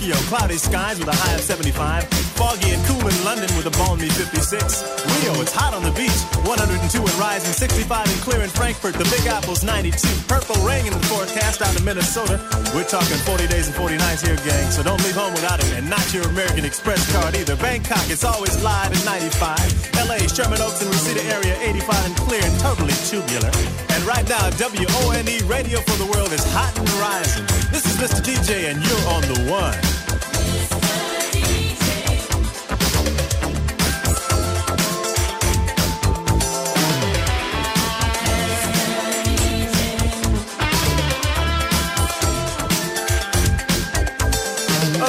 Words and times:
Tokyo, 0.00 0.16
cloudy 0.32 0.56
skies 0.56 0.98
with 0.98 1.08
a 1.08 1.12
high 1.12 1.34
of 1.34 1.42
75. 1.42 2.08
Foggy 2.40 2.72
and 2.72 2.80
cool 2.88 3.04
in 3.04 3.12
London 3.20 3.52
with 3.52 3.68
a 3.68 3.74
balmy 3.76 4.08
56. 4.08 4.48
Rio, 4.48 5.36
it's 5.44 5.52
hot 5.52 5.76
on 5.76 5.84
the 5.84 5.92
beach, 5.92 6.16
102 6.48 6.72
and 7.04 7.16
rising, 7.20 7.52
65 7.52 8.08
and 8.08 8.20
clear 8.24 8.40
in 8.40 8.48
Frankfurt. 8.48 8.96
The 8.96 9.04
Big 9.12 9.28
Apple's 9.28 9.62
92. 9.62 10.00
Purple 10.24 10.56
rain 10.64 10.88
in 10.88 10.96
the 10.96 11.04
forecast 11.04 11.60
out 11.60 11.76
of 11.76 11.84
Minnesota. 11.84 12.40
We're 12.72 12.88
talking 12.88 13.20
40 13.28 13.44
days 13.52 13.68
and 13.68 13.76
40 13.76 14.00
nights 14.00 14.24
here, 14.24 14.40
gang. 14.40 14.72
So 14.72 14.80
don't 14.82 15.04
leave 15.04 15.20
home 15.20 15.36
without 15.36 15.60
it, 15.60 15.68
and 15.76 15.84
not 15.84 16.08
your 16.16 16.24
American 16.32 16.64
Express 16.64 17.04
card 17.12 17.36
either. 17.36 17.56
Bangkok, 17.60 18.08
it's 18.08 18.24
always 18.24 18.56
live 18.64 18.88
at 18.88 19.04
95. 19.04 20.08
LA, 20.08 20.24
Sherman 20.32 20.64
Oaks 20.64 20.80
and 20.80 20.88
Reseda 20.88 21.28
area, 21.28 21.60
85 21.60 22.06
and 22.08 22.16
clear 22.16 22.40
and 22.40 22.56
totally 22.56 22.96
tubular. 23.04 23.52
And 24.00 24.08
right 24.08 24.26
now, 24.30 24.48
WONE 24.52 25.46
Radio 25.46 25.78
for 25.80 25.98
the 25.98 26.10
World 26.14 26.32
is 26.32 26.42
hot 26.54 26.72
and 26.78 26.88
rising. 26.92 27.44
This 27.70 27.84
is 27.84 27.98
Mr. 27.98 28.22
DJ, 28.24 28.70
and 28.70 28.80
you're 28.82 29.08
on 29.12 29.20
the 29.28 29.44
one. 29.50 29.76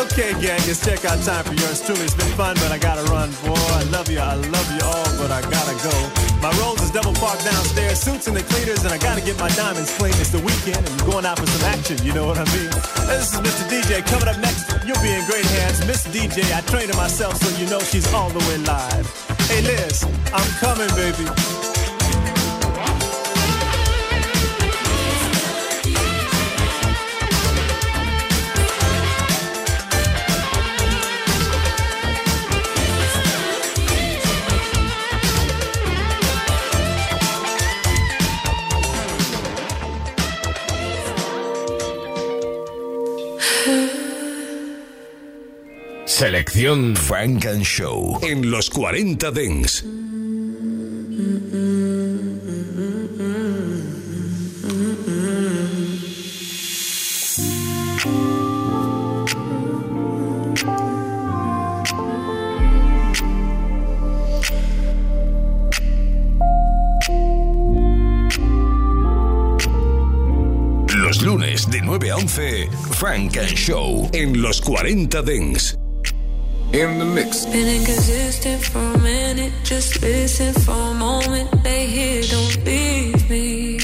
Okay, 0.01 0.34
gang, 0.41 0.59
it's 0.67 0.85
checkout 0.85 1.26
time 1.26 1.45
for 1.45 1.53
yours 1.53 1.79
truly. 1.79 2.01
It's 2.01 2.13
been 2.13 2.27
fun, 2.34 2.55
but 2.55 2.73
I 2.73 2.77
gotta 2.77 3.03
run, 3.09 3.31
boy. 3.45 3.53
I 3.55 3.84
love 3.84 4.09
you, 4.09 4.20
I 4.20 4.34
love 4.34 4.70
you 4.76 4.85
all, 4.85 5.05
but 5.17 5.31
I 5.31 5.39
gotta 5.49 5.76
go. 5.81 6.30
My 6.41 6.49
rolls 6.57 6.81
is 6.81 6.89
double 6.89 7.13
parked 7.13 7.45
downstairs, 7.45 7.99
suits 7.99 8.25
and 8.25 8.35
the 8.35 8.41
cleaners, 8.41 8.83
and 8.83 8.91
I 8.91 8.97
gotta 8.97 9.21
get 9.21 9.37
my 9.37 9.49
diamonds 9.49 9.95
clean. 9.95 10.13
It's 10.17 10.31
the 10.31 10.39
weekend, 10.39 10.81
and 10.81 10.89
I'm 10.89 11.05
going 11.07 11.25
out 11.25 11.37
for 11.37 11.45
some 11.45 11.69
action, 11.69 12.01
you 12.03 12.13
know 12.13 12.25
what 12.25 12.39
I 12.39 12.45
mean? 12.49 12.73
This 13.05 13.33
is 13.33 13.39
Mr. 13.45 13.69
DJ. 13.69 14.01
Coming 14.09 14.27
up 14.27 14.39
next, 14.41 14.65
you'll 14.85 15.01
be 15.05 15.13
in 15.13 15.23
great 15.29 15.45
hands. 15.61 15.85
Miss 15.85 16.01
DJ, 16.07 16.41
I 16.51 16.61
trained 16.61 16.89
her 16.89 16.97
myself, 16.97 17.37
so 17.37 17.47
you 17.61 17.69
know 17.69 17.79
she's 17.79 18.11
all 18.11 18.29
the 18.29 18.39
way 18.49 18.57
live. 18.65 19.05
Hey, 19.53 19.61
Liz, 19.61 20.03
I'm 20.33 20.49
coming, 20.57 20.89
baby. 20.98 21.51
Selección 46.21 46.95
Frank 46.95 47.47
and 47.47 47.63
Show 47.63 48.19
en 48.21 48.51
los 48.51 48.69
40 48.69 49.31
Dents. 49.31 49.83
Los 70.94 71.23
lunes 71.23 71.67
de 71.72 71.81
9 71.81 72.11
a 72.11 72.17
11, 72.17 72.69
Frank 72.91 73.38
and 73.38 73.55
Show 73.55 74.07
en 74.13 74.39
los 74.39 74.61
40 74.61 75.23
Dents. 75.23 75.81
In 76.73 77.00
the 77.00 77.05
mix. 77.05 77.45
Been 77.45 77.67
inconsistent 77.67 78.63
for 78.63 78.79
a 78.79 78.97
minute, 79.00 79.51
just 79.63 80.01
listen 80.01 80.53
for 80.53 80.72
a 80.72 80.94
moment. 80.94 81.63
Lay 81.66 81.85
here, 81.85 82.23
don't 82.31 82.65
leave 82.65 83.29
me. 83.29 83.77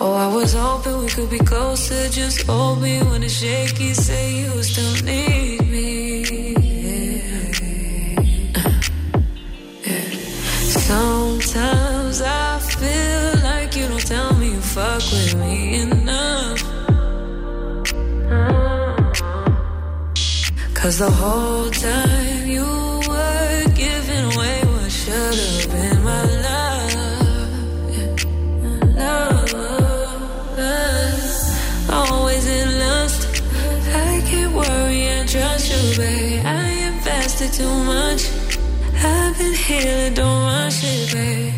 Oh, 0.00 0.12
I 0.12 0.26
was 0.34 0.52
hoping 0.52 0.98
we 0.98 1.08
could 1.08 1.30
be 1.30 1.38
closer. 1.38 2.10
Just 2.10 2.42
hold 2.46 2.82
me 2.82 3.02
when 3.02 3.22
it's 3.22 3.34
shaky. 3.40 3.94
Say 3.94 4.40
you 4.42 4.62
still 4.62 5.02
need 5.02 5.62
me. 5.66 6.52
Yeah. 6.52 7.52
Yeah. 9.86 10.10
Sometimes 10.90 12.20
I 12.20 12.53
Cause 20.84 20.98
the 20.98 21.10
whole 21.10 21.70
time 21.70 22.46
you 22.46 22.66
were 23.08 23.64
giving 23.74 24.24
away 24.34 24.60
what 24.66 24.92
should 24.92 25.34
have 25.34 25.70
been 25.72 26.02
my 26.04 26.24
love. 26.44 26.92
Yeah. 27.96 28.16
Love. 29.00 29.54
Always 31.88 32.46
in 32.46 32.78
lust. 32.80 33.42
I 33.94 34.20
can't 34.28 34.52
worry 34.52 35.04
and 35.06 35.26
trust 35.26 35.72
you, 35.72 35.96
babe. 35.96 36.44
I 36.44 36.68
invested 36.92 37.54
too 37.54 37.76
much. 37.84 38.28
I've 39.02 39.38
been 39.38 39.54
healing, 39.54 40.12
don't 40.12 40.42
rush 40.44 40.84
it, 40.84 41.12
babe. 41.14 41.53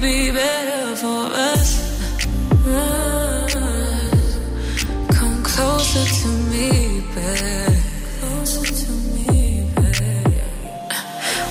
Be 0.00 0.30
better 0.30 0.96
for 0.96 1.26
us. 1.52 1.70
Come 5.18 5.42
closer 5.42 6.04
to 6.20 6.28
me, 6.50 7.02
babe. 7.14 7.80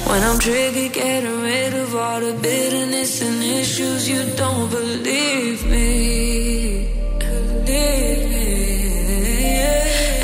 When 0.08 0.22
I'm 0.24 0.40
triggered, 0.40 0.94
getting 0.94 1.42
rid 1.42 1.74
of 1.74 1.96
all 1.96 2.20
the 2.20 2.34
bitterness 2.42 3.22
and 3.22 3.44
issues, 3.44 4.10
you 4.10 4.24
don't 4.36 4.70
believe 4.70 5.66
me. 5.66 6.90
Yeah. 7.66 7.94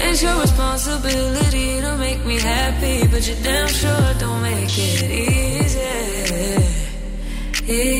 It's 0.10 0.22
your 0.22 0.40
responsibility 0.42 1.82
to 1.82 1.98
make 1.98 2.24
me 2.26 2.40
happy, 2.40 3.08
but 3.08 3.28
you 3.28 3.36
damn 3.44 3.68
sure 3.68 4.14
don't 4.20 4.42
make 4.42 4.78
it 4.78 5.10
easy 5.12 5.50
easy 7.70 7.99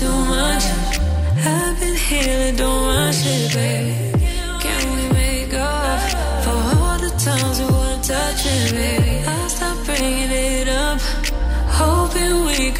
too 0.00 0.08
much. 0.08 0.64
I've 1.44 1.78
been 1.80 1.96
healing, 1.96 2.56
don't 2.56 2.86
rush 2.86 3.26
it, 3.26 3.54
babe. 3.54 4.09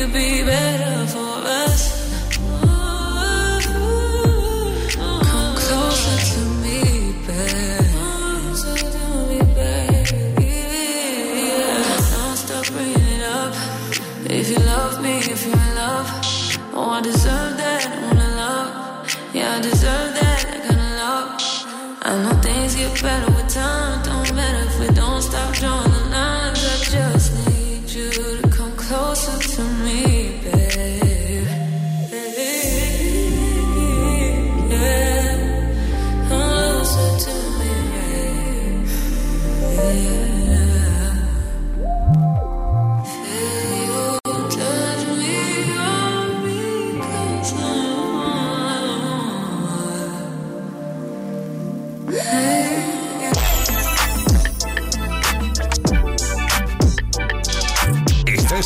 Could 0.01 0.15
be 0.15 0.43
better 0.43 1.00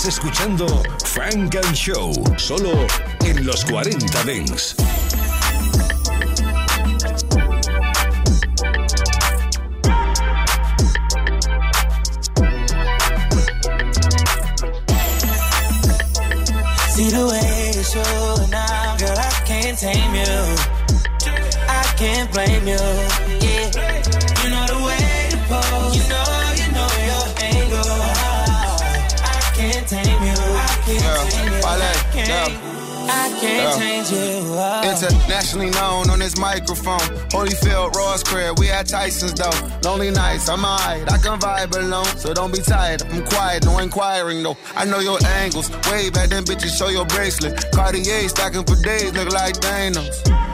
Escuchando 0.07 0.83
Frank 1.03 1.55
and 1.57 1.75
Show, 1.75 2.13
solo 2.37 2.87
en 3.25 3.47
los 3.47 3.65
40 3.65 4.25
Dents. 4.25 4.77
See 16.91 17.11
the 17.11 17.27
way 17.27 17.73
you 17.75 17.83
show 17.83 18.47
now, 18.51 18.97
girl, 18.99 19.19
I 19.19 19.43
can't 19.47 19.79
tame 19.79 20.15
you. 20.15 20.85
I 21.67 21.95
can't 21.97 22.31
blame 22.31 22.69
you. 22.69 23.04
I 32.45 32.49
can't. 32.49 32.75
Yeah. 33.07 33.11
I 33.11 33.41
can't 33.41 33.79
change 33.79 34.11
you. 34.11 35.09
Internationally 35.09 35.71
known 35.71 36.11
on 36.11 36.19
this 36.19 36.39
microphone. 36.39 37.01
Holyfield, 37.31 37.95
Ross 37.95 38.23
Craig, 38.23 38.59
we 38.59 38.71
at 38.71 38.87
Tyson's 38.87 39.35
though. 39.35 39.51
Lonely 39.83 40.11
nights, 40.11 40.49
I'm 40.49 40.65
alright. 40.65 41.11
I 41.11 41.19
can 41.19 41.39
vibe 41.39 41.77
alone, 41.77 42.07
so 42.17 42.33
don't 42.33 42.53
be 42.53 42.61
tired. 42.61 43.03
I'm 43.03 43.25
quiet, 43.25 43.65
no 43.65 43.79
inquiring 43.79 44.43
though. 44.43 44.57
I 44.75 44.85
know 44.85 45.01
your 45.01 45.19
angles. 45.27 45.71
Way 45.91 46.11
back 46.11 46.31
them 46.31 46.45
bitches, 46.45 46.77
show 46.77 46.89
your 46.89 47.07
bracelet. 47.07 47.73
Cartier 47.73 48.29
stacking 48.29 48.65
for 48.65 48.77
days, 48.83 49.13
look 49.13 49.33
like 49.33 49.55
Thanos. 49.57 50.54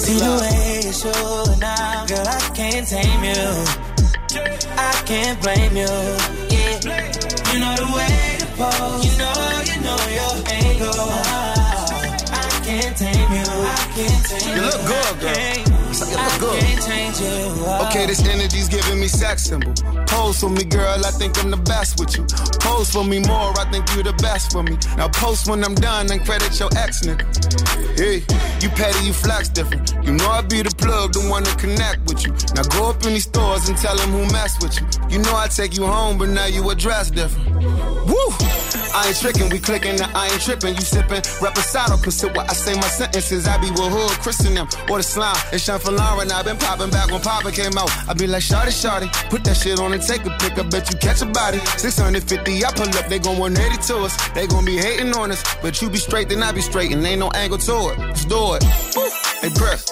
See 0.00 0.18
the 0.18 0.32
way 0.40 0.80
you 0.84 0.92
show 0.92 1.44
now, 1.60 2.06
girl, 2.06 2.26
I 2.26 2.40
can't 2.54 2.86
tame 2.88 3.22
you. 3.22 3.44
I 4.76 5.02
can't 5.04 5.38
blame 5.42 5.76
you. 5.76 5.92
Yeah, 6.48 6.80
you 7.52 7.58
know 7.60 7.74
the 7.76 7.88
way 7.96 8.38
to 8.40 8.46
pose. 8.56 9.04
You 9.04 9.12
know, 9.20 9.36
you 9.68 9.76
know 9.84 10.00
your 10.18 10.34
angle. 10.48 11.10
I 12.32 12.48
can't 12.64 12.96
tame 12.96 13.32
you. 13.38 13.44
I 13.44 13.92
can't 13.94 14.24
tame 14.24 14.48
you. 14.48 14.54
You 14.54 14.62
look 14.62 14.80
good, 14.86 15.20
girl. 15.20 15.69
Okay, 17.86 18.06
this 18.06 18.26
energy's 18.26 18.68
giving 18.68 18.98
me 18.98 19.06
sex 19.06 19.44
symbol. 19.44 19.74
Pose 20.06 20.40
for 20.40 20.48
me, 20.48 20.64
girl, 20.64 21.04
I 21.04 21.10
think 21.10 21.38
I'm 21.42 21.50
the 21.50 21.56
best 21.58 22.00
with 22.00 22.16
you. 22.16 22.24
Pose 22.60 22.90
for 22.90 23.04
me 23.04 23.18
more, 23.20 23.52
I 23.58 23.68
think 23.70 23.86
you're 23.94 24.04
the 24.04 24.14
best 24.14 24.52
for 24.52 24.62
me. 24.62 24.78
Now 24.96 25.08
post 25.08 25.48
when 25.48 25.62
I'm 25.62 25.74
done 25.74 26.10
and 26.10 26.24
credit 26.24 26.58
your 26.58 26.70
ex 26.76 27.02
nigga. 27.04 27.26
Hey, 27.98 28.24
you 28.60 28.70
petty, 28.70 29.04
you 29.06 29.12
flex 29.12 29.48
different. 29.48 29.92
You 30.02 30.12
know 30.12 30.28
I 30.28 30.40
be 30.42 30.62
the 30.62 30.74
plug, 30.74 31.12
the 31.12 31.20
one 31.28 31.44
to 31.44 31.54
connect 31.56 32.08
with 32.08 32.24
you. 32.24 32.32
Now 32.54 32.62
go 32.62 32.88
up 32.90 33.04
in 33.04 33.12
these 33.12 33.24
stores 33.24 33.68
and 33.68 33.76
tell 33.76 33.96
them 33.96 34.10
who 34.10 34.24
mess 34.32 34.56
with 34.62 34.80
you. 34.80 34.86
You 35.10 35.18
know 35.22 35.36
I 35.36 35.48
take 35.48 35.76
you 35.76 35.86
home, 35.86 36.16
but 36.16 36.30
now 36.30 36.46
you 36.46 36.70
address 36.70 37.10
different. 37.10 37.50
Woo! 38.06 38.49
I 38.92 39.08
ain't 39.08 39.16
tricking, 39.16 39.48
we 39.50 39.58
clicking, 39.58 40.00
I 40.00 40.28
ain't 40.28 40.40
tripping. 40.42 40.74
You 40.74 40.82
sipping, 40.82 41.22
reposado, 41.38 42.02
consider 42.02 42.32
what 42.34 42.50
I 42.50 42.54
say 42.54 42.74
my 42.74 42.88
sentences. 42.88 43.46
I 43.46 43.58
be 43.58 43.70
with 43.70 43.90
hood, 43.90 44.10
Christian 44.22 44.54
them, 44.54 44.68
or 44.90 44.98
the 44.98 45.02
slime. 45.02 45.36
It's 45.52 45.64
shine 45.64 45.78
for 45.78 45.92
Lauren, 45.92 46.30
i 46.30 46.42
been 46.42 46.56
popping 46.58 46.90
back 46.90 47.10
when 47.10 47.20
Papa 47.20 47.52
came 47.52 47.76
out. 47.78 47.90
I 48.08 48.14
be 48.14 48.26
like, 48.26 48.42
Shorty, 48.42 48.72
Shorty, 48.72 49.08
put 49.28 49.44
that 49.44 49.56
shit 49.56 49.78
on 49.78 49.92
and 49.92 50.02
take 50.02 50.24
a 50.26 50.30
pic. 50.38 50.58
I 50.58 50.62
bet 50.62 50.90
you 50.90 50.98
catch 50.98 51.22
a 51.22 51.26
body. 51.26 51.58
650, 51.78 52.64
I 52.64 52.72
pull 52.72 52.88
up, 52.98 53.08
they 53.08 53.18
gon' 53.18 53.38
180 53.38 53.82
to 53.88 53.96
us. 54.04 54.14
They 54.30 54.46
gon' 54.46 54.64
be 54.64 54.76
hating 54.76 55.12
on 55.14 55.30
us, 55.30 55.42
but 55.62 55.80
you 55.80 55.88
be 55.88 55.98
straight, 55.98 56.28
then 56.28 56.42
I 56.42 56.52
be 56.52 56.60
straight, 56.60 56.92
and 56.92 57.04
ain't 57.06 57.20
no 57.20 57.30
angle 57.30 57.58
to 57.58 57.76
it. 57.90 57.98
Let's 57.98 58.24
do 58.24 58.54
it. 58.54 58.64
Hey, 58.64 59.50
press. 59.54 59.86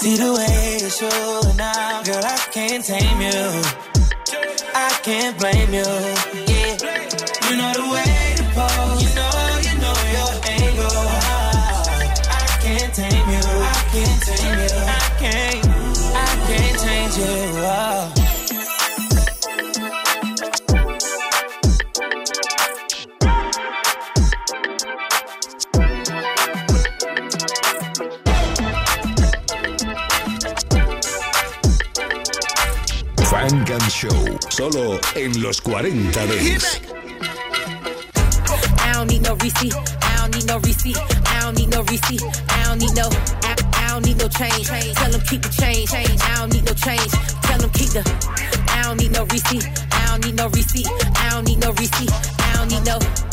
See 0.00 0.16
the 0.16 0.32
way 0.32 0.78
you 0.80 0.90
show 0.90 1.52
now, 1.56 2.02
girl, 2.02 2.24
I 2.24 2.38
can't 2.52 2.84
tame 2.84 3.20
you. 3.20 3.62
I 4.74 4.90
can't 5.02 5.38
blame 5.38 5.72
you 5.72 6.43
Show, 34.04 34.38
solo 34.50 35.00
en 35.14 35.40
los 35.40 35.62
40 35.62 36.26
Dents. 36.26 36.80
I 38.78 38.92
don't 38.92 39.08
need 39.08 39.22
no 39.22 39.34
receipt. 39.36 39.74
I 40.02 40.16
don't 40.18 40.34
need 40.34 40.46
no 40.46 40.58
receipt. 40.58 40.98
I 40.98 41.40
don't 41.40 41.56
need 41.56 41.70
no 41.70 41.82
receipt. 41.84 42.22
I 42.50 42.64
don't 42.64 42.78
need 42.80 42.94
no. 42.94 43.08
I, 43.44 43.56
I 43.72 43.88
don't 43.88 44.04
need 44.04 44.18
no 44.18 44.28
change. 44.28 44.66
Tell 44.68 45.10
them 45.10 45.22
keep 45.22 45.40
the 45.40 45.48
change. 45.48 45.90
I 45.94 46.36
don't 46.36 46.52
need 46.52 46.66
no 46.66 46.74
change. 46.74 47.12
Tell 47.44 47.58
them 47.58 47.70
keep 47.70 47.90
the. 47.96 48.02
I 48.68 48.82
don't 48.82 49.00
need 49.00 49.12
no 49.12 49.24
receipt. 49.24 49.64
I 49.92 50.06
don't 50.10 50.24
need 50.26 50.36
no 50.36 50.48
receipt. 50.48 50.86
I 51.16 51.30
don't 51.30 51.46
need 51.48 51.60
no 51.60 51.72
receipt. 51.72 52.12
I 52.12 52.56
don't 52.56 52.68
need 52.68 52.84
no. 52.84 53.23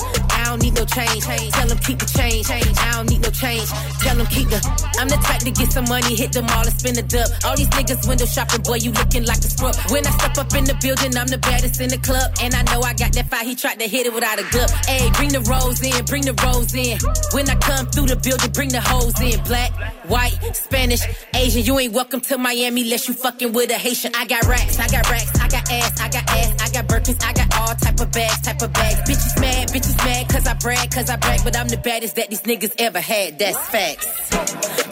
I 0.52 0.56
don't 0.56 0.64
need 0.64 0.76
no 0.76 0.84
change. 0.84 1.24
Tell 1.24 1.66
them 1.66 1.78
keep 1.80 2.00
the 2.00 2.06
change. 2.12 2.52
I 2.52 2.92
don't 2.92 3.10
need 3.10 3.22
no 3.22 3.30
change. 3.32 3.70
Tell 4.04 4.18
them 4.18 4.28
keep 4.28 4.50
the. 4.50 4.60
I'm 5.00 5.08
the 5.08 5.16
type 5.24 5.40
to 5.48 5.52
get 5.52 5.72
some 5.72 5.86
money, 5.88 6.14
hit 6.14 6.34
them 6.34 6.44
all 6.52 6.68
and 6.68 6.76
spin 6.76 7.00
a 7.00 7.02
dub. 7.02 7.32
All 7.46 7.56
these 7.56 7.72
niggas 7.72 8.06
window 8.06 8.26
shopping, 8.26 8.60
boy, 8.62 8.84
you 8.84 8.92
looking 8.92 9.24
like 9.24 9.40
a 9.40 9.48
scrub. 9.48 9.74
When 9.88 10.06
I 10.06 10.12
step 10.12 10.38
up 10.38 10.54
in 10.54 10.66
the 10.66 10.76
building, 10.84 11.16
I'm 11.16 11.32
the 11.32 11.38
baddest 11.40 11.80
in 11.80 11.88
the 11.88 11.98
club. 12.04 12.36
And 12.44 12.54
I 12.54 12.68
know 12.68 12.84
I 12.84 12.92
got 12.94 13.14
that 13.14 13.32
fight, 13.32 13.48
he 13.48 13.56
tried 13.56 13.80
to 13.80 13.88
hit 13.88 14.08
it 14.08 14.14
without 14.14 14.44
a 14.44 14.46
glove. 14.52 14.70
Hey, 14.84 15.10
bring 15.16 15.32
the 15.32 15.40
rose 15.48 15.80
in, 15.80 16.04
bring 16.04 16.28
the 16.28 16.36
rose 16.44 16.76
in. 16.76 17.00
When 17.32 17.48
I 17.48 17.56
come 17.56 17.88
through 17.88 18.12
the 18.12 18.20
building, 18.20 18.52
bring 18.52 18.76
the 18.76 18.82
hoes 18.82 19.16
in. 19.24 19.40
Black, 19.48 19.72
white, 20.12 20.36
Spanish, 20.52 21.00
Asian. 21.34 21.64
You 21.64 21.80
ain't 21.80 21.94
welcome 21.94 22.20
to 22.28 22.38
Miami 22.38 22.84
unless 22.84 23.08
you 23.08 23.14
fucking 23.14 23.54
with 23.54 23.72
a 23.72 23.80
Haitian. 23.80 24.12
I 24.20 24.28
got 24.28 24.44
racks, 24.52 24.78
I 24.78 24.92
got 24.92 25.10
racks, 25.10 25.32
I 25.40 25.48
got 25.48 25.72
ass, 25.72 25.96
I 25.96 26.10
got 26.12 26.28
ass, 26.28 26.52
I 26.60 26.68
got 26.76 26.86
Birkins, 26.92 27.24
I 27.24 27.32
got 27.32 27.48
all 27.56 27.74
type 27.76 28.00
of 28.04 28.12
bags, 28.12 28.42
type 28.42 28.62
of 28.62 28.74
bags. 28.74 29.00
Bitches 29.08 29.40
mad, 29.40 29.70
bitches 29.70 29.96
mad, 30.04 30.28
cause 30.28 30.41
I 30.48 30.54
brag, 30.56 30.92
cause 30.92 31.10
I 31.10 31.18
brag, 31.18 31.42
but 31.44 31.56
I'm 31.58 31.68
the 31.68 31.78
baddest 31.78 32.16
that 32.16 32.30
these 32.30 32.42
niggas 32.42 32.76
ever 32.80 33.00
had. 33.00 33.40
That's 33.40 33.58
facts. 33.70 34.08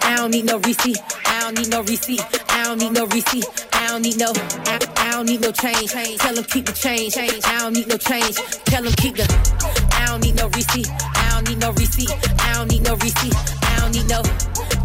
I 0.04 0.16
don't 0.18 0.32
need 0.32 0.46
no 0.46 0.60
receipt. 0.60 0.98
I 1.26 1.42
don't 1.42 1.58
need 1.58 1.70
no 1.70 1.82
receipt. 1.82 2.22
I 2.50 2.64
don't 2.64 2.80
need 2.80 2.94
no 2.94 3.06
receipt. 3.08 3.46
I 3.74 3.88
don't 3.88 4.02
need 4.02 4.18
no. 4.18 4.32
I, 4.36 4.80
I 4.98 5.12
don't 5.12 5.26
need 5.26 5.42
no 5.42 5.52
change. 5.52 5.92
Tell 5.92 6.36
them 6.36 6.44
keep 6.44 6.66
the 6.66 6.74
change. 6.74 7.18
I 7.18 7.28
don't 7.60 7.74
need 7.74 7.88
no 7.88 7.98
change. 7.98 8.36
Tell 8.66 8.84
them 8.84 8.94
keep 8.94 9.16
the. 9.16 9.26
I 9.94 10.06
don't 10.08 10.22
need 10.22 10.36
no 10.36 10.48
receipt. 10.50 10.90
I 10.90 11.30
don't 11.34 11.48
need 11.50 11.60
no 11.60 11.72
receipt. 11.72 12.12
I 12.42 12.54
don't 12.54 12.72
need 12.72 12.84
no 12.84 12.96
receipt. 12.96 13.36
I 13.62 13.80
don't 13.80 13.92
need 13.94 14.10
no. 14.10 14.22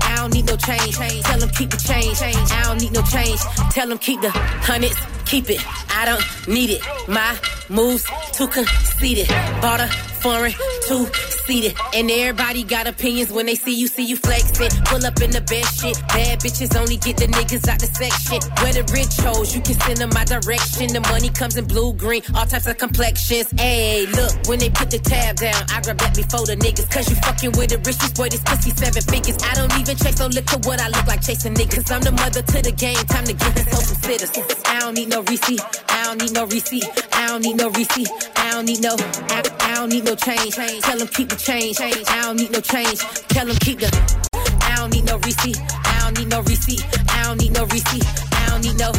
I 0.02 0.16
don't 0.16 0.34
need 0.34 0.46
no 0.46 0.56
change. 0.56 0.94
Tell 1.24 1.38
them 1.38 1.50
keep 1.50 1.70
the 1.70 1.76
change. 1.76 2.20
I 2.22 2.62
don't 2.64 2.80
need 2.80 2.92
no 2.92 3.02
change. 3.02 3.40
Tell 3.72 3.88
them 3.88 3.98
keep 3.98 4.20
the 4.20 4.30
hundreds. 4.30 4.96
Keep 5.34 5.50
it. 5.50 5.66
I 5.90 6.04
don't 6.04 6.24
need 6.46 6.70
it. 6.70 6.80
My 7.08 7.36
moves 7.68 8.04
too 8.34 8.46
conceited. 8.46 9.26
Bought 9.60 9.80
a 9.80 9.88
foreign 10.22 10.52
two 10.86 11.06
seated. 11.44 11.74
And 11.94 12.10
everybody 12.10 12.62
got 12.62 12.86
opinions 12.86 13.30
when 13.32 13.46
they 13.46 13.54
see 13.54 13.74
you, 13.74 13.88
see 13.88 14.04
you 14.04 14.16
flexing. 14.16 14.70
Pull 14.84 15.04
up 15.04 15.20
in 15.20 15.30
the 15.30 15.40
best 15.40 15.80
shit. 15.80 15.96
Bad 16.08 16.40
bitches 16.40 16.76
only 16.78 16.96
get 16.96 17.16
the 17.16 17.26
niggas 17.26 17.68
out 17.68 17.80
the 17.80 17.90
section. 17.92 18.40
Where 18.62 18.72
the 18.72 18.84
rich 18.92 19.14
hoes, 19.20 19.54
you 19.54 19.60
can 19.60 19.76
send 19.80 19.98
them 19.98 20.10
my 20.14 20.24
direction. 20.24 20.92
The 20.92 21.00
money 21.12 21.28
comes 21.28 21.56
in 21.56 21.66
blue, 21.66 21.92
green, 21.94 22.22
all 22.34 22.46
types 22.46 22.66
of 22.66 22.78
complexions. 22.78 23.50
Hey, 23.58 24.06
look, 24.06 24.32
when 24.46 24.58
they 24.58 24.70
put 24.70 24.90
the 24.90 24.98
tab 24.98 25.36
down, 25.36 25.60
I 25.72 25.80
grab 25.82 25.98
that 25.98 26.14
before 26.14 26.46
the 26.46 26.56
niggas. 26.56 26.88
Cause 26.90 27.08
you 27.10 27.16
fucking 27.16 27.52
with 27.58 27.70
the 27.70 27.78
richest 27.78 28.14
boy, 28.16 28.28
this 28.28 28.40
pussy 28.40 28.70
seven 28.70 29.02
figures. 29.02 29.38
I 29.42 29.54
don't 29.54 29.72
even 29.80 29.96
chase 29.96 30.18
no 30.18 30.28
liquor, 30.28 30.58
what 30.64 30.80
I 30.80 30.88
look 30.88 31.06
like 31.06 31.20
chasing 31.20 31.54
niggas. 31.54 31.90
I'm 31.90 32.00
the 32.00 32.12
mother 32.12 32.42
to 32.42 32.58
the 32.62 32.72
game, 32.72 33.02
time 33.12 33.24
to 33.24 33.34
give 33.34 33.54
this 33.54 33.68
hoe 33.68 33.84
some 33.84 34.00
citizens. 34.00 34.46
I 34.64 34.80
don't 34.80 34.94
need 34.94 35.08
no 35.08 35.23
receipt, 35.28 35.62
I 35.88 36.04
don't 36.04 36.20
need 36.20 36.32
no 36.32 36.46
receipt, 36.46 36.84
I 37.12 37.26
don't 37.28 37.42
need 37.42 37.56
no 37.56 37.70
receipt, 37.70 38.08
I 38.36 38.50
don't 38.52 38.66
need 38.66 38.80
no, 38.80 38.96
I, 38.98 39.42
I 39.60 39.74
don't 39.74 39.88
need 39.88 40.04
no 40.04 40.14
change. 40.14 40.54
Tell 40.54 40.98
them 40.98 41.08
keep 41.08 41.28
the 41.28 41.36
change. 41.36 41.80
I 41.80 41.90
don't 42.22 42.36
need 42.36 42.50
no 42.52 42.60
change. 42.60 43.00
Tell 43.28 43.46
them 43.46 43.56
keep 43.56 43.80
the. 43.80 43.90
I 44.62 44.76
don't 44.76 44.92
need 44.92 45.04
no 45.04 45.18
receipt. 45.18 45.58
I 45.60 46.00
don't 46.04 46.18
need 46.18 46.28
no 46.28 46.42
receipt. 46.42 46.84
I 47.10 47.24
don't 47.24 47.40
need 47.40 47.52
no 47.52 47.64
receipt. 47.66 48.06
I 48.32 48.46
don't 48.50 48.62
need 48.62 48.78
no. 48.78 48.92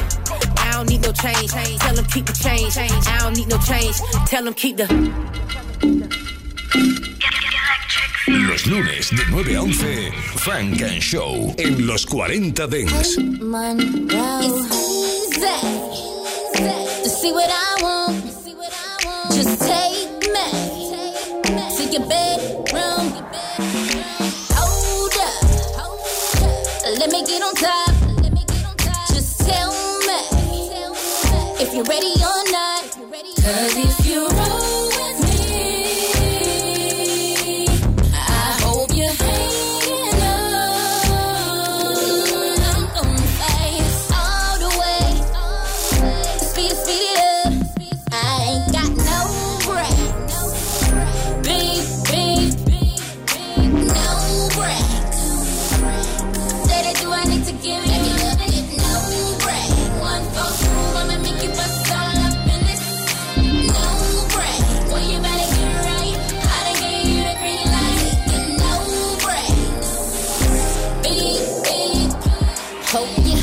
I 0.57 0.71
don't 0.73 0.89
need 0.89 1.01
no 1.01 1.11
change. 1.13 1.51
Tell 1.51 1.95
them 1.95 2.05
keep 2.05 2.25
the 2.25 2.33
change. 2.33 2.77
I 2.77 3.19
don't 3.19 3.37
need 3.37 3.47
no 3.47 3.57
change. 3.59 3.95
Tell 4.27 4.43
them 4.43 4.53
keep 4.53 4.77
the. 4.77 4.87
Los 8.27 8.65
lunes 8.67 9.11
de 9.11 9.25
9 9.29 9.55
a 9.55 9.61
11, 9.61 10.11
Funk 10.37 10.83
& 10.91 10.99
Show 10.99 11.55
en 11.57 11.87
los 11.87 12.05
40 12.05 12.67
Dance. 12.67 13.21
See 17.25 17.33
what 17.33 17.49
I 17.49 17.73
want. 17.81 18.23
Just 19.33 19.59
take 19.61 20.09
me 20.35 20.47
to 21.75 21.83
your 21.91 22.05
bedroom. 22.07 23.05
Hold 24.53 25.17
up, 25.25 25.39
let 26.99 27.09
me 27.11 27.25
get 27.25 27.41
on 27.41 27.55
top. 27.55 27.93
Just 29.07 29.39
tell 29.39 29.71
me 30.07 30.19
if 31.63 31.73
you're 31.73 31.85
ready 31.85 32.13
Solo 72.95 73.35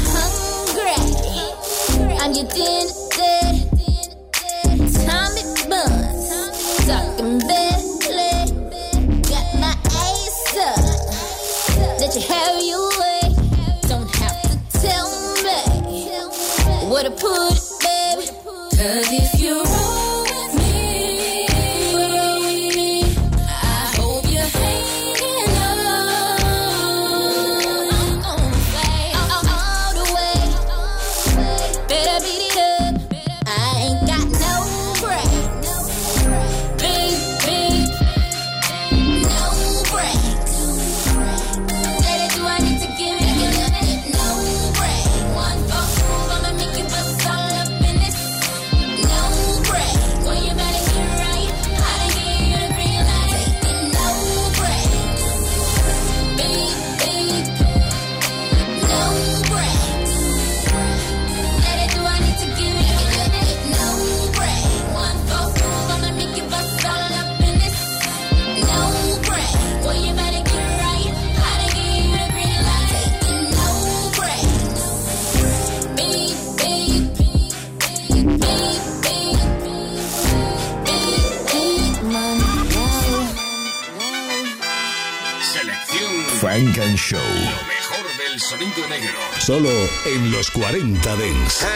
en 90.74 90.94
los 90.94 91.02
40 91.02 91.16
Dance. 91.16 91.66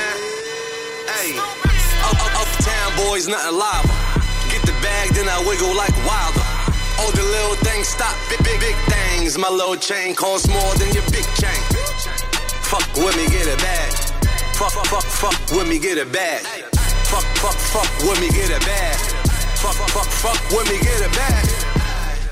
Hey, 1.07 1.37
uptown 2.03 2.97
boys, 2.97 3.29
nothing 3.29 3.59
live. 3.59 3.85
Get 4.51 4.63
the 4.63 4.73
bag, 4.83 5.11
then 5.11 5.29
I 5.29 5.39
wiggle 5.47 5.75
like 5.77 5.95
wilder. 6.07 6.45
All 7.01 7.11
the 7.13 7.23
little 7.23 7.57
things 7.57 7.89
stop, 7.89 8.15
big, 8.31 8.43
big, 8.45 8.61
big 8.61 8.77
things. 8.89 9.37
My 9.39 9.51
little 9.51 9.77
chain 9.77 10.15
costs 10.15 10.49
more 10.49 10.75
than 10.77 10.93
your 10.93 11.05
big 11.13 11.27
chain. 11.37 11.61
Fuck 12.65 12.87
with 12.97 13.17
me, 13.17 13.27
get 13.29 13.47
it 13.47 13.59
bag. 13.59 13.93
Fuck, 14.57 14.73
fuck, 14.73 14.87
fuck, 14.87 15.05
fuck 15.05 15.57
with 15.57 15.69
me, 15.69 15.79
get 15.79 15.99
it 15.99 16.11
bag. 16.13 16.43
Fuck, 17.11 17.25
fuck, 17.37 17.55
fuck 17.55 17.91
with 18.09 18.21
me, 18.21 18.29
get 18.31 18.51
it 18.51 18.65
bag. 18.65 18.97
Fuck, 19.61 19.77
fuck, 19.93 20.09
fuck 20.09 20.41
with 20.51 20.69
me, 20.71 20.79
get 20.81 21.01
it 21.03 21.13
bag. 21.13 21.45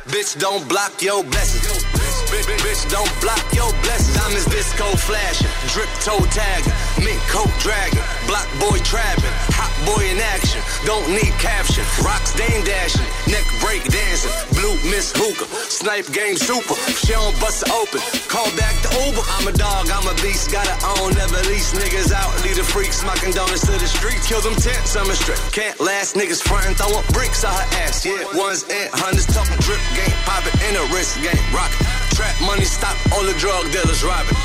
Bitch, 0.08 0.38
don't 0.38 0.66
block 0.68 1.02
your 1.02 1.22
blessings. 1.24 1.93
Bitch, 2.34 2.90
don't 2.90 3.06
block 3.22 3.38
your 3.54 3.70
blessings. 3.86 4.18
Diamonds 4.18 4.46
disco 4.50 4.90
flashing, 4.98 5.46
drip 5.70 5.86
toe 6.02 6.18
tagging, 6.34 6.74
mink 6.98 7.22
coat 7.30 7.50
dragging, 7.62 8.02
block 8.26 8.48
boy 8.58 8.74
trapping, 8.82 9.30
hot 9.54 9.70
boy 9.86 10.02
in 10.10 10.18
action. 10.18 10.58
Don't 10.82 11.06
need 11.14 11.30
caption. 11.38 11.86
Rocks 12.02 12.34
dame 12.34 12.64
dashing, 12.66 13.06
neck 13.30 13.46
break 13.62 13.86
dancing, 13.86 14.34
blue 14.58 14.74
miss 14.90 15.14
hookah, 15.14 15.46
snipe 15.70 16.10
game 16.10 16.34
super. 16.34 16.74
She 16.98 17.14
don't 17.14 17.38
bust 17.38 17.62
open, 17.70 18.02
call 18.26 18.50
back 18.58 18.74
the 18.82 18.90
Uber. 19.06 19.22
I'm 19.38 19.46
a 19.46 19.54
dog, 19.54 19.86
I'm 19.94 20.10
a 20.10 20.14
beast, 20.18 20.50
gotta 20.50 20.74
own, 20.98 21.14
never 21.14 21.38
lease 21.46 21.70
niggas 21.70 22.10
out. 22.10 22.34
Lead 22.42 22.58
a 22.58 22.66
freak, 22.66 22.90
smocking 22.90 23.30
donuts 23.30 23.62
to 23.70 23.78
the 23.78 23.86
street. 23.86 24.18
Kill 24.26 24.42
them 24.42 24.58
tents, 24.58 24.98
I'm 24.98 25.06
a 25.06 25.14
strip. 25.14 25.38
Can't 25.54 25.78
last 25.78 26.18
niggas 26.18 26.42
frontin', 26.42 26.74
throwin' 26.74 27.06
bricks 27.14 27.46
on 27.46 27.54
her 27.54 27.68
ass. 27.86 28.02
Yeah, 28.02 28.26
ones 28.34 28.66
and 28.66 28.90
hundreds, 28.90 29.30
talking 29.30 29.54
drip 29.62 29.80
game, 29.94 30.18
poppin' 30.26 30.58
in 30.66 30.74
a 30.74 30.84
wrist 30.90 31.22
game, 31.22 31.38
rockin'. 31.54 32.03
Trap 32.14 32.40
money 32.46 32.64
stop 32.64 32.94
all 33.10 33.24
the 33.24 33.34
drug 33.42 33.66
dealers 33.72 34.04
robbing. 34.04 34.38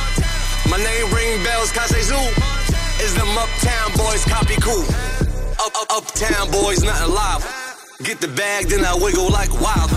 My 0.69 0.77
name 0.81 1.05
ring 1.13 1.37
bells, 1.43 1.71
Kase 1.71 2.09
Zoo. 2.09 2.17
Is 2.97 3.13
them 3.13 3.29
uptown 3.37 3.93
boys 3.93 4.25
copy 4.25 4.57
cool? 4.57 4.81
Up, 5.61 5.73
up, 5.77 6.01
uptown 6.01 6.49
boys, 6.49 6.81
nothing 6.81 7.13
live. 7.13 7.45
Get 8.01 8.21
the 8.21 8.27
bag, 8.27 8.69
then 8.69 8.83
I 8.85 8.95
wiggle 8.95 9.29
like 9.29 9.53
wild. 9.61 9.91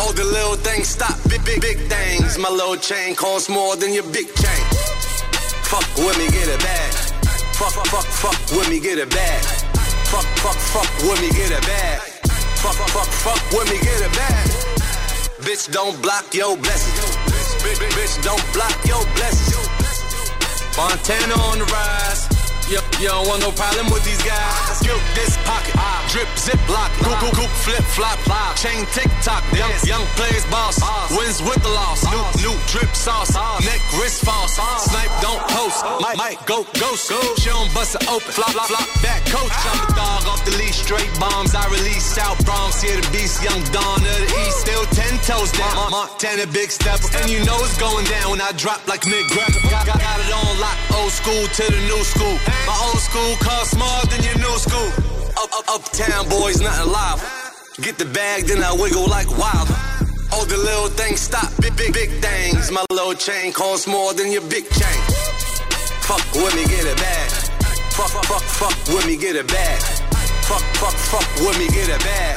All 0.00 0.12
the 0.12 0.24
little 0.24 0.56
things 0.56 0.88
stop, 0.88 1.14
big, 1.30 1.44
big, 1.44 1.60
big 1.60 1.78
things. 1.86 2.36
My 2.36 2.50
little 2.50 2.76
chain 2.76 3.14
costs 3.14 3.48
more 3.48 3.76
than 3.76 3.92
your 3.92 4.10
big 4.10 4.26
chain. 4.34 4.64
Fuck 5.70 5.86
with 5.96 6.18
me, 6.18 6.26
get 6.34 6.50
a 6.50 6.58
bag. 6.58 6.92
Fuck, 7.54 7.78
fuck, 7.86 8.06
fuck 8.10 8.58
with 8.58 8.68
me, 8.68 8.80
get 8.80 8.98
a 8.98 9.06
bag. 9.06 9.44
Fuck, 10.10 10.26
fuck, 10.42 10.58
fuck 10.74 10.90
with 11.06 11.20
me, 11.22 11.30
get 11.30 11.54
a 11.54 11.62
bag. 11.62 12.00
Fuck, 12.58 12.74
fuck, 12.90 13.06
fuck 13.06 13.42
with 13.54 13.70
me, 13.70 13.78
get 13.86 14.02
a 14.02 14.10
bag. 14.18 14.74
Bitch, 15.44 15.70
don't 15.70 16.00
block 16.00 16.32
your 16.32 16.56
blessings. 16.56 17.03
Bitch, 17.64 17.80
bitch, 17.96 18.22
don't 18.22 18.52
block 18.52 18.76
your 18.86 19.02
blessings. 19.16 20.76
Montana 20.76 21.34
on 21.48 21.58
the 21.58 21.64
rise. 21.64 22.33
You, 22.64 22.80
you 22.96 23.12
don't 23.12 23.28
want 23.28 23.44
no 23.44 23.52
problem 23.52 23.92
with 23.92 24.04
these 24.08 24.20
guys. 24.24 24.80
Skip 24.80 24.96
this 25.12 25.36
pocket, 25.44 25.76
ah. 25.76 26.00
drip, 26.08 26.28
zip, 26.40 26.56
lock, 26.72 26.88
goop, 27.04 27.12
goop, 27.20 27.36
goop, 27.36 27.52
flip, 27.60 27.84
flop, 27.92 28.16
flop. 28.24 28.56
Chain, 28.56 28.88
tick, 28.96 29.12
tock, 29.20 29.44
young, 29.52 29.68
young 29.84 30.00
plays 30.16 30.48
boss. 30.48 30.80
Wins 31.12 31.44
with 31.44 31.60
the 31.60 31.68
loss. 31.68 32.00
New, 32.08 32.24
new 32.40 32.56
drip 32.72 32.88
sauce. 32.96 33.36
Neck, 33.68 33.84
wrist 34.00 34.24
false. 34.24 34.56
Snipe, 34.56 35.12
don't 35.20 35.44
post. 35.52 35.84
Might, 36.00 36.16
might 36.16 36.40
go, 36.48 36.64
ghost. 36.80 37.12
She 37.36 37.52
don't 37.52 37.68
bust 37.76 38.00
it 38.00 38.08
open. 38.08 38.32
Flop, 38.32 38.56
flop, 38.56 38.72
flop, 38.72 38.88
back 39.04 39.20
coach. 39.28 39.52
I'm 39.52 39.84
a 39.84 39.88
dog 39.92 40.24
off 40.24 40.40
the 40.48 40.56
leash, 40.56 40.80
straight 40.80 41.12
bombs. 41.20 41.52
I 41.54 41.68
release 41.68 42.16
South 42.16 42.40
Bronx, 42.48 42.80
here 42.80 42.96
the 42.96 43.04
beast, 43.12 43.44
young 43.44 43.60
Dawn 43.76 44.00
of 44.00 44.18
the 44.24 44.28
East. 44.40 44.64
Still 44.64 44.84
ten 44.96 45.12
toes 45.20 45.52
down. 45.52 45.92
Montana, 45.92 46.48
big 46.48 46.72
stepper. 46.72 47.12
And 47.20 47.28
you 47.28 47.44
know 47.44 47.60
it's 47.60 47.76
going 47.76 48.08
down 48.08 48.32
when 48.32 48.40
I 48.40 48.56
drop 48.56 48.80
like 48.88 49.04
Mick 49.04 49.28
Greco. 49.28 49.60
Got, 49.68 49.84
got, 49.84 50.00
got 50.00 50.16
it 50.16 50.32
on 50.32 50.56
lock, 50.64 50.80
old 50.96 51.12
school 51.12 51.44
to 51.44 51.64
the 51.68 51.80
new 51.84 52.00
school. 52.08 52.40
My 52.66 52.76
old 52.86 53.00
school 53.02 53.34
cost 53.40 53.76
more 53.78 54.02
than 54.10 54.22
your 54.22 54.38
new 54.38 54.56
school. 54.58 54.90
Up, 55.42 55.50
up, 55.58 55.66
uptown 55.68 56.28
boys, 56.28 56.60
nothing 56.60 56.92
live. 56.92 57.20
Get 57.82 57.98
the 57.98 58.06
bag, 58.06 58.44
then 58.46 58.62
I 58.62 58.72
wiggle 58.72 59.06
like 59.08 59.28
wild. 59.36 59.68
All 60.32 60.46
the 60.46 60.56
little 60.56 60.88
things 60.88 61.20
stop, 61.20 61.50
big, 61.60 61.76
big, 61.76 61.92
big 61.92 62.10
things. 62.22 62.70
My 62.70 62.84
little 62.90 63.14
chain 63.14 63.52
costs 63.52 63.86
more 63.86 64.14
than 64.14 64.30
your 64.30 64.42
big 64.42 64.64
chain. 64.70 65.00
Fuck 66.06 66.24
with 66.34 66.54
me, 66.54 66.64
get 66.64 66.84
it 66.84 66.96
bag. 66.96 67.30
Fuck, 67.94 68.10
fuck, 68.10 68.42
fuck, 68.42 68.76
with 68.94 69.06
me, 69.06 69.16
get 69.16 69.36
it 69.36 69.46
bag. 69.48 69.80
Fuck, 70.48 70.62
fuck, 70.78 70.94
fuck 70.94 71.28
with 71.46 71.58
me, 71.58 71.68
get 71.68 71.88
it 71.88 72.00
bag. 72.00 72.36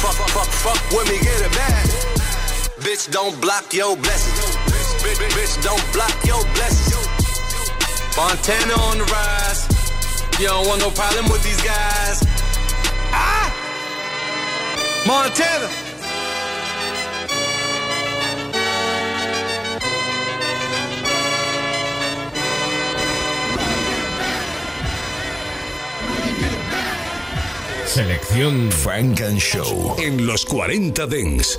Fuck, 0.00 0.14
fuck, 0.28 0.46
fuck, 0.46 0.80
with 0.90 1.08
me, 1.08 1.18
get 1.20 1.40
it 1.40 1.52
bag. 1.52 1.86
bitch, 2.80 3.10
don't 3.12 3.38
block 3.40 3.72
your 3.72 3.96
blessings. 3.96 4.56
Bitch, 5.02 5.18
bitch, 5.20 5.34
bitch, 5.36 5.62
don't 5.62 5.92
block 5.92 6.14
your 6.24 6.42
blessings. 6.54 7.15
Montana 8.16 8.72
on 8.80 8.96
the 8.96 9.04
rise. 9.04 9.68
You 10.40 10.46
don't 10.46 10.66
want 10.66 10.80
no 10.80 10.90
problem 10.90 11.26
with 11.30 11.42
these 11.44 11.60
guys. 11.60 12.22
Ah! 13.12 13.52
Montana. 15.06 15.68
Selección 27.84 28.72
Frank 28.72 29.20
and 29.20 29.38
Show 29.38 29.96
en 29.98 30.26
los 30.26 30.44
40 30.46 31.06
Dents. 31.06 31.56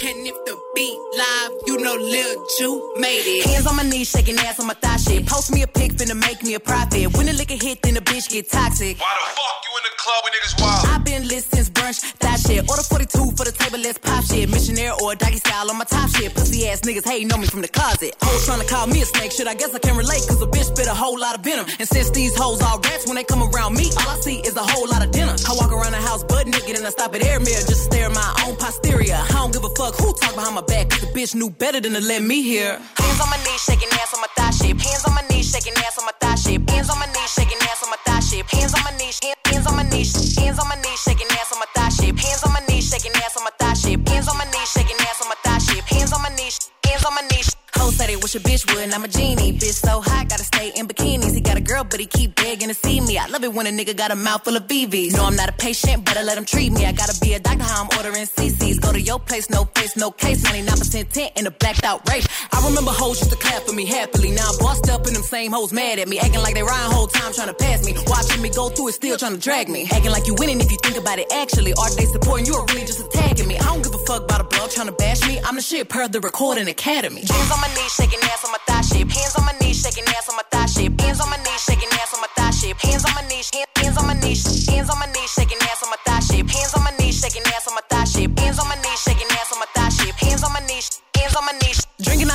And 1.66 1.76
if 1.76 1.78
the 1.78 1.78
beat 1.78 1.78
live, 1.78 1.78
you 1.78 1.78
know 1.78 1.96
Lil 1.96 2.48
Ju 2.58 2.94
made 2.98 3.26
it. 3.26 3.46
Hands 3.48 3.68
on 3.68 3.76
my 3.76 3.84
knees, 3.84 4.10
shaking 4.10 4.38
ass 4.40 4.60
on 4.60 4.68
my 4.68 4.74
thigh 4.74 4.98
shit. 4.98 5.26
Post 5.26 5.52
me 5.52 5.64
a 5.64 5.68
pic, 5.68 5.94
finna 5.94 6.20
make 6.20 6.44
me 6.44 6.54
a 6.56 6.60
profit. 6.60 7.16
When 7.16 7.26
the 7.26 7.34
liquor 7.34 7.56
hit, 7.56 7.82
then 7.82 7.96
the 7.96 8.02
bitch 8.02 8.30
get 8.30 8.50
toxic. 8.50 9.00
Why 9.00 9.14
the 9.18 9.26
fuck 9.36 9.58
you 9.66 9.72
in 9.78 9.84
the 9.84 9.94
club 9.98 10.24
when 10.24 10.34
niggas 10.34 10.62
wild? 10.62 10.88
I've 10.88 11.06
been 11.06 11.28
lit 11.28 11.44
since 11.44 11.70
brunch, 11.70 12.18
that 12.20 12.40
shit. 12.40 12.68
Order 12.70 12.84
42 12.84 13.32
for 13.38 13.46
the 13.46 13.52
table, 13.52 13.80
let's 13.80 13.98
pop 13.98 14.24
shit. 14.26 14.50
Missionaire 14.50 14.94
or 15.02 15.16
doggy 15.16 15.38
style 15.38 15.70
on 15.70 15.78
my 15.78 15.86
top 15.86 16.10
shit. 16.10 16.34
Pussy 16.34 16.68
ass 16.68 16.82
niggas 16.82 17.06
hating 17.06 17.32
on 17.32 17.42
me 17.42 17.48
from 17.48 17.62
the 17.62 17.68
closet. 17.68 18.16
Hoes 18.22 18.46
trying 18.46 18.62
to 18.62 18.68
call 18.68 18.88
me 18.88 19.02
a 19.02 19.06
snake, 19.06 19.32
shit. 19.32 19.48
I 19.48 19.54
guess 19.54 19.74
I 19.74 19.80
can 19.80 19.96
relate, 19.98 20.22
cause 20.28 20.42
a 20.42 20.48
bitch 20.48 20.66
spit 20.66 20.88
a 20.88 20.94
whole 20.94 21.20
lot 21.20 21.38
of 21.38 21.44
venom. 21.44 21.66
And 21.80 21.88
since 21.88 22.10
these 22.12 22.36
hoes 22.36 22.62
all 22.62 22.80
rats, 22.80 23.08
when 23.08 23.16
they 23.16 23.24
come 23.24 23.44
around 23.44 23.76
me, 23.76 23.90
all 23.98 24.10
I 24.10 24.20
see 24.22 24.40
is 24.42 24.56
a 24.56 24.64
whole 24.64 24.88
lot 24.88 25.04
of 25.04 25.12
dinner. 25.12 25.36
I 25.48 25.54
walk 25.54 25.72
around 25.72 25.92
the 25.92 26.02
house 26.02 26.24
butt 26.24 26.48
naked 26.48 26.76
and 26.76 26.86
I 26.86 26.90
stop 26.90 27.14
at 27.16 27.24
air 27.24 27.40
mirror 27.40 27.64
just 27.66 27.68
to 27.68 27.76
stare 27.76 28.06
at 28.06 28.14
my 28.14 28.44
own 28.46 28.56
posterior. 28.58 29.16
I 29.16 29.32
don't 29.34 29.54
give 29.54 29.64
a 29.64 29.70
fuck 29.70 29.96
who 29.96 30.14
talk 30.14 30.36
behind 30.36 30.56
my 30.56 30.62
back, 30.62 30.90
cause 30.90 31.02
the 31.02 31.08
bitch 31.08 31.36
knew 31.36 31.47
better 31.50 31.80
than 31.80 31.94
to 31.94 32.02
let 32.02 32.22
me 32.22 32.42
hear. 32.42 32.80
Hands 32.98 33.20
on 33.22 33.30
my 33.30 33.38
knees, 33.38 33.62
shaking 33.62 33.90
ass 33.94 34.14
on 34.14 34.22
my 34.22 34.28
thigh 34.36 34.52
shape. 34.52 34.80
Hands 34.80 35.04
on 35.06 35.14
my 35.14 35.24
knees, 35.30 35.52
shaking 35.52 35.74
ass 35.78 35.98
on 35.98 36.06
my 36.06 36.12
thigh 36.20 36.36
shape. 36.36 36.70
Hands 36.70 36.90
on 36.90 37.00
my 37.00 37.06
knees, 37.08 37.32
shaking 37.34 37.58
ass 37.62 37.84
on 37.84 37.90
my 37.90 37.98
thigh 38.06 38.20
shape. 38.20 38.48
Hands 38.50 38.74
on 38.74 38.84
my 38.84 38.92
knees, 38.98 39.20
hands 39.46 39.68
on 39.68 39.76
my 39.76 39.84
knees, 39.84 40.38
hands 40.38 40.60
on 40.60 40.68
my 40.68 40.76
knees, 40.82 41.00
shaking 41.00 41.28
ass 41.32 41.52
on 41.54 41.60
my 41.60 41.66
thigh 41.76 41.90
shape. 41.90 42.18
Hands 42.18 42.44
on 42.44 42.52
my 42.54 42.62
knees, 42.68 42.90
shaking 42.90 43.14
ass 43.16 43.38
on 43.38 43.44
my 43.44 43.52
thigh 43.60 43.74
shape. 43.74 44.08
Hands 44.08 44.28
on 44.28 44.38
my 44.38 44.46
knees, 44.46 44.70
shaking 44.72 44.98
ass 45.02 45.22
on 45.22 45.28
my 45.30 45.36
thigh 45.44 45.60
shape. 45.60 45.86
Hands 45.86 46.14
on 46.14 46.22
my 46.22 46.30
knees, 46.36 46.72
hands 46.86 47.06
on 47.06 47.14
my 47.16 47.22
knees. 47.32 47.67
Hoes 47.88 47.96
said 47.96 48.10
it 48.10 48.22
wish 48.22 48.36
a 48.36 48.40
bitch 48.42 48.68
would, 48.68 48.84
and 48.84 48.94
I'm 48.94 49.06
a 49.06 49.08
genie. 49.08 49.54
Bitch 49.54 49.80
so 49.88 50.02
hot, 50.02 50.28
gotta 50.28 50.44
stay 50.44 50.74
in 50.76 50.90
bikinis. 50.90 51.34
He 51.34 51.40
got 51.40 51.56
a 51.56 51.62
girl, 51.62 51.86
but 51.86 52.02
he 52.02 52.06
keep 52.06 52.36
begging 52.36 52.68
to 52.68 52.74
see 52.74 53.00
me. 53.00 53.18
I 53.18 53.28
love 53.28 53.46
it 53.46 53.54
when 53.54 53.66
a 53.66 53.70
nigga 53.70 53.96
got 53.96 54.12
a 54.12 54.16
mouth 54.16 54.44
full 54.44 54.58
of 54.58 54.68
BVs. 54.68 55.16
No, 55.16 55.24
I'm 55.24 55.38
not 55.38 55.48
a 55.48 55.54
patient, 55.54 56.04
better 56.04 56.22
let 56.22 56.38
him 56.38 56.44
treat 56.44 56.74
me. 56.74 56.86
I 56.86 56.92
gotta 56.92 57.18
be 57.22 57.34
a 57.36 57.40
doctor, 57.40 57.64
how 57.64 57.84
I'm 57.84 57.90
ordering 57.98 58.26
CCs. 58.26 58.82
Go 58.82 58.92
to 58.92 59.00
your 59.00 59.20
place, 59.20 59.50
no 59.50 59.64
face, 59.74 59.96
no 59.96 60.12
case. 60.12 60.44
99% 60.44 61.14
tint 61.14 61.32
in 61.38 61.48
a 61.48 61.52
blacked 61.52 61.86
out 61.86 62.04
race. 62.10 62.28
I 62.52 62.60
remember 62.68 62.92
hoes 62.92 63.22
used 63.22 63.32
to 63.32 63.38
clap 63.38 63.64
for 63.64 63.72
me 63.74 63.86
happily. 63.86 64.32
Now 64.32 64.50
I'm 64.52 64.60
bossed 64.60 64.90
up 64.90 65.08
and 65.08 65.16
them 65.16 65.24
same 65.24 65.54
hoes 65.54 65.72
mad 65.72 65.98
at 66.00 66.10
me. 66.10 66.20
Acting 66.20 66.42
like 66.42 66.56
they 66.56 66.64
riding 66.64 66.92
whole 66.92 67.08
time 67.08 67.32
trying 67.32 67.48
to 67.48 67.54
pass 67.54 67.86
me. 67.86 67.96
Watching 68.08 68.42
me 68.42 68.50
go 68.50 68.68
through 68.68 68.90
it, 68.90 68.96
still 68.96 69.18
trying 69.18 69.36
to 69.36 69.40
drag 69.40 69.70
me. 69.70 69.88
Acting 69.90 70.12
like 70.12 70.28
you 70.28 70.36
winning 70.38 70.60
if 70.60 70.70
you 70.70 70.78
think 70.84 70.98
about 70.98 71.20
it 71.20 71.32
actually. 71.32 71.72
Are 71.72 71.90
they 71.96 72.04
supporting 72.04 72.48
you 72.48 72.56
or 72.56 72.66
really 72.66 72.86
just 72.86 73.00
attacking 73.00 73.48
me? 73.48 73.58
I 73.58 73.64
don't 73.64 73.82
give 73.82 73.96
a 73.96 74.04
fuck 74.04 74.24
about 74.24 74.42
a 74.42 74.47
blog 74.68 74.76
trying 74.76 74.88
to 74.88 74.94
bash 74.94 75.22
me. 75.28 75.40
I'm 75.44 75.56
the 75.56 75.62
shit 75.62 75.90
per 75.90 76.08
the 76.08 76.20
recording 76.20 76.68
academy. 76.68 77.22
Hands 77.22 77.52
on 77.52 77.60
my 77.62 77.68
knees, 77.68 77.94
shaking 77.94 78.20
ass 78.24 78.44
on 78.46 78.52
my 78.52 78.60
thigh 78.68 78.82
shape. 78.82 79.10
Hands 79.10 79.36
on 79.38 79.46
my 79.46 79.54
knees, 79.60 79.82
shaking 79.82 80.04
ass 80.08 80.30
on 80.30 80.36
my 80.36 80.44
thigh 80.52 80.66
shape. 80.66 81.00
Hands 81.02 81.20
on 81.20 81.30
my 81.30 81.38
knees, 81.38 81.62
shaking 81.66 81.90
ass 81.92 82.14
on 82.14 82.22
my 82.22 82.28
thigh 82.36 82.52
shape. 82.52 82.78
Hands 82.78 83.06
on 83.06 83.14
my 83.16 83.28
knees, 83.28 83.52
hands 83.76 83.98
on 83.98 84.08
my 84.08 84.14
knees, 84.14 84.68
hands 84.70 84.90
on 84.90 85.00
my 85.00 85.08
knees, 85.08 85.32
shaking 85.32 85.58
ass 85.62 85.84
on 85.84 85.90
my 85.90 85.98
thigh 86.06 86.20
shape. 86.20 86.50
Hands 86.50 86.74
on 86.74 86.84
my 86.84 86.92
knees, 87.00 87.20
shaking 87.20 87.44
ass 87.48 87.68
on 87.68 87.76
my 87.76 87.82
thigh 87.90 88.06
shape. 88.06 88.40
Hands 88.40 88.60
on 88.60 88.68
my 88.68 88.76
knees, 88.76 89.00
shaking 89.00 89.32
ass 89.32 89.52
on 89.54 89.60
my 89.60 89.68
thigh 89.76 89.90
shape. 89.90 90.16
Hands 90.16 90.44
on 90.44 90.54
my 90.54 90.60
knees, 90.68 91.02
hands 91.16 91.36
on 91.36 91.46
my 91.46 91.54
knees. 91.64 91.87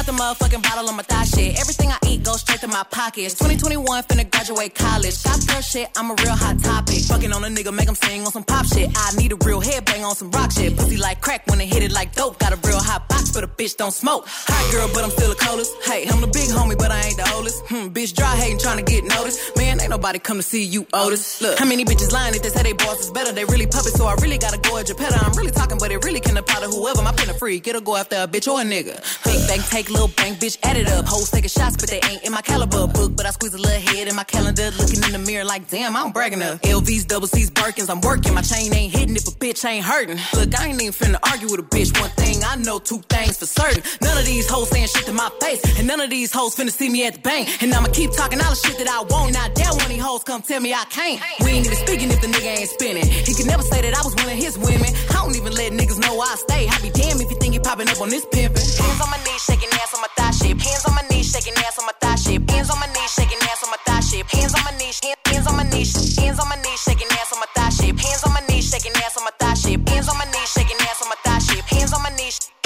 Out 0.02 0.06
the 0.06 0.12
motherfucking 0.12 0.62
bottle 0.64 0.88
on 0.88 0.96
my 0.96 1.04
thigh 1.04 1.22
shit. 1.22 1.60
Everything 1.60 1.88
I 1.92 1.98
eat 2.08 2.24
goes 2.24 2.40
straight 2.40 2.58
to 2.62 2.66
my 2.66 2.82
pockets. 2.90 3.34
2021 3.34 4.02
finna 4.02 4.28
graduate 4.28 4.74
college. 4.74 5.22
Got 5.22 5.46
girl 5.46 5.60
shit, 5.60 5.88
I'm 5.96 6.10
a 6.10 6.14
real 6.14 6.34
hot 6.34 6.58
topic. 6.58 7.04
Fucking 7.06 7.32
on 7.32 7.44
a 7.44 7.46
nigga, 7.46 7.72
make 7.72 7.88
him 7.88 7.94
sing 7.94 8.22
on 8.26 8.32
some 8.32 8.42
pop 8.42 8.66
shit. 8.66 8.90
I 8.96 9.14
need 9.16 9.30
a 9.30 9.36
real 9.46 9.60
headbang 9.60 10.02
on 10.02 10.16
some 10.16 10.32
rock 10.32 10.50
shit. 10.50 10.76
Pussy 10.76 10.96
like 10.96 11.20
crack 11.20 11.46
when 11.46 11.60
it 11.60 11.72
hit 11.72 11.84
it 11.84 11.92
like 11.92 12.16
dope. 12.16 12.40
Got 12.40 12.52
a 12.52 12.58
real 12.66 12.80
hot 12.80 13.01
but 13.30 13.44
a 13.44 13.46
bitch 13.46 13.76
don't 13.76 13.92
smoke. 13.92 14.24
Hot 14.26 14.72
girl, 14.72 14.88
but 14.92 15.04
I'm 15.04 15.10
still 15.10 15.28
the 15.28 15.36
coldest. 15.36 15.72
Hey, 15.84 16.06
I'm 16.08 16.20
the 16.20 16.26
big 16.26 16.50
homie, 16.50 16.76
but 16.76 16.90
I 16.90 17.00
ain't 17.06 17.16
the 17.16 17.30
oldest. 17.34 17.62
Hmm, 17.66 17.88
bitch 17.94 18.14
dry 18.14 18.34
hating, 18.36 18.58
trying 18.58 18.78
to 18.78 18.84
get 18.84 19.04
noticed. 19.04 19.56
Man, 19.56 19.80
ain't 19.80 19.90
nobody 19.90 20.18
come 20.18 20.38
to 20.38 20.42
see 20.42 20.64
you, 20.64 20.86
Otis. 20.92 21.40
Look, 21.40 21.58
how 21.58 21.66
many 21.66 21.84
bitches 21.84 22.10
lying 22.12 22.34
if 22.34 22.42
they 22.42 22.48
say 22.48 22.62
they 22.62 22.72
boss 22.72 23.00
is 23.00 23.10
better? 23.10 23.32
They 23.32 23.44
really 23.44 23.66
puppets, 23.66 23.94
so 23.94 24.06
I 24.06 24.14
really 24.14 24.38
gotta 24.38 24.58
go 24.58 24.78
at 24.78 24.88
your 24.88 24.96
petter. 24.96 25.18
I'm 25.20 25.32
really 25.34 25.50
talking, 25.52 25.78
but 25.78 25.90
it 25.92 26.04
really 26.04 26.20
can 26.20 26.36
apply 26.36 26.60
to 26.60 26.68
whoever. 26.68 27.02
My 27.02 27.12
pen 27.12 27.30
a 27.30 27.34
freak, 27.34 27.66
it'll 27.68 27.80
go 27.80 27.96
after 27.96 28.16
a 28.16 28.26
bitch 28.26 28.50
or 28.50 28.60
a 28.60 28.64
nigga. 28.64 28.96
Big 29.24 29.46
bang, 29.46 29.60
take 29.70 29.90
little 29.90 30.08
bang, 30.16 30.34
bitch, 30.34 30.58
add 30.62 30.76
it 30.76 30.88
up. 30.88 31.06
Hoes 31.06 31.30
taking 31.30 31.50
shots, 31.50 31.76
but 31.76 31.88
they 31.88 32.00
ain't 32.08 32.22
in 32.24 32.32
my 32.32 32.42
caliber 32.42 32.86
book. 32.86 33.14
But 33.14 33.26
I 33.26 33.30
squeeze 33.30 33.54
a 33.54 33.58
little 33.58 33.80
head 33.80 34.08
in 34.08 34.16
my 34.16 34.24
calendar, 34.24 34.70
looking 34.78 35.02
in 35.04 35.12
the 35.12 35.18
mirror 35.18 35.44
like, 35.44 35.68
damn, 35.68 35.96
I'm 35.96 36.12
bragging 36.12 36.42
up. 36.42 36.60
LVs, 36.62 37.06
double 37.06 37.26
C's, 37.26 37.50
Birkins, 37.50 37.90
I'm 37.90 38.00
working. 38.00 38.34
My 38.34 38.42
chain 38.42 38.72
ain't 38.74 38.92
hitting 38.92 39.16
if 39.16 39.26
a 39.28 39.32
bitch 39.32 39.64
ain't 39.68 39.84
hurting. 39.84 40.18
Look, 40.34 40.58
I 40.58 40.68
ain't 40.68 40.80
even 40.80 40.92
finna 40.92 41.18
argue 41.30 41.50
with 41.50 41.60
a 41.60 41.62
bitch. 41.62 41.98
One 42.00 42.10
thing 42.10 42.42
I 42.44 42.56
know, 42.56 42.78
two 42.78 43.00
things 43.12 43.36
for 43.36 43.46
certain. 43.46 43.82
None 44.00 44.16
of 44.18 44.24
these 44.24 44.48
hoes 44.48 44.68
saying 44.70 44.88
shit 44.88 45.04
to 45.06 45.12
my 45.12 45.30
face, 45.40 45.60
and 45.78 45.86
none 45.86 46.00
of 46.00 46.10
these 46.10 46.32
hoes 46.32 46.56
finna 46.56 46.72
see 46.72 46.88
me 46.88 47.06
at 47.06 47.14
the 47.14 47.20
bank. 47.20 47.62
And 47.62 47.72
I'ma 47.74 47.88
keep 47.92 48.10
talking 48.12 48.40
all 48.40 48.50
the 48.50 48.60
shit 48.64 48.76
that 48.78 48.88
I 48.88 49.04
want. 49.12 49.36
I 49.36 49.48
dare 49.54 49.72
one 49.72 49.86
of 49.86 49.92
these 49.92 50.02
hoes 50.02 50.24
come 50.24 50.42
tell 50.42 50.60
me 50.60 50.72
I 50.72 50.84
can't. 50.90 51.20
We 51.44 51.50
ain't 51.52 51.66
even 51.66 51.78
speaking 51.78 52.08
if 52.10 52.20
the 52.20 52.28
nigga 52.28 52.50
ain't 52.58 52.68
spinning. 52.68 53.06
He 53.06 53.32
could 53.34 53.46
never 53.46 53.62
say 53.62 53.80
that 53.82 53.94
I 53.94 54.02
was 54.02 54.14
one 54.16 54.28
of 54.32 54.38
his 54.38 54.56
women. 54.58 54.90
I 55.12 55.20
don't 55.22 55.36
even 55.36 55.52
let 55.52 55.72
niggas 55.72 56.00
know 56.00 56.14
I 56.20 56.34
stay. 56.36 56.66
I 56.68 56.76
be 56.80 56.90
damn 56.90 57.20
if 57.20 57.28
you 57.30 57.36
think 57.38 57.54
you 57.54 57.60
popping 57.60 57.88
up 57.88 58.00
on 58.00 58.08
this 58.08 58.24
pimpin'. 58.26 58.64
Hands 58.80 59.00
on 59.04 59.10
my 59.12 59.20
knees, 59.28 59.42
shaking 59.44 59.70
ass 59.82 59.92
on 59.94 60.00
my 60.00 60.10
thigh 60.16 60.32
shape. 60.32 60.58
Hands 60.60 60.84
on 60.88 60.94
my 60.94 61.04
knees, 61.10 61.26
shaking 61.32 61.54
ass 61.64 61.78
on 61.78 61.86
my 61.86 61.94
thigh 62.00 62.16
shape. 62.16 62.42
Hands 62.50 62.70
on 62.70 62.78
my 62.80 62.88
knees, 62.94 63.10
shaking 63.12 63.40
ass 63.50 63.60
on 63.64 63.70
my 63.70 63.80
thigh 63.86 64.00
shape. 64.00 64.28
Hands 64.32 64.52
on 64.54 64.62
my 64.64 64.72
knees, 64.80 64.98
hand- 65.04 65.20
hands 65.26 65.46
on 65.46 65.56
my 65.56 65.64
knees, 65.68 65.92
hands 66.18 66.38
on 66.40 66.48
my 66.48 66.56
knees, 66.64 66.80
shaking 66.82 67.10
ass 67.20 67.30
on 67.32 67.40
my 67.40 67.48
thigh 67.56 67.70
shape. 67.70 67.98
Hands 67.98 68.22
on 68.26 68.32
my 68.32 68.42
knees, 68.48 68.64
shaking 68.70 68.94
ass 69.04 69.16
on 69.18 69.24
my 69.24 69.32
thigh 69.38 69.54
shape. 69.54 69.82
Hands 69.88 70.08
on 70.08 70.16
my 70.18 70.26
knees, 70.32 70.50
shaking 70.56 70.80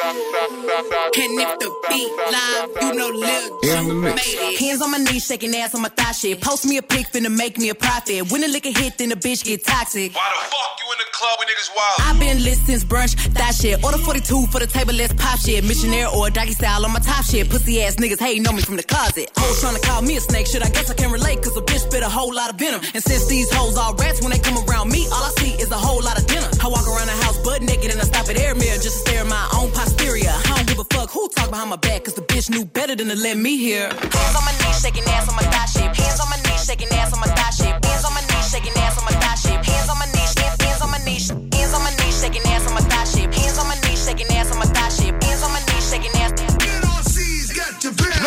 And 0.00 1.40
if 1.42 1.58
the 1.58 1.74
beat 1.88 2.12
live, 2.30 2.70
you 2.82 2.94
know 2.94 3.08
Lil 3.08 3.58
In 3.66 3.88
the 3.88 3.94
mix. 3.94 4.14
made 4.14 4.54
it. 4.54 4.60
Hands 4.60 4.80
on 4.80 4.90
my 4.92 4.98
knees, 4.98 5.26
shaking 5.26 5.54
ass 5.56 5.74
on 5.74 5.82
my 5.82 5.88
thigh 5.88 6.12
shit. 6.12 6.40
Post 6.40 6.66
me 6.66 6.76
a 6.76 6.82
pic, 6.82 7.10
finna 7.10 7.34
make 7.34 7.58
me 7.58 7.70
a 7.70 7.74
profit. 7.74 8.30
When 8.30 8.42
the 8.42 8.48
liquor 8.48 8.70
hit, 8.70 8.96
then 8.98 9.08
the 9.08 9.16
bitch 9.16 9.42
get 9.44 9.64
toxic. 9.64 10.14
Why 10.14 10.30
the 10.30 10.46
fuck 10.46 10.78
you 10.78 10.86
in 10.92 10.98
the 11.02 11.10
club 11.10 11.38
when 11.40 11.48
niggas 11.48 11.70
wild? 11.74 11.98
I've 12.06 12.20
been 12.20 12.44
lit 12.44 12.58
since 12.58 12.84
brunch, 12.84 13.16
that 13.34 13.54
shit. 13.56 13.82
Order 13.82 13.98
42 13.98 14.46
for 14.46 14.60
the 14.60 14.68
table, 14.68 14.94
let's 14.94 15.14
pop 15.14 15.40
shit. 15.40 15.64
Missionaire 15.64 16.06
or 16.14 16.30
doggy 16.30 16.52
style 16.52 16.84
on 16.84 16.92
my 16.92 17.00
top 17.00 17.24
shit. 17.24 17.50
Pussy 17.50 17.82
ass 17.82 17.96
niggas 17.96 18.20
hating 18.20 18.46
on 18.46 18.54
me 18.54 18.62
from 18.62 18.76
the 18.76 18.84
closet. 18.84 19.30
Hoes 19.36 19.60
trying 19.60 19.74
to 19.74 19.82
call 19.82 20.02
me 20.02 20.16
a 20.16 20.20
snake, 20.20 20.46
shit. 20.46 20.62
I 20.62 20.70
guess 20.70 20.88
I 20.90 20.94
can 20.94 21.10
relate, 21.10 21.42
cause 21.42 21.56
a 21.56 21.62
bitch 21.62 21.90
spit 21.90 22.04
a 22.04 22.08
whole 22.08 22.32
lot 22.32 22.50
of 22.50 22.56
venom. 22.56 22.80
And 22.94 23.02
since 23.02 23.26
these 23.26 23.50
hoes 23.52 23.76
all 23.76 23.94
rats, 23.94 24.20
when 24.22 24.30
they 24.30 24.38
come 24.38 24.62
around 24.68 24.92
me, 24.92 25.06
all 25.10 25.24
I 25.26 25.32
see 25.42 25.58
is 25.58 25.72
a 25.72 25.76
whole 25.76 26.02
lot 26.02 26.16
of 26.20 26.26
dinner. 26.28 26.46
I 26.62 26.68
walk 26.68 26.86
around 26.86 27.08
the 27.10 27.18
house 27.26 27.36
butt 27.42 27.62
naked 27.62 27.90
and 27.90 28.00
I 28.00 28.04
stop 28.04 28.28
at 28.28 28.38
air 28.38 28.54
mirror 28.54 28.78
just 28.78 29.02
to 29.04 29.10
stare 29.10 29.20
at 29.22 29.26
my 29.26 29.42
own 29.58 29.70
posterior. 29.88 30.30
I 30.30 30.56
don't 30.56 30.68
give 30.68 30.78
a 30.78 30.84
fuck 30.84 31.10
who 31.10 31.28
talk 31.28 31.50
behind 31.50 31.70
my 31.70 31.76
back, 31.76 32.04
cause 32.04 32.14
the 32.14 32.22
bitch 32.22 32.50
knew 32.50 32.64
better 32.64 32.94
than 32.94 33.08
to 33.08 33.16
let 33.16 33.36
me 33.36 33.56
hear. 33.56 33.88
Hands 33.88 34.36
on 34.36 34.44
my 34.44 34.54
knees, 34.60 34.80
shaking 34.80 35.04
ass 35.04 35.28
on 35.28 35.36
my 35.36 35.42
thigh 35.42 35.66
shape. 35.66 35.94
Hands 35.94 36.20
on 36.20 36.28
my 36.30 36.36
knees, 36.36 36.64
shaking 36.64 36.88
ass 36.92 37.12
on 37.12 37.20
my 37.20 37.26
thigh 37.28 37.50
shape. 37.50 37.84
Hands 37.84 38.04
on 38.04 38.12
my 38.14 38.20
knees, 38.20 38.50
shaking 38.50 38.72
ass 38.76 38.98
on 38.98 39.04
my 39.04 39.12
thigh 39.12 39.34
shape. 39.34 39.64
Hands 39.64 39.88
on 39.88 39.98
my 39.98 40.06
knees, 40.06 40.34
hands, 40.38 40.62
hands 40.62 40.82
on 40.82 40.90
my 40.90 40.98
knees, 41.04 41.47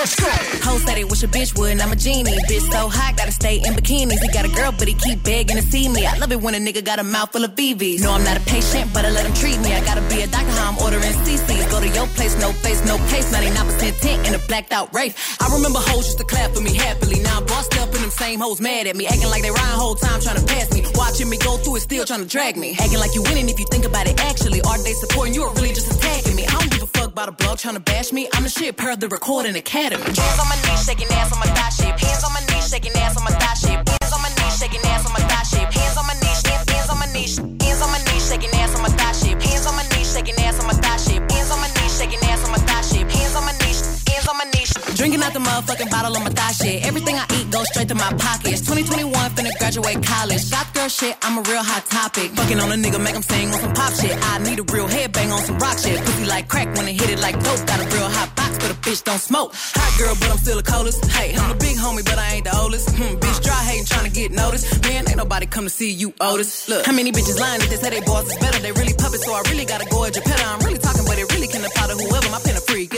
Hoes 0.01 0.81
said 0.81 0.97
it 0.97 1.07
wish 1.07 1.21
a 1.21 1.27
bitch 1.27 1.55
would, 1.59 1.73
and 1.73 1.81
I'm 1.81 1.91
a 1.91 1.95
genie. 1.95 2.33
Bitch 2.49 2.65
so 2.71 2.89
hot, 2.89 3.17
gotta 3.17 3.31
stay 3.31 3.57
in 3.57 3.73
bikinis. 3.77 4.17
He 4.17 4.29
got 4.33 4.45
a 4.45 4.49
girl, 4.49 4.71
but 4.71 4.87
he 4.87 4.95
keep 4.95 5.21
begging 5.21 5.57
to 5.57 5.61
see 5.61 5.89
me. 5.89 6.07
I 6.07 6.17
love 6.17 6.31
it 6.31 6.41
when 6.41 6.55
a 6.55 6.57
nigga 6.57 6.83
got 6.83 6.97
a 6.97 7.03
mouth 7.03 7.31
full 7.31 7.43
of 7.43 7.53
BVs. 7.53 8.01
No, 8.01 8.13
I'm 8.13 8.23
not 8.23 8.37
a 8.37 8.41
patient, 8.49 8.89
but 8.95 9.05
I 9.05 9.11
let 9.11 9.27
him 9.27 9.33
treat 9.33 9.59
me. 9.59 9.73
I 9.73 9.85
gotta 9.85 10.01
be 10.09 10.21
a 10.21 10.27
doctor, 10.27 10.49
how 10.57 10.71
I'm 10.71 10.77
ordering 10.79 11.13
CCs. 11.21 11.69
Go 11.69 11.79
to 11.79 11.87
your 11.87 12.07
place, 12.17 12.33
no 12.41 12.51
face, 12.65 12.83
no 12.83 12.97
case. 13.13 13.31
99% 13.31 14.01
tint 14.01 14.27
in 14.27 14.33
a 14.33 14.39
blacked 14.49 14.73
out 14.73 14.91
race. 14.91 15.13
I 15.39 15.53
remember 15.53 15.77
hoes 15.77 16.07
used 16.09 16.17
to 16.17 16.23
clap 16.23 16.49
for 16.49 16.61
me 16.61 16.73
happily. 16.73 17.19
Now 17.21 17.37
I'm 17.37 17.45
bossed 17.45 17.77
up 17.77 17.93
and 17.93 18.01
them 18.01 18.09
same 18.09 18.39
hoes 18.39 18.59
mad 18.59 18.87
at 18.87 18.95
me. 18.95 19.05
Acting 19.05 19.29
like 19.29 19.43
they 19.43 19.51
riding 19.51 19.77
whole 19.77 19.93
time 19.93 20.19
trying 20.19 20.41
to 20.41 20.45
pass 20.47 20.73
me. 20.73 20.81
Watching 20.95 21.29
me 21.29 21.37
go 21.37 21.57
through 21.57 21.75
it, 21.75 21.81
still 21.81 22.05
trying 22.05 22.21
to 22.21 22.27
drag 22.27 22.57
me. 22.57 22.75
Acting 22.79 22.97
like 22.97 23.13
you 23.13 23.21
winning 23.21 23.47
if 23.49 23.59
you 23.59 23.67
think 23.69 23.85
about 23.85 24.07
it 24.07 24.19
actually. 24.19 24.61
Are 24.61 24.81
they 24.81 24.93
supporting 24.93 25.35
you 25.35 25.43
or 25.43 25.53
really 25.53 25.77
just 25.77 25.93
attacking 25.93 26.35
me? 26.35 26.47
I 26.47 26.57
don't 26.57 26.71
give 26.71 26.81
a 26.81 26.87
fuck 26.87 27.09
about 27.09 27.29
a 27.29 27.33
blog 27.33 27.59
trying 27.59 27.75
to 27.75 27.81
bash 27.81 28.11
me. 28.11 28.27
I'm 28.33 28.41
the 28.41 28.49
shit 28.49 28.77
per 28.77 28.95
the 28.95 29.07
recording 29.07 29.55
academy. 29.55 29.90
Hands 29.91 30.39
on 30.39 30.47
my 30.47 30.55
knees, 30.63 30.85
shaking 30.85 31.11
ass 31.19 31.33
on 31.33 31.39
my 31.39 31.47
thigh 31.51 31.67
shape. 31.67 31.99
Hands 31.99 32.23
on 32.23 32.31
my 32.31 32.39
knees, 32.47 32.69
shaking 32.69 32.95
ass 32.95 33.17
on 33.17 33.25
my 33.25 33.31
thigh 33.31 33.53
shape. 33.59 33.83
Hands 33.83 34.13
on 34.15 34.21
my 34.23 34.31
knees, 34.39 34.55
shaking 34.57 34.79
ass 34.87 35.05
on 35.05 35.11
my 35.11 35.19
thigh 35.19 35.43
shape. 35.43 35.67
Hands 35.67 35.97
on 35.97 36.07
my 36.07 36.15
knees, 36.15 36.39
hands, 36.47 36.71
hands 36.71 36.89
on 36.89 36.97
my 36.99 37.07
knees, 37.11 37.35
hands 37.35 37.81
on 37.83 37.91
my 37.91 37.99
knees, 38.07 38.23
shaking 38.23 38.51
ass 38.55 38.71
on 38.75 38.81
my 38.83 38.87
thigh 38.87 39.11
shape. 39.11 39.41
Hands 39.41 39.65
on 39.67 39.75
my 39.75 39.83
knees, 39.91 40.13
shaking 40.13 40.39
ass 40.39 40.59
on 40.61 40.67
my 40.67 40.73
thigh 40.79 40.95
shape. 40.95 41.27
Hands 41.27 41.51
on 41.51 41.59
my 41.59 41.67
knees, 41.75 41.91
shaking 41.99 42.23
ass 42.23 42.45
on 42.45 42.51
my 42.51 42.57
thigh 42.63 42.81
shape. 42.87 43.09
Hands 43.11 43.35
on 43.35 43.43
my 43.43 43.51
knees, 43.59 43.79
hands 44.07 44.27
on 44.31 44.37
my 44.39 44.47
knees. 44.55 44.71
Drinking 44.95 45.23
out 45.23 45.33
the 45.33 45.39
motherfucking 45.39 45.91
bottle 45.91 46.15
on 46.15 46.23
my 46.23 46.31
thigh 46.31 46.55
shit. 46.55 46.87
Everything 46.87 47.19
I 47.19 47.27
eat 47.35 47.51
goes 47.51 47.67
straight 47.67 47.89
to 47.89 47.95
my 47.95 48.15
pockets. 48.15 48.63
2021, 48.63 49.11
finna 49.35 49.51
graduate 49.59 49.99
college. 50.07 50.39
Shop 50.47 50.70
girl 50.81 50.89
shit, 50.89 51.15
I'm 51.21 51.37
a 51.37 51.41
real 51.41 51.61
hot 51.61 51.85
topic. 51.85 52.31
Fucking 52.31 52.59
on 52.59 52.71
a 52.71 52.75
nigga, 52.75 52.97
make 52.97 53.13
him 53.13 53.21
sing 53.21 53.53
on 53.53 53.59
some 53.59 53.73
pop 53.73 53.93
shit. 53.93 54.17
I 54.17 54.39
need 54.39 54.57
a 54.57 54.65
real 54.73 54.87
headbang 54.87 55.29
on 55.31 55.41
some 55.45 55.59
rock 55.59 55.77
shit. 55.77 55.97
Pussy 56.03 56.25
like 56.25 56.47
crack 56.47 56.73
when 56.75 56.87
it 56.87 56.99
hit 56.99 57.09
it 57.11 57.19
like 57.19 57.35
dope. 57.43 57.61
Got 57.69 57.79
a 57.85 57.87
real 57.93 58.09
hot 58.09 58.35
box, 58.35 58.57
but 58.57 58.71
a 58.71 58.77
bitch 58.81 59.03
don't 59.03 59.21
smoke. 59.21 59.53
Hot 59.53 59.91
girl, 59.99 60.15
but 60.19 60.31
I'm 60.31 60.37
still 60.37 60.57
the 60.57 60.63
coldest. 60.63 61.05
Hey, 61.05 61.35
I'm 61.37 61.49
the 61.53 61.59
big 61.61 61.77
homie, 61.77 62.03
but 62.03 62.17
I 62.17 62.33
ain't 62.35 62.45
the 62.45 62.55
oldest. 62.57 62.89
Hmm, 62.97 63.13
bitch, 63.21 63.43
dry 63.43 63.61
hating, 63.69 63.85
trying 63.85 64.07
to 64.09 64.13
get 64.19 64.31
noticed. 64.31 64.81
Man, 64.81 65.07
ain't 65.07 65.17
nobody 65.17 65.45
come 65.45 65.65
to 65.65 65.69
see 65.69 65.91
you, 65.91 66.13
Otis. 66.19 66.67
Look, 66.67 66.85
how 66.85 66.93
many 66.93 67.11
bitches 67.11 67.39
lying 67.39 67.61
if 67.61 67.69
they 67.69 67.77
say 67.77 67.91
they 67.91 68.01
boss 68.01 68.25
is 68.25 68.37
better? 68.39 68.57
They 68.57 68.71
really 68.71 68.93
puppets, 68.93 69.23
so 69.25 69.33
I 69.33 69.41
really 69.51 69.65
gotta 69.65 69.85
go 69.85 70.05
at 70.05 70.13
Geppetto. 70.13 70.43
I'm 70.43 70.65
really 70.65 70.79
talking, 70.79 71.05
but 71.05 71.17
it 71.19 71.31
really 71.33 71.40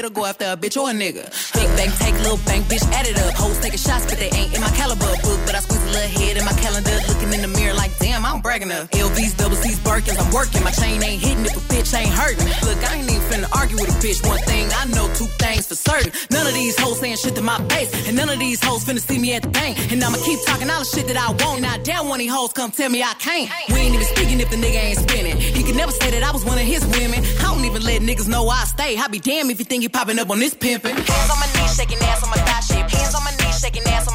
it'll 0.04 0.14
go 0.14 0.26
after 0.26 0.46
a 0.46 0.58
bitch 0.58 0.76
or 0.76 0.90
a 0.90 0.94
nigga. 0.94 1.24
Big 1.56 1.70
bang, 1.80 1.92
take 2.04 2.16
little 2.20 2.40
bang, 2.44 2.62
bitch, 2.68 2.84
add 2.92 3.08
it 3.08 3.18
up. 3.24 3.34
Hoes 3.36 3.58
taking 3.60 3.80
shots, 3.80 4.06
but 4.06 4.20
they 4.20 4.30
ain't 4.36 4.54
in 4.54 4.60
my 4.60 4.70
caliber 4.76 5.08
book. 5.24 5.40
But 5.48 5.56
I 5.56 5.60
squeeze 5.64 5.84
a 5.84 5.92
little 5.96 6.12
head 6.20 6.36
in 6.36 6.44
my 6.44 6.52
calendar, 6.60 6.92
looking 7.08 7.32
in 7.32 7.42
the 7.42 7.48
mirror 7.48 7.74
like, 7.74 7.96
damn, 8.00 8.26
I'm 8.26 8.42
bragging 8.42 8.72
up. 8.72 8.92
LVs, 8.92 9.38
double 9.38 9.56
C's, 9.56 9.80
Birkins, 9.80 10.20
I'm 10.20 10.32
working. 10.34 10.64
My 10.64 10.72
chain 10.72 11.02
ain't 11.02 11.24
hitting 11.24 11.46
if 11.46 11.56
a 11.56 11.64
bitch 11.72 11.96
ain't 11.96 12.12
hurting. 12.12 12.44
Look, 12.68 12.80
I 12.84 13.00
ain't 13.00 13.10
even 13.10 13.24
finna 13.32 13.50
argue 13.56 13.78
with 13.80 13.96
a 13.96 13.98
bitch. 14.04 14.20
One 14.28 14.40
thing 14.44 14.68
I 14.76 14.86
know, 14.92 15.08
two 15.16 15.32
things 15.40 15.68
for 15.68 15.76
certain. 15.76 16.12
None 16.32 16.48
of 16.48 16.54
these 16.54 16.78
hoes 16.78 17.00
saying 17.00 17.18
shit 17.18 17.36
to 17.36 17.42
my 17.42 17.58
face, 17.72 17.90
and 18.08 18.18
none 18.18 18.30
of 18.30 18.40
these 18.40 18.60
hoes 18.64 18.84
finna 18.84 19.00
see 19.00 19.20
me 19.20 19.34
at 19.34 19.44
the 19.44 19.50
bank. 19.50 19.80
And 19.92 20.04
I'ma 20.04 20.18
keep 20.18 20.40
talking 20.46 20.70
all 20.70 20.80
the 20.80 20.86
shit 20.86 21.08
that 21.08 21.18
I 21.18 21.32
want. 21.32 21.64
I 21.64 21.78
damn 21.80 22.10
one 22.10 22.20
of 22.20 22.26
these 22.26 22.34
hoes 22.34 22.52
come 22.52 22.72
tell 22.72 22.90
me 22.90 23.04
I 23.04 23.14
can't. 23.20 23.50
We 23.70 23.80
ain't 23.80 23.96
even 23.96 24.08
speaking 24.08 24.40
if 24.42 24.50
the 24.50 24.58
nigga 24.58 24.84
ain't 24.84 25.00
spinning. 25.00 25.38
He 25.38 25.64
could 25.64 25.76
never 25.76 25.92
say 25.92 26.12
that 26.12 26.24
I 26.24 26.32
was 26.32 26.44
one 26.44 26.58
of 26.58 26.66
his 26.66 26.84
women. 26.98 27.24
I 27.40 27.54
don't 27.54 27.64
even 27.64 27.84
let 27.84 28.02
niggas 28.02 28.28
know 28.28 28.50
I 28.50 28.66
stay. 28.66 28.98
I 28.98 29.08
be 29.08 29.20
damn 29.20 29.50
if 29.50 29.60
you 29.60 29.66
think 29.66 29.84
you 29.84 29.90
popping 29.94 30.20
up 30.20 30.30
on 30.30 30.40
this 30.40 30.54
pimpin'. 30.54 30.98
Hands 30.98 31.30
on 31.32 31.40
my 31.40 31.48
knees, 31.56 31.76
shaking 31.78 32.00
ass 32.10 32.24
on 32.24 32.30
my 32.30 32.38
thigh 32.38 32.60
shape. 32.60 32.90
Hands 32.90 33.16
on 33.16 33.24
my 33.24 33.32
knees, 33.40 33.60
shaking 33.60 33.84
ass 33.94 34.08
on 34.08 34.13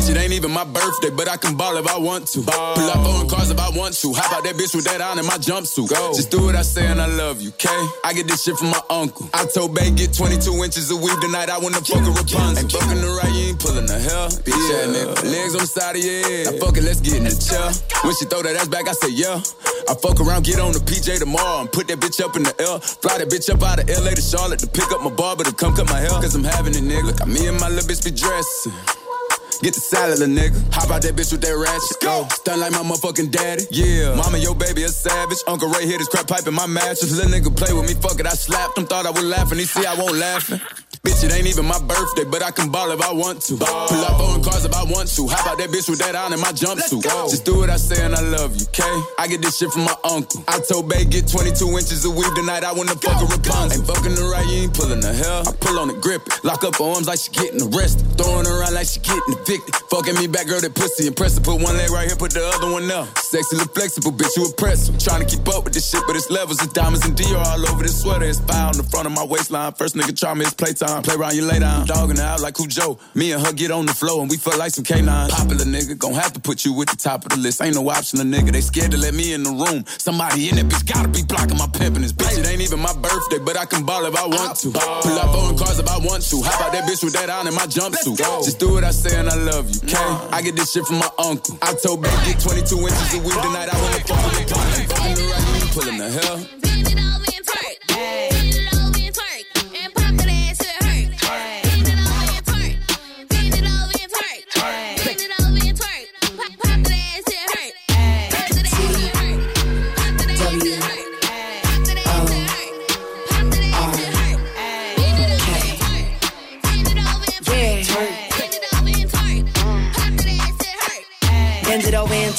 Bitch, 0.00 0.10
it 0.10 0.16
ain't 0.16 0.32
even 0.32 0.50
my 0.50 0.64
birthday, 0.64 1.10
but 1.10 1.28
I 1.28 1.36
can 1.36 1.56
ball 1.56 1.76
if 1.76 1.86
I 1.86 1.98
want 1.98 2.26
to. 2.28 2.40
Pull 2.40 2.88
up 2.88 3.04
on 3.04 3.28
cars 3.28 3.50
if 3.50 3.60
I 3.60 3.68
want 3.76 3.92
to. 4.00 4.14
How 4.14 4.32
about 4.32 4.44
that 4.44 4.56
bitch 4.56 4.74
with 4.74 4.86
that 4.86 5.02
on 5.02 5.18
in 5.18 5.26
my 5.26 5.36
jumpsuit? 5.36 5.90
Go. 5.90 6.14
Just 6.14 6.30
do 6.30 6.40
what 6.40 6.56
I 6.56 6.62
say 6.62 6.86
and 6.86 7.00
I 7.02 7.04
love 7.04 7.42
you, 7.42 7.50
okay? 7.50 7.84
I 8.02 8.14
get 8.14 8.26
this 8.26 8.42
shit 8.42 8.56
from 8.56 8.70
my 8.70 8.80
uncle. 8.88 9.28
I 9.34 9.44
told 9.44 9.74
Bay 9.74 9.90
get 9.90 10.14
22 10.14 10.64
inches 10.64 10.90
of 10.90 11.02
weed 11.02 11.20
tonight. 11.20 11.50
I 11.50 11.58
wanna 11.58 11.84
fuck 11.84 12.00
a 12.00 12.10
Rapunzel. 12.16 12.56
Ain't 12.56 12.72
fucking 12.72 12.96
the 12.96 13.12
right, 13.12 13.28
you 13.28 13.52
ain't 13.52 13.60
pulling 13.60 13.84
the 13.84 14.00
hell. 14.00 14.32
Bitch, 14.40 14.56
yeah. 14.72 14.88
nigga. 14.88 15.20
Legs 15.20 15.52
on 15.52 15.60
the 15.60 15.68
side 15.68 15.96
of 15.96 16.02
your 16.02 16.24
head. 16.24 16.46
Now 16.48 16.64
fuck 16.64 16.76
it, 16.80 16.84
let's 16.84 17.00
get 17.04 17.20
in 17.20 17.24
the 17.28 17.36
chair. 17.36 17.68
When 18.00 18.16
she 18.16 18.24
throw 18.24 18.40
that 18.40 18.56
ass 18.56 18.68
back, 18.72 18.88
I 18.88 18.96
say 18.96 19.12
yeah. 19.12 19.36
I 19.84 19.92
fuck 20.00 20.16
around, 20.16 20.48
get 20.48 20.60
on 20.60 20.72
the 20.72 20.80
PJ 20.80 21.20
tomorrow 21.20 21.60
and 21.60 21.70
put 21.70 21.88
that 21.92 22.00
bitch 22.00 22.24
up 22.24 22.40
in 22.40 22.44
the 22.48 22.56
L. 22.64 22.80
Fly 22.80 23.20
that 23.20 23.28
bitch 23.28 23.52
up 23.52 23.60
out 23.60 23.84
of 23.84 23.88
LA 23.92 24.16
to 24.16 24.24
Charlotte 24.24 24.64
to 24.64 24.66
pick 24.66 24.88
up 24.96 25.04
my 25.04 25.12
barber 25.12 25.44
to 25.44 25.52
come 25.52 25.76
cut 25.76 25.92
my 25.92 26.00
hair. 26.00 26.16
Cause 26.24 26.34
I'm 26.34 26.44
having 26.44 26.72
it, 26.72 26.84
nigga. 26.88 27.12
Got 27.20 27.28
me 27.28 27.52
and 27.52 27.60
my 27.60 27.68
little 27.68 27.84
bitch 27.84 28.00
be 28.00 28.16
dressing. 28.16 28.72
Get 29.62 29.74
the 29.74 29.80
salad, 29.80 30.18
little 30.18 30.34
nigga. 30.34 30.56
How 30.72 30.86
about 30.86 31.02
that 31.02 31.14
bitch 31.16 31.32
with 31.32 31.42
that 31.42 31.52
ratchet? 31.52 32.00
Go. 32.00 32.26
Stun 32.30 32.60
like 32.60 32.72
my 32.72 32.78
motherfucking 32.78 33.30
daddy. 33.30 33.64
Yeah. 33.70 34.14
Mama, 34.14 34.38
your 34.38 34.54
baby 34.54 34.84
a 34.84 34.88
savage. 34.88 35.38
Uncle 35.46 35.68
Ray 35.68 35.86
hit 35.86 35.98
his 35.98 36.08
crap 36.08 36.28
pipe 36.28 36.46
in 36.46 36.54
my 36.54 36.66
mattress. 36.66 37.12
Little 37.14 37.30
nigga 37.30 37.54
play 37.54 37.72
with 37.74 37.86
me, 37.86 37.94
fuck 38.00 38.18
it. 38.18 38.26
I 38.26 38.30
slapped 38.30 38.78
him, 38.78 38.86
thought 38.86 39.04
I 39.04 39.10
was 39.10 39.24
laughing. 39.24 39.58
He 39.58 39.64
see 39.64 39.84
I 39.84 39.94
won't 39.94 40.16
laughing. 40.16 40.60
Bitch, 41.00 41.24
it 41.24 41.32
ain't 41.32 41.48
even 41.48 41.64
my 41.64 41.80
birthday, 41.80 42.28
but 42.28 42.44
I 42.44 42.50
can 42.50 42.68
ball 42.68 42.90
if 42.92 43.00
I 43.00 43.10
want 43.10 43.40
to. 43.48 43.56
Pull 43.56 44.04
up 44.04 44.20
on 44.20 44.44
cars 44.44 44.66
if 44.66 44.74
I 44.76 44.84
want 44.84 45.08
to. 45.16 45.28
How 45.32 45.40
about 45.40 45.56
that 45.56 45.72
bitch 45.72 45.88
with 45.88 45.98
that 46.04 46.12
on 46.12 46.28
in 46.36 46.40
my 46.44 46.52
jumpsuit? 46.52 47.00
Just 47.32 47.46
do 47.48 47.56
what 47.56 47.70
I 47.70 47.80
say 47.80 48.04
and 48.04 48.14
I 48.14 48.20
love 48.20 48.52
you, 48.60 48.68
okay? 48.68 48.84
I 49.16 49.24
get 49.26 49.40
this 49.40 49.56
shit 49.56 49.72
from 49.72 49.88
my 49.88 49.96
uncle. 50.04 50.44
I 50.46 50.60
told 50.60 50.92
Bay 50.92 51.06
get 51.08 51.24
22 51.24 51.56
inches 51.72 52.04
of 52.04 52.12
weed 52.12 52.28
tonight. 52.36 52.68
I 52.68 52.76
wanna 52.76 52.92
fuck 53.00 53.16
a 53.16 53.24
Rapunzel. 53.24 53.80
Ain't 53.80 53.88
fucking 53.88 54.12
the 54.12 54.28
right, 54.28 54.44
you 54.52 54.68
ain't 54.68 54.76
pulling 54.76 55.00
the 55.00 55.08
hell. 55.16 55.48
I 55.48 55.56
pull 55.56 55.80
on 55.80 55.88
the 55.88 55.96
grip 55.96 56.20
it. 56.28 56.36
Lock 56.44 56.68
up 56.68 56.76
her 56.76 56.84
arms 56.84 57.08
like 57.08 57.16
she 57.16 57.32
getting 57.32 57.64
arrested. 57.64 58.04
Throwing 58.20 58.44
her 58.44 58.60
around 58.60 58.76
like 58.76 58.92
she 58.92 59.00
getting 59.00 59.40
evicted. 59.40 59.72
Fucking 59.88 60.20
me 60.20 60.28
back, 60.28 60.52
girl, 60.52 60.60
that 60.60 60.76
pussy 60.76 61.08
impressive. 61.08 61.40
Put 61.40 61.64
one 61.64 61.80
leg 61.80 61.88
right 61.88 62.12
here, 62.12 62.16
put 62.20 62.36
the 62.36 62.44
other 62.44 62.68
one 62.68 62.84
up. 62.92 63.08
Sexy, 63.16 63.56
look 63.56 63.72
flexible, 63.72 64.12
bitch, 64.12 64.36
you 64.36 64.44
impressive. 64.44 65.00
Trying 65.00 65.24
to 65.24 65.28
keep 65.32 65.48
up 65.48 65.64
with 65.64 65.72
this 65.72 65.88
shit, 65.88 66.04
but 66.04 66.12
it's 66.12 66.28
levels. 66.28 66.60
It's 66.60 66.76
diamonds 66.76 67.08
and 67.08 67.16
Dior 67.16 67.40
all 67.40 67.64
over 67.72 67.88
this 67.88 67.96
sweater. 67.96 68.28
It's 68.28 68.44
fire 68.44 68.68
on 68.68 68.76
the 68.76 68.84
front 68.84 69.08
of 69.08 69.16
my 69.16 69.24
waistline. 69.24 69.72
First 69.80 69.96
nigga 69.96 70.12
try 70.12 70.36
me, 70.36 70.44
it's 70.44 70.52
playtime. 70.52 70.89
Play 70.98 71.14
around, 71.14 71.36
you 71.36 71.44
lay 71.46 71.58
down. 71.60 71.86
Dogging 71.86 72.18
out 72.18 72.40
like 72.40 72.54
Cujo. 72.54 72.98
Me 73.14 73.32
and 73.32 73.44
her 73.44 73.52
get 73.52 73.70
on 73.70 73.86
the 73.86 73.94
floor 73.94 74.20
and 74.20 74.30
we 74.30 74.36
feel 74.36 74.58
like 74.58 74.72
some 74.72 74.84
canines. 74.84 75.32
Popular 75.32 75.64
nigga, 75.64 75.96
gon' 75.96 76.14
have 76.14 76.32
to 76.32 76.40
put 76.40 76.64
you 76.64 76.80
at 76.82 76.88
the 76.88 76.96
top 76.96 77.24
of 77.24 77.30
the 77.30 77.38
list. 77.38 77.62
Ain't 77.62 77.76
no 77.76 77.88
option, 77.88 78.20
a 78.20 78.24
nigga. 78.24 78.50
They 78.50 78.60
scared 78.60 78.90
to 78.90 78.98
let 78.98 79.14
me 79.14 79.32
in 79.32 79.42
the 79.42 79.50
room. 79.50 79.84
Somebody 79.98 80.48
in 80.48 80.56
that 80.56 80.66
bitch 80.66 80.86
gotta 80.86 81.08
be 81.08 81.22
blocking 81.22 81.56
my 81.56 81.66
pimpin' 81.66 82.02
this 82.02 82.12
bitch. 82.12 82.38
It 82.38 82.46
ain't 82.46 82.60
even 82.60 82.80
my 82.80 82.92
birthday, 82.92 83.38
but 83.38 83.56
I 83.56 83.64
can 83.64 83.84
ball 83.84 84.04
if 84.04 84.16
I 84.16 84.26
want 84.26 84.56
to. 84.58 84.70
Pull 84.72 85.18
up 85.18 85.36
on 85.36 85.56
cars 85.56 85.78
if 85.78 85.88
I 85.88 85.98
want 85.98 86.22
to. 86.28 86.42
How 86.42 86.58
about 86.58 86.72
that 86.72 86.84
bitch 86.84 87.04
with 87.04 87.14
that 87.14 87.30
on 87.30 87.46
in 87.46 87.54
my 87.54 87.66
jumpsuit? 87.66 88.18
Just 88.44 88.58
do 88.58 88.74
what 88.74 88.84
I 88.84 88.90
say 88.90 89.18
and 89.18 89.28
I 89.28 89.36
love 89.36 89.70
you, 89.70 89.80
okay? 89.84 90.28
I 90.32 90.42
get 90.42 90.56
this 90.56 90.72
shit 90.72 90.84
from 90.84 90.98
my 90.98 91.10
uncle. 91.18 91.56
I 91.62 91.74
told 91.74 92.02
Bay 92.02 92.10
get 92.26 92.40
22 92.40 92.76
inches 92.78 93.14
of 93.14 93.24
weed 93.24 93.38
tonight. 93.38 93.68
I 93.70 93.76
wanna 93.80 94.00
fuck 94.04 94.24
with 94.26 94.48
the 94.48 94.54
Fucking 94.90 95.14
the 95.14 95.24
right, 95.30 95.60
you 95.60 95.68
pulling 95.72 95.98
the 95.98 96.10
hell. 96.10 97.29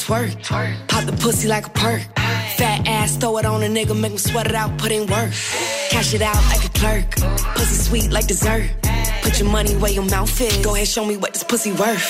Twerk. 0.04 0.88
Pop 0.88 1.06
the 1.06 1.14
pussy 1.14 1.48
like 1.48 1.68
a 1.68 1.70
perk. 1.70 2.02
Fat 2.58 2.88
ass, 2.88 3.18
throw 3.18 3.38
it 3.38 3.46
on 3.46 3.64
a 3.64 3.68
nigga, 3.68 4.00
make 4.00 4.12
him 4.12 4.18
sweat 4.18 4.48
it 4.48 4.56
out, 4.56 4.78
put 4.78 4.92
in 4.92 5.08
work. 5.08 5.32
Cash 5.90 6.14
it 6.14 6.22
out 6.22 6.42
like 6.50 6.64
a 6.66 6.70
clerk. 6.70 7.10
Pussy 7.56 7.76
sweet 7.76 8.12
like 8.12 8.28
dessert. 8.28 8.70
Put 9.22 9.40
your 9.40 9.50
money 9.50 9.76
where 9.76 9.92
your 9.92 10.06
mouth 10.06 10.42
is. 10.42 10.58
Go 10.66 10.76
ahead, 10.76 10.88
show 10.88 11.06
me 11.06 11.18
what 11.18 11.34
this 11.34 11.44
pussy 11.44 11.72
worth. 11.72 12.06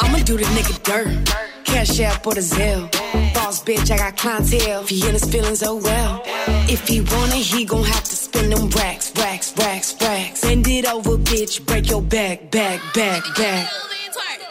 I'ma 0.00 0.18
do 0.18 0.36
the 0.36 0.44
nigga 0.44 0.82
dirt. 0.82 1.34
Cash 1.64 2.00
app 2.00 2.26
or 2.26 2.34
the 2.34 2.40
Zelle. 2.40 2.90
Boss 3.34 3.62
bitch, 3.62 3.90
I 3.90 3.96
got 3.96 4.16
clientele. 4.16 4.82
If 4.82 4.88
he 4.88 5.06
in 5.06 5.12
his 5.12 5.24
feelings, 5.24 5.62
oh 5.62 5.76
well. 5.76 6.22
If 6.68 6.86
he 6.88 7.00
wanna, 7.00 7.36
he 7.36 7.64
gon' 7.64 7.84
have 7.84 8.04
to 8.04 8.16
spend 8.16 8.52
them 8.52 8.68
racks, 8.70 9.12
racks, 9.16 9.54
racks, 9.58 9.94
racks. 10.00 10.42
Bend 10.42 10.66
it 10.68 10.86
over, 10.86 11.16
bitch, 11.18 11.64
break 11.66 11.90
your 11.90 12.02
back, 12.02 12.50
back, 12.50 12.80
back, 12.94 13.22
back. 13.36 13.70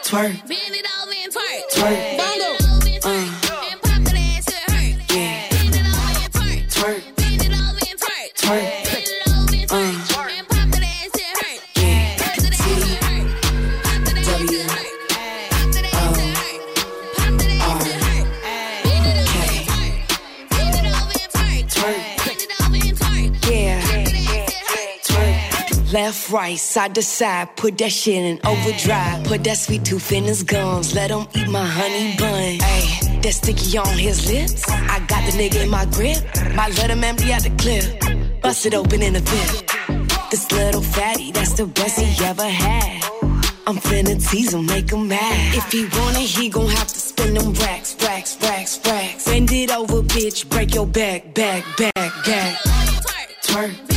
Twerk. 0.04 0.46
Bend 0.46 0.74
it 0.80 0.86
over 1.00 1.12
and 1.22 1.32
twerk. 1.32 1.62
Twerk. 1.72 2.18
Bend 2.18 2.53
Twerk. 26.24 26.30
Left, 26.30 26.30
right, 26.32 26.58
side 26.58 26.94
to 26.94 27.02
side, 27.02 27.56
put 27.56 27.78
that 27.78 27.92
shit 27.92 28.16
in 28.16 28.40
overdrive. 28.46 29.24
Put 29.24 29.44
that 29.44 29.58
sweet 29.58 29.84
tooth 29.84 30.12
in 30.12 30.24
his 30.24 30.42
gums, 30.42 30.94
let 30.94 31.10
him 31.10 31.26
eat 31.34 31.48
my 31.48 31.66
honey 31.66 32.16
bun. 32.18 32.58
Ayy, 32.58 33.22
that 33.22 33.32
sticky 33.32 33.78
on 33.78 33.98
his 33.98 34.30
lips. 34.30 34.68
I 34.68 35.00
got 35.06 35.24
the 35.30 35.36
nigga 35.36 35.64
in 35.64 35.70
my 35.70 35.84
grip, 35.86 36.22
let 36.78 36.90
him 36.90 37.04
empty 37.04 37.32
out 37.32 37.42
the 37.42 37.50
clip. 37.50 38.40
Bust 38.42 38.66
it 38.66 38.74
open 38.74 39.02
in 39.02 39.16
a 39.16 39.20
bit. 39.20 39.70
This 40.30 40.50
little 40.52 40.82
fatty, 40.82 41.32
that's 41.32 41.54
the 41.54 41.66
best 41.66 42.00
he 42.00 42.24
ever 42.24 42.48
had. 42.48 43.02
I'm 43.66 43.76
finna 43.76 44.16
tease 44.30 44.52
him, 44.52 44.66
make 44.66 44.90
him 44.90 45.08
mad. 45.08 45.54
If 45.56 45.72
he 45.72 45.84
want 45.98 46.16
it, 46.16 46.28
he 46.28 46.48
gon' 46.48 46.68
have 46.68 46.88
to 46.88 46.98
spend 46.98 47.36
them 47.36 47.52
racks, 47.54 47.96
racks, 48.02 48.36
racks, 48.42 48.80
racks. 48.86 49.24
Bend 49.24 49.50
it 49.52 49.70
over, 49.70 50.02
bitch, 50.02 50.48
break 50.48 50.74
your 50.74 50.86
back, 50.86 51.34
back, 51.34 51.64
back, 51.76 52.12
back. 52.24 52.58
Twerk. 53.42 53.88
Bend 53.88 53.93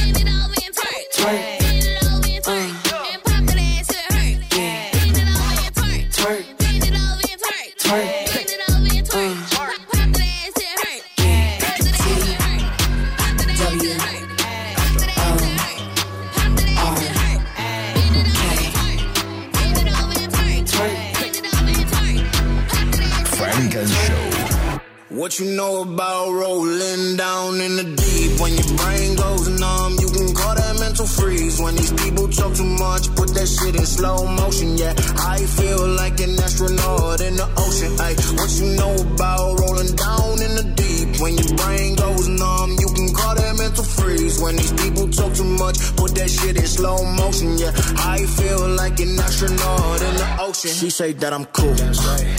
What 25.28 25.40
you 25.40 25.58
know 25.58 25.82
about 25.82 26.32
rolling 26.32 27.18
down 27.18 27.60
in 27.60 27.76
the 27.76 27.84
deep? 27.84 28.40
When 28.40 28.54
your 28.54 28.78
brain 28.78 29.14
goes 29.18 29.50
numb, 29.60 29.98
you 30.00 30.08
can 30.08 30.34
call 30.34 30.56
that 30.56 30.80
mental 30.80 31.06
freeze. 31.06 31.60
When 31.60 31.76
these 31.76 31.92
people 31.92 32.30
talk 32.30 32.56
too 32.56 32.64
much, 32.64 33.14
put 33.14 33.36
that 33.36 33.46
shit 33.46 33.76
in 33.76 33.86
slow 33.86 34.26
motion. 34.26 34.78
Yeah, 34.78 34.94
I 35.28 35.40
feel 35.44 35.86
like 36.00 36.22
an 36.22 36.40
astronaut 36.40 37.20
in 37.20 37.36
the 37.36 37.48
ocean. 37.60 37.92
Ay, 38.00 38.16
what 38.40 38.52
you 38.56 38.68
know 38.80 38.96
about 38.96 39.60
rolling 39.60 39.96
down 39.98 40.42
in 40.48 40.56
the 40.56 40.64
deep? 40.64 40.77
When 41.20 41.38
your 41.38 41.56
brain 41.58 41.96
goes 41.96 42.28
numb, 42.28 42.72
you 42.78 42.88
can 42.94 43.14
call 43.14 43.36
that 43.36 43.56
mental 43.58 43.84
freeze. 43.84 44.40
When 44.42 44.56
these 44.56 44.74
people 44.74 45.10
talk 45.10 45.34
too 45.34 45.44
much, 45.44 45.78
put 45.96 46.14
that 46.16 46.30
shit 46.30 46.58
in 46.58 46.66
slow 46.68 47.04
motion. 47.04 47.58
Yeah, 47.58 47.72
I 47.98 48.26
feel 48.38 48.70
like 48.70 49.00
an 49.00 49.18
astronaut 49.20 50.02
in 50.02 50.14
the 50.16 50.38
ocean. 50.40 50.72
She 50.72 50.90
say 50.90 51.14
that 51.14 51.34
I'm 51.34 51.46
cool. 51.46 51.76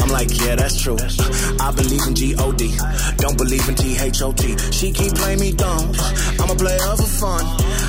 I'm 0.03 0.11
like, 0.11 0.31
yeah, 0.41 0.55
that's 0.57 0.81
true. 0.81 0.97
I 1.61 1.73
believe 1.73 2.07
in 2.07 2.15
G-O-D. 2.15 2.77
Don't 3.19 3.37
believe 3.37 3.69
in 3.69 3.75
T-H-O-T. 3.75 4.57
She 4.73 4.93
keep 4.93 5.15
playing 5.15 5.41
me 5.41 5.53
dumb. 5.53 5.93
I'm 6.39 6.51
a 6.51 6.55
player 6.55 6.79
for 6.97 7.11
fun. 7.19 7.45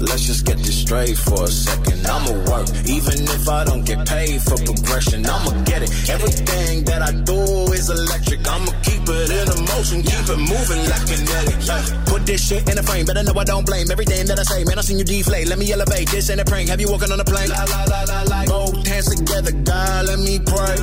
Let's 0.00 0.26
just 0.26 0.44
get 0.44 0.58
this 0.58 0.76
straight 0.80 1.16
for 1.16 1.44
a 1.44 1.48
second. 1.48 2.06
I'ma 2.06 2.32
work, 2.50 2.68
even 2.86 3.16
if 3.24 3.48
I 3.48 3.64
don't 3.64 3.84
get 3.84 4.06
paid 4.06 4.42
for 4.42 4.56
progression. 4.56 5.24
I'ma 5.24 5.50
get 5.64 5.82
it. 5.82 5.90
Everything 6.08 6.84
that 6.84 7.00
I 7.02 7.12
do 7.12 7.72
is 7.72 7.88
electric. 7.88 8.46
I'ma 8.46 8.72
keep 8.82 9.02
it 9.08 9.30
in 9.32 9.48
a 9.48 9.56
motion, 9.72 10.02
keep 10.02 10.26
it 10.28 10.36
moving 10.36 10.82
like 10.84 11.06
kinetic. 11.08 11.56
Yeah. 11.64 12.04
Put 12.06 12.26
this 12.26 12.46
shit 12.46 12.68
in 12.68 12.78
a 12.78 12.82
frame, 12.82 13.06
better 13.06 13.22
know 13.22 13.32
I 13.38 13.44
don't 13.44 13.64
blame 13.64 13.90
everything 13.90 14.26
that 14.26 14.38
I 14.38 14.42
say. 14.42 14.64
Man, 14.64 14.78
I 14.78 14.82
seen 14.82 14.98
you 14.98 15.04
deflate. 15.04 15.48
Let 15.48 15.58
me 15.58 15.72
elevate. 15.72 16.10
This 16.10 16.28
ain't 16.30 16.40
a 16.40 16.44
prank. 16.44 16.68
Have 16.68 16.80
you 16.80 16.90
walking 16.90 17.10
on 17.10 17.20
a 17.20 17.24
plane? 17.24 17.48
La 17.48 17.64
la 17.64 17.84
la 17.84 18.02
la 18.04 18.22
la. 18.22 18.44
Both 18.44 18.86
hands 18.86 19.08
together, 19.14 19.52
God, 19.52 20.06
let 20.06 20.18
me 20.18 20.38
pray. 20.44 20.76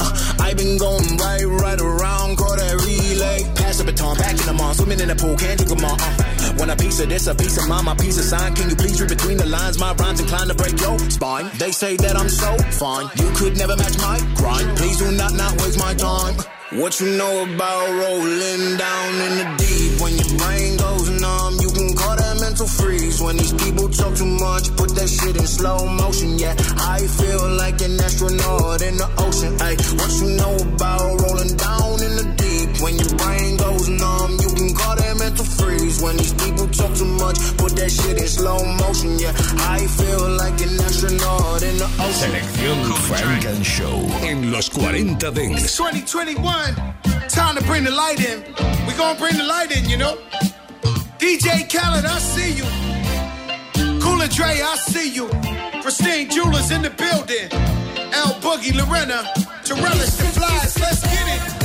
Uh, 0.00 0.27
I 0.40 0.54
been 0.54 0.78
going 0.78 1.16
right, 1.16 1.44
right 1.44 1.80
around, 1.80 2.36
call 2.36 2.56
that 2.56 2.74
relay. 2.84 3.44
Pass 3.54 3.78
the 3.78 3.84
baton, 3.84 4.16
back 4.16 4.32
in 4.32 4.46
the 4.46 4.52
mall, 4.52 4.74
swimming 4.74 5.00
in 5.00 5.08
the 5.08 5.16
pool, 5.16 5.36
can't 5.36 5.58
drink 5.58 5.70
them 5.70 5.84
all. 5.84 5.96
Uh, 5.98 6.54
when 6.58 6.70
a 6.70 6.76
piece 6.76 7.00
of 7.00 7.08
this, 7.08 7.26
a 7.26 7.34
piece 7.34 7.56
of 7.58 7.68
mine, 7.68 7.84
my 7.84 7.94
piece 7.94 8.18
of 8.18 8.24
sign. 8.24 8.54
Can 8.54 8.70
you 8.70 8.76
please 8.76 9.00
read 9.00 9.10
between 9.10 9.36
the 9.36 9.46
lines? 9.46 9.78
My 9.78 9.92
rhymes 9.94 10.20
inclined 10.20 10.50
to 10.50 10.56
break 10.56 10.78
your 10.80 10.98
spine. 11.10 11.50
They 11.58 11.72
say 11.72 11.96
that 11.96 12.16
I'm 12.16 12.28
so 12.28 12.56
fine, 12.78 13.06
you 13.16 13.30
could 13.34 13.56
never 13.56 13.76
match 13.76 13.98
my 13.98 14.18
grind. 14.36 14.76
Please 14.76 14.98
do 14.98 15.10
not 15.12 15.32
not 15.34 15.52
waste 15.60 15.78
my 15.78 15.94
time. 15.94 16.34
What 16.72 17.00
you 17.00 17.16
know 17.16 17.44
about 17.48 17.88
rolling 17.88 18.76
down 18.76 19.10
in 19.26 19.32
the 19.40 19.46
deep? 19.56 20.00
When 20.00 20.12
your 20.20 20.32
brain 20.36 20.76
goes 20.76 21.08
numb, 21.08 21.56
you 21.60 21.67
mental 22.58 22.84
freeze. 22.84 23.22
When 23.22 23.36
these 23.36 23.52
people 23.52 23.88
talk 23.88 24.14
too 24.16 24.26
much, 24.26 24.74
put 24.76 24.90
that 24.96 25.08
shit 25.08 25.36
in 25.36 25.46
slow 25.46 25.86
motion. 25.86 26.38
Yeah, 26.38 26.54
I 26.82 26.98
feel 27.06 27.46
like 27.54 27.80
an 27.82 28.00
astronaut 28.00 28.82
in 28.82 28.96
the 28.96 29.08
ocean. 29.18 29.54
Ay, 29.62 29.76
what 29.94 30.10
you 30.18 30.34
know 30.34 30.54
about 30.74 31.06
rolling 31.22 31.54
down 31.54 32.02
in 32.02 32.12
the 32.18 32.26
deep? 32.34 32.82
When 32.82 32.98
your 32.98 33.14
brain 33.14 33.56
goes 33.58 33.88
numb, 33.88 34.32
you 34.42 34.50
can 34.58 34.74
call 34.74 34.96
that 34.96 35.14
mental 35.18 35.44
freeze. 35.44 36.02
When 36.02 36.16
these 36.16 36.34
people 36.34 36.66
talk 36.74 36.94
too 36.98 37.06
much, 37.22 37.38
put 37.58 37.78
that 37.78 37.90
shit 37.90 38.18
in 38.18 38.26
slow 38.26 38.58
motion. 38.82 39.18
Yeah, 39.22 39.34
I 39.62 39.86
feel 39.86 40.26
like 40.42 40.58
an 40.58 40.82
astronaut 40.82 41.62
in 41.62 41.78
the 41.78 41.86
ocean. 42.02 42.34
Selección 42.34 42.78
Funk 43.06 43.46
& 43.54 43.62
Show 43.62 44.02
en 44.26 44.50
los 44.50 44.68
40 44.68 45.30
Dance. 45.30 45.76
2021, 45.78 46.74
time 47.28 47.54
to 47.54 47.62
bring 47.70 47.84
the 47.84 47.94
light 47.94 48.18
in. 48.18 48.42
We 48.86 48.94
gonna 48.98 49.18
bring 49.18 49.36
the 49.36 49.46
light 49.46 49.70
in, 49.70 49.88
you 49.88 49.96
know. 49.96 50.18
DJ 51.18 51.68
Khaled, 51.68 52.04
I 52.04 52.18
see 52.18 52.52
you. 52.52 52.64
Cool 54.00 54.18
Dre, 54.28 54.60
I 54.62 54.76
see 54.76 55.10
you. 55.10 55.28
Christine 55.82 56.30
Jewelers 56.30 56.70
in 56.70 56.82
the 56.82 56.90
building. 56.90 57.48
L 58.12 58.34
Boogie, 58.40 58.74
Lorena, 58.74 59.22
to 59.64 59.74
the 59.74 60.24
flies. 60.24 60.78
Let's 60.78 61.02
get 61.02 61.26
it. 61.26 61.57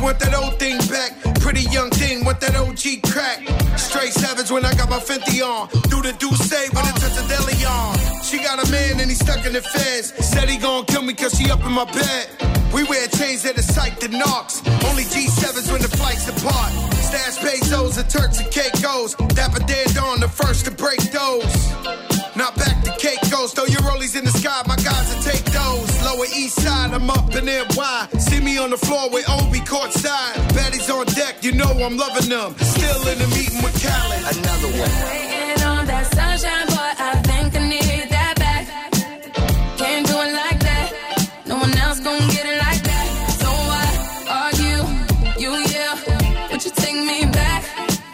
Want 0.00 0.20
that 0.20 0.34
old 0.34 0.58
thing 0.58 0.78
back. 0.88 1.12
Pretty 1.40 1.68
young 1.68 1.90
thing, 1.90 2.24
want 2.24 2.40
that 2.40 2.54
OG 2.56 3.02
crack. 3.10 3.42
Straight 3.76 4.12
savage 4.12 4.50
when 4.50 4.64
I 4.64 4.72
got 4.74 4.88
my 4.88 5.00
50 5.00 5.42
on. 5.42 5.68
Do 5.90 6.00
the 6.00 6.14
do 6.18 6.30
say 6.48 6.68
when 6.70 6.86
it 6.86 6.96
touch 6.96 7.18
a 7.18 7.24
deli 7.28 7.60
on. 7.66 7.98
She 8.22 8.38
got 8.38 8.56
a 8.56 8.70
man 8.70 9.00
and 9.00 9.10
he 9.10 9.16
stuck 9.16 9.44
in 9.44 9.52
the 9.52 9.60
feds. 9.60 10.14
Said 10.24 10.48
he 10.48 10.56
gon' 10.56 10.86
kill 10.86 11.02
me 11.02 11.14
cause 11.14 11.36
she 11.36 11.50
up 11.50 11.60
in 11.64 11.72
my 11.72 11.84
bed. 11.84 12.30
We 12.72 12.84
wear 12.84 13.06
chains 13.08 13.42
that 13.42 13.58
are 13.58 13.68
psyched 13.74 13.98
to 14.00 14.08
knocks. 14.08 14.62
Only 14.88 15.04
G7s 15.04 15.70
when 15.70 15.82
the 15.82 15.92
flights 15.92 16.24
depart. 16.24 16.72
Stash 17.04 17.38
pesos 17.38 17.98
and 17.98 18.08
Turks 18.08 18.40
and 18.40 18.50
Caicos. 18.50 19.14
Dapper 19.34 19.60
dead 19.66 19.96
on 19.98 20.20
the 20.20 20.28
first 20.28 20.64
to 20.66 20.70
break 20.70 21.00
those. 21.12 21.52
Now 22.36 22.50
back 22.56 22.84
to 22.84 22.92
Caicos. 22.96 23.52
Throw 23.52 23.66
your 23.66 23.82
rollies 23.82 24.16
in 24.16 24.24
the 24.24 24.32
sky, 24.32 24.62
my 24.66 24.76
guys 24.76 25.12
those. 25.12 25.27
Lower 26.18 26.26
east 26.34 26.60
side, 26.62 26.92
I'm 26.92 27.08
up 27.10 27.32
in 27.36 27.44
NY. 27.44 28.08
See 28.18 28.40
me 28.40 28.58
on 28.58 28.70
the 28.70 28.76
floor 28.76 29.08
with 29.08 29.24
Obi 29.30 29.60
courtside. 29.60 30.34
Baddies 30.50 30.92
on 30.92 31.06
deck, 31.14 31.44
you 31.44 31.52
know 31.52 31.70
I'm 31.70 31.96
loving 31.96 32.28
them. 32.28 32.56
Still 32.58 33.06
in 33.06 33.18
the 33.18 33.28
meeting 33.28 33.62
with 33.62 33.78
Khaled. 33.80 34.36
Another 34.36 34.70
one. 34.82 34.90
Waiting 35.06 35.62
on 35.62 35.86
that 35.86 36.06
sunshine, 36.12 36.66
boy, 36.74 36.90
I 37.06 37.22
think 37.22 37.54
I 37.54 37.68
need 37.68 38.10
that 38.10 38.34
back. 38.36 38.66
Can't 39.78 40.06
do 40.08 40.14
it 40.26 40.32
like 40.34 40.58
that. 40.58 41.30
No 41.46 41.54
one 41.56 41.78
else 41.78 42.00
gon' 42.00 42.18
get 42.34 42.46
it 42.46 42.58
like 42.66 42.82
that. 42.82 43.06
So 43.38 43.48
what 43.70 44.28
are 44.38 44.54
you? 44.58 44.76
You, 45.38 45.50
yeah. 45.70 46.50
Would 46.50 46.64
you 46.64 46.72
take 46.72 46.96
me 46.96 47.30
back? 47.30 47.62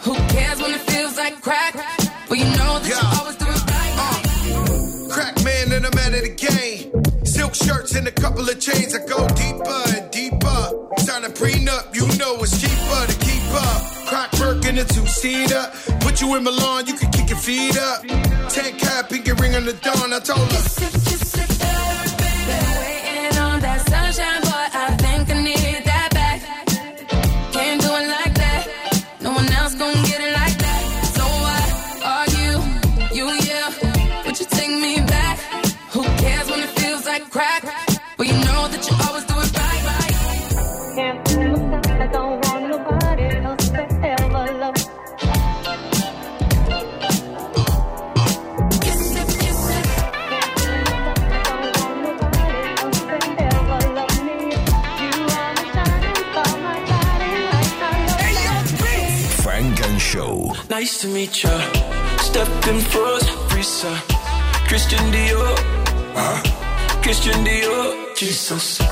Who 0.05 0.13
cares 0.29 0.61
when 0.61 0.73
it 0.75 0.81
feels 0.91 1.17
like 1.17 1.41
crack? 1.41 1.73
Well, 2.29 2.39
you 2.39 2.45
know 2.59 2.79
that 2.81 2.87
you 2.87 2.97
Yeah. 3.01 3.19
always 3.19 3.37
do 3.37 3.47
it 3.49 3.65
right. 3.73 3.95
Uh, 4.05 5.09
crack 5.15 5.43
man 5.43 5.73
and 5.73 5.87
I'm 5.87 5.99
out 5.99 6.13
of 6.13 6.21
the 6.21 6.35
game. 6.37 6.74
Shirts 7.65 7.95
and 7.95 8.07
a 8.07 8.13
couple 8.13 8.49
of 8.49 8.61
chains. 8.61 8.95
I 8.95 8.99
go 9.07 9.27
deeper 9.29 9.83
and 9.97 10.11
deeper. 10.11 10.61
Sign 10.99 11.25
a 11.25 11.29
prenup, 11.29 11.95
you 11.95 12.07
know 12.19 12.37
it's 12.43 12.61
cheaper 12.61 13.07
to 13.11 13.17
keep 13.25 13.43
up. 13.55 13.81
Crack 14.07 14.33
work 14.41 14.65
in 14.67 14.79
a 14.79 14.85
two 14.85 15.07
seater. 15.07 15.71
Put 16.01 16.21
you 16.21 16.35
in 16.37 16.45
Milan, 16.45 16.87
you 16.87 16.95
can 16.95 17.11
kick 17.11 17.31
your 17.31 17.39
feet 17.39 17.77
up. 17.79 18.03
Ten 18.51 18.77
cap, 18.79 19.09
pinky 19.09 19.33
ring 19.33 19.55
on 19.55 19.65
the 19.65 19.73
dawn. 19.75 20.13
I 20.13 20.21
told 20.21 20.53
her. 20.53 20.63
Waiting 22.81 23.39
on 23.39 23.61
that 23.61 23.81
sunshine, 23.89 24.44
Nice 60.85 61.01
to 61.01 61.09
meet 61.09 61.43
ya. 61.43 61.57
Stepping 62.21 62.81
first, 62.93 63.29
Risa. 63.57 63.93
Christian 64.69 65.01
Dior. 65.15 65.57
Huh? 66.13 67.01
Christian 67.01 67.41
Dior. 67.43 68.15
Jesus. 68.15 68.85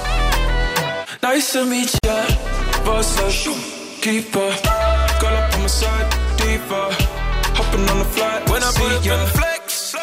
Nice 1.22 1.52
to 1.52 1.66
meet 1.66 1.92
ya. 2.02 2.16
Boss 2.86 3.12
up. 3.20 3.60
Keeper. 4.00 4.50
Girl 5.20 5.36
up 5.36 5.52
on 5.52 5.60
my 5.60 5.66
side. 5.66 6.08
Diva. 6.38 6.82
Hopping 7.60 7.84
on 7.84 7.98
the 7.98 8.08
flight. 8.16 8.48
When 8.48 8.62
I 8.62 8.68
up 8.68 9.04
in 9.04 9.26
flex. 9.36 9.94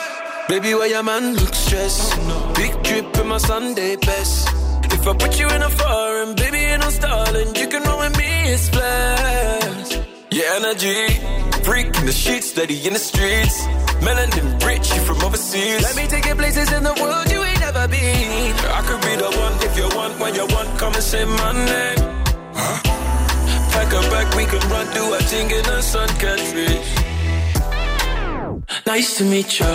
Baby, 0.48 0.76
why 0.76 0.94
your 0.94 1.02
man 1.02 1.34
look 1.34 1.56
stressed? 1.56 2.14
Oh, 2.14 2.28
no 2.30 2.54
Big 2.54 2.84
drip 2.84 3.18
in 3.18 3.28
my 3.30 3.40
Sunday 3.40 3.96
best. 3.96 4.48
If 4.94 5.08
I 5.08 5.14
put 5.18 5.40
you 5.40 5.50
in 5.50 5.64
a 5.64 5.72
foreign, 5.72 6.36
baby, 6.36 6.58
ain't 6.70 6.82
no 6.82 6.92
stalling. 6.92 7.56
You 7.56 7.68
can 7.68 7.82
roll 7.82 7.98
with 7.98 8.16
me, 8.16 8.30
it's 8.54 8.70
flash. 8.70 9.98
Yeah, 10.30 10.60
energy. 10.62 11.39
Freak 11.70 11.96
in 12.00 12.06
the 12.08 12.12
sheets, 12.12 12.48
steady 12.50 12.78
in 12.88 12.94
the 12.94 13.00
streets. 13.00 13.62
Melanin 14.02 14.58
rich, 14.66 14.90
you 14.94 15.02
from 15.02 15.22
overseas. 15.22 15.84
Let 15.84 15.96
me 15.96 16.08
take 16.08 16.26
you 16.26 16.34
places 16.34 16.72
in 16.72 16.82
the 16.82 16.96
world 17.00 17.30
you 17.30 17.44
ain't 17.44 17.60
never 17.60 17.78
ever 17.80 17.88
been. 17.88 18.56
I 18.80 18.82
could 18.88 19.02
be 19.02 19.14
the 19.16 19.30
one 19.38 19.54
if 19.62 19.78
you 19.78 19.88
want, 19.96 20.20
when 20.20 20.34
you 20.34 20.46
want, 20.56 20.70
come 20.80 20.94
and 20.94 21.04
say 21.04 21.26
my 21.26 21.52
name. 21.54 22.02
Pack 23.74 23.94
a 23.94 24.02
bag, 24.10 24.28
we 24.36 24.46
can 24.46 24.64
run, 24.70 24.88
do 24.94 25.14
a 25.14 25.20
thing 25.30 25.52
in 25.52 25.64
the 25.64 25.82
sun, 25.82 26.10
fish. 26.10 26.90
Nice 28.88 29.18
to 29.18 29.24
meet 29.24 29.60
ya. 29.60 29.70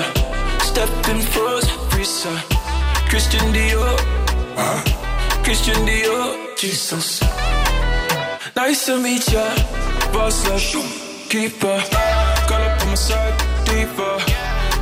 Stepping 0.58 1.22
froze, 1.32 1.68
Brisa. 1.90 2.34
Christian 3.08 3.46
Dior. 3.54 3.96
Christian 5.44 5.86
Dior. 5.86 6.56
Jesus. 6.56 7.22
Nice 8.56 8.86
to 8.86 8.98
meet 9.00 9.26
ya. 9.32 9.46
Boss 10.12 10.46
up, 10.48 11.03
keeper. 11.34 11.76
Girl 12.48 12.62
up 12.68 12.82
on 12.82 12.88
my 12.88 12.94
side, 12.94 13.36
deeper. 13.66 14.14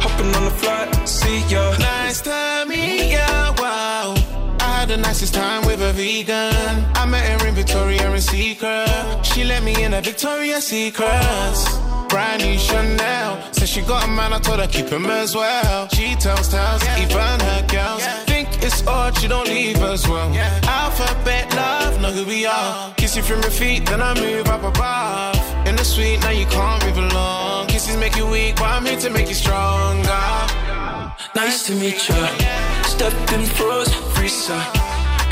Hopping 0.05 0.35
on 0.37 0.45
the 0.49 0.55
flight, 0.61 1.09
see 1.09 1.41
ya. 1.53 1.65
Nice 1.79 2.21
to 2.29 2.65
meet 2.69 3.12
ya, 3.17 3.55
wow. 3.59 4.15
I 4.61 4.69
had 4.79 4.88
the 4.88 4.99
nicest 4.99 5.35
time 5.35 5.65
with 5.67 5.81
a 5.81 5.93
vegan. 5.93 6.75
I 7.01 7.07
met 7.07 7.25
her 7.33 7.49
in 7.49 7.55
Victoria 7.55 8.11
and 8.11 8.23
Secret. 8.23 9.25
She 9.25 9.45
let 9.45 9.62
me 9.62 9.75
in 9.83 9.95
a 9.95 10.03
Victoria's 10.03 10.67
Secrets. 10.67 11.61
Brand 12.11 12.43
new 12.45 12.59
Chanel. 12.59 13.31
Said 13.53 13.69
she 13.69 13.81
got 13.81 14.05
a 14.05 14.09
man, 14.09 14.35
I 14.35 14.38
told 14.38 14.61
her 14.61 14.67
keep 14.67 14.88
him 14.88 15.07
as 15.07 15.35
well. 15.35 15.88
She 15.88 16.15
tells 16.17 16.49
tales, 16.49 16.83
even 17.03 17.37
her 17.49 17.62
girls. 17.67 18.05
Think 18.05 18.32
it's 18.73 18.87
odd, 18.87 19.17
she 19.19 19.29
don't 19.29 19.49
leave 19.49 19.81
as 19.83 20.09
well. 20.09 20.29
Alphabet 20.65 21.55
love, 21.55 22.01
know 22.01 22.11
who 22.11 22.25
we 22.25 22.47
are. 22.47 22.95
Kiss 22.95 23.17
you 23.17 23.23
from 23.23 23.41
your 23.43 23.51
feet, 23.51 23.87
then 23.87 24.01
I 24.01 24.15
move 24.15 24.47
up 24.49 24.63
above. 24.63 25.37
In 25.67 25.77
the 25.77 25.85
suite, 25.85 26.21
now 26.21 26.31
you 26.31 26.47
can't 26.47 26.85
move 26.85 26.99
along. 26.99 27.69
Kisses 27.69 27.97
make 27.97 28.17
you 28.17 28.27
weak, 28.27 28.57
but 28.57 28.69
I'm 28.75 28.85
here 28.87 28.99
to 29.01 29.11
make 29.11 29.29
you 29.29 29.35
stronger. 29.35 30.25
Nice 31.35 31.67
to 31.67 31.75
meet 31.75 32.09
ya. 32.09 32.27
Stepping 32.85 33.47
froze, 33.57 33.93
Brisa. 34.15 34.59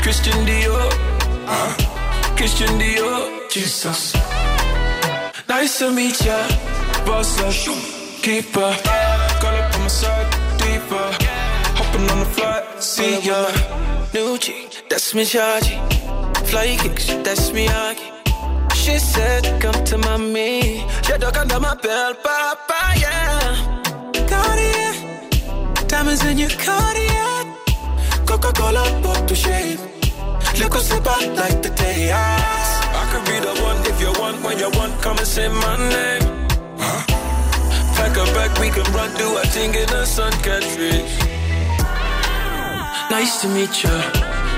Christian 0.01 0.45
Dior. 0.45 0.89
Uh. 1.47 1.73
Christian 2.37 2.79
Dior. 2.79 3.49
Jesus. 3.49 4.13
Nice 5.47 5.79
to 5.79 5.91
meet 5.91 6.17
ya. 6.25 6.39
Boss 7.05 7.39
up, 7.41 7.53
keeper. 8.23 8.71
Girl 9.41 9.57
up 9.61 9.75
on 9.75 9.81
my 9.81 9.87
side, 9.87 10.29
deeper. 10.57 11.20
Hopping 12.01 12.17
on 12.17 12.19
the 12.19 12.25
flight, 12.25 12.83
see 12.83 13.19
ya. 13.21 13.51
New 14.13 14.37
chick, 14.37 14.85
that's 14.89 15.13
me 15.13 15.23
chargy. 15.23 15.77
Fly 16.47 16.77
kicks, 16.77 17.07
that's 17.23 17.51
me 17.53 17.67
Aki. 17.67 18.11
She 18.73 18.97
said, 18.97 19.61
come 19.61 19.83
to 19.85 19.97
mommy. 19.97 20.83
She 21.03 21.17
dug 21.17 21.37
under 21.37 21.59
my 21.59 21.75
belt, 21.75 22.23
papa, 22.23 22.93
yeah. 22.97 23.93
Cartier, 24.27 25.87
diamonds 25.87 26.25
in 26.25 26.37
your 26.39 26.49
Cartier. 26.49 27.55
Coca-Cola, 28.25 28.83
pop 29.03 29.27
to 29.27 29.35
shave. 29.35 29.79
Look 30.59 30.73
what's 30.73 30.91
about 30.91 31.27
like 31.35 31.61
the 31.61 31.69
day 31.69 32.11
I 32.13 33.03
could 33.11 33.25
be 33.25 33.39
the 33.39 33.53
one 33.61 33.77
if 33.85 34.01
you 34.01 34.11
want, 34.19 34.43
when 34.43 34.57
you 34.57 34.69
want, 34.71 35.01
come 35.01 35.17
and 35.17 35.27
say 35.27 35.47
my 35.49 35.77
name. 35.89 36.47
Pack 37.95 38.17
a 38.17 38.25
bag, 38.33 38.57
we 38.59 38.69
can 38.69 38.91
run, 38.93 39.15
do 39.17 39.37
a 39.37 39.43
thing 39.53 39.75
in 39.75 39.87
the 39.87 40.05
sun, 40.05 40.31
fish. 40.31 41.20
Nice 43.11 43.41
to 43.41 43.49
meet 43.49 43.83
ya. 43.83 43.91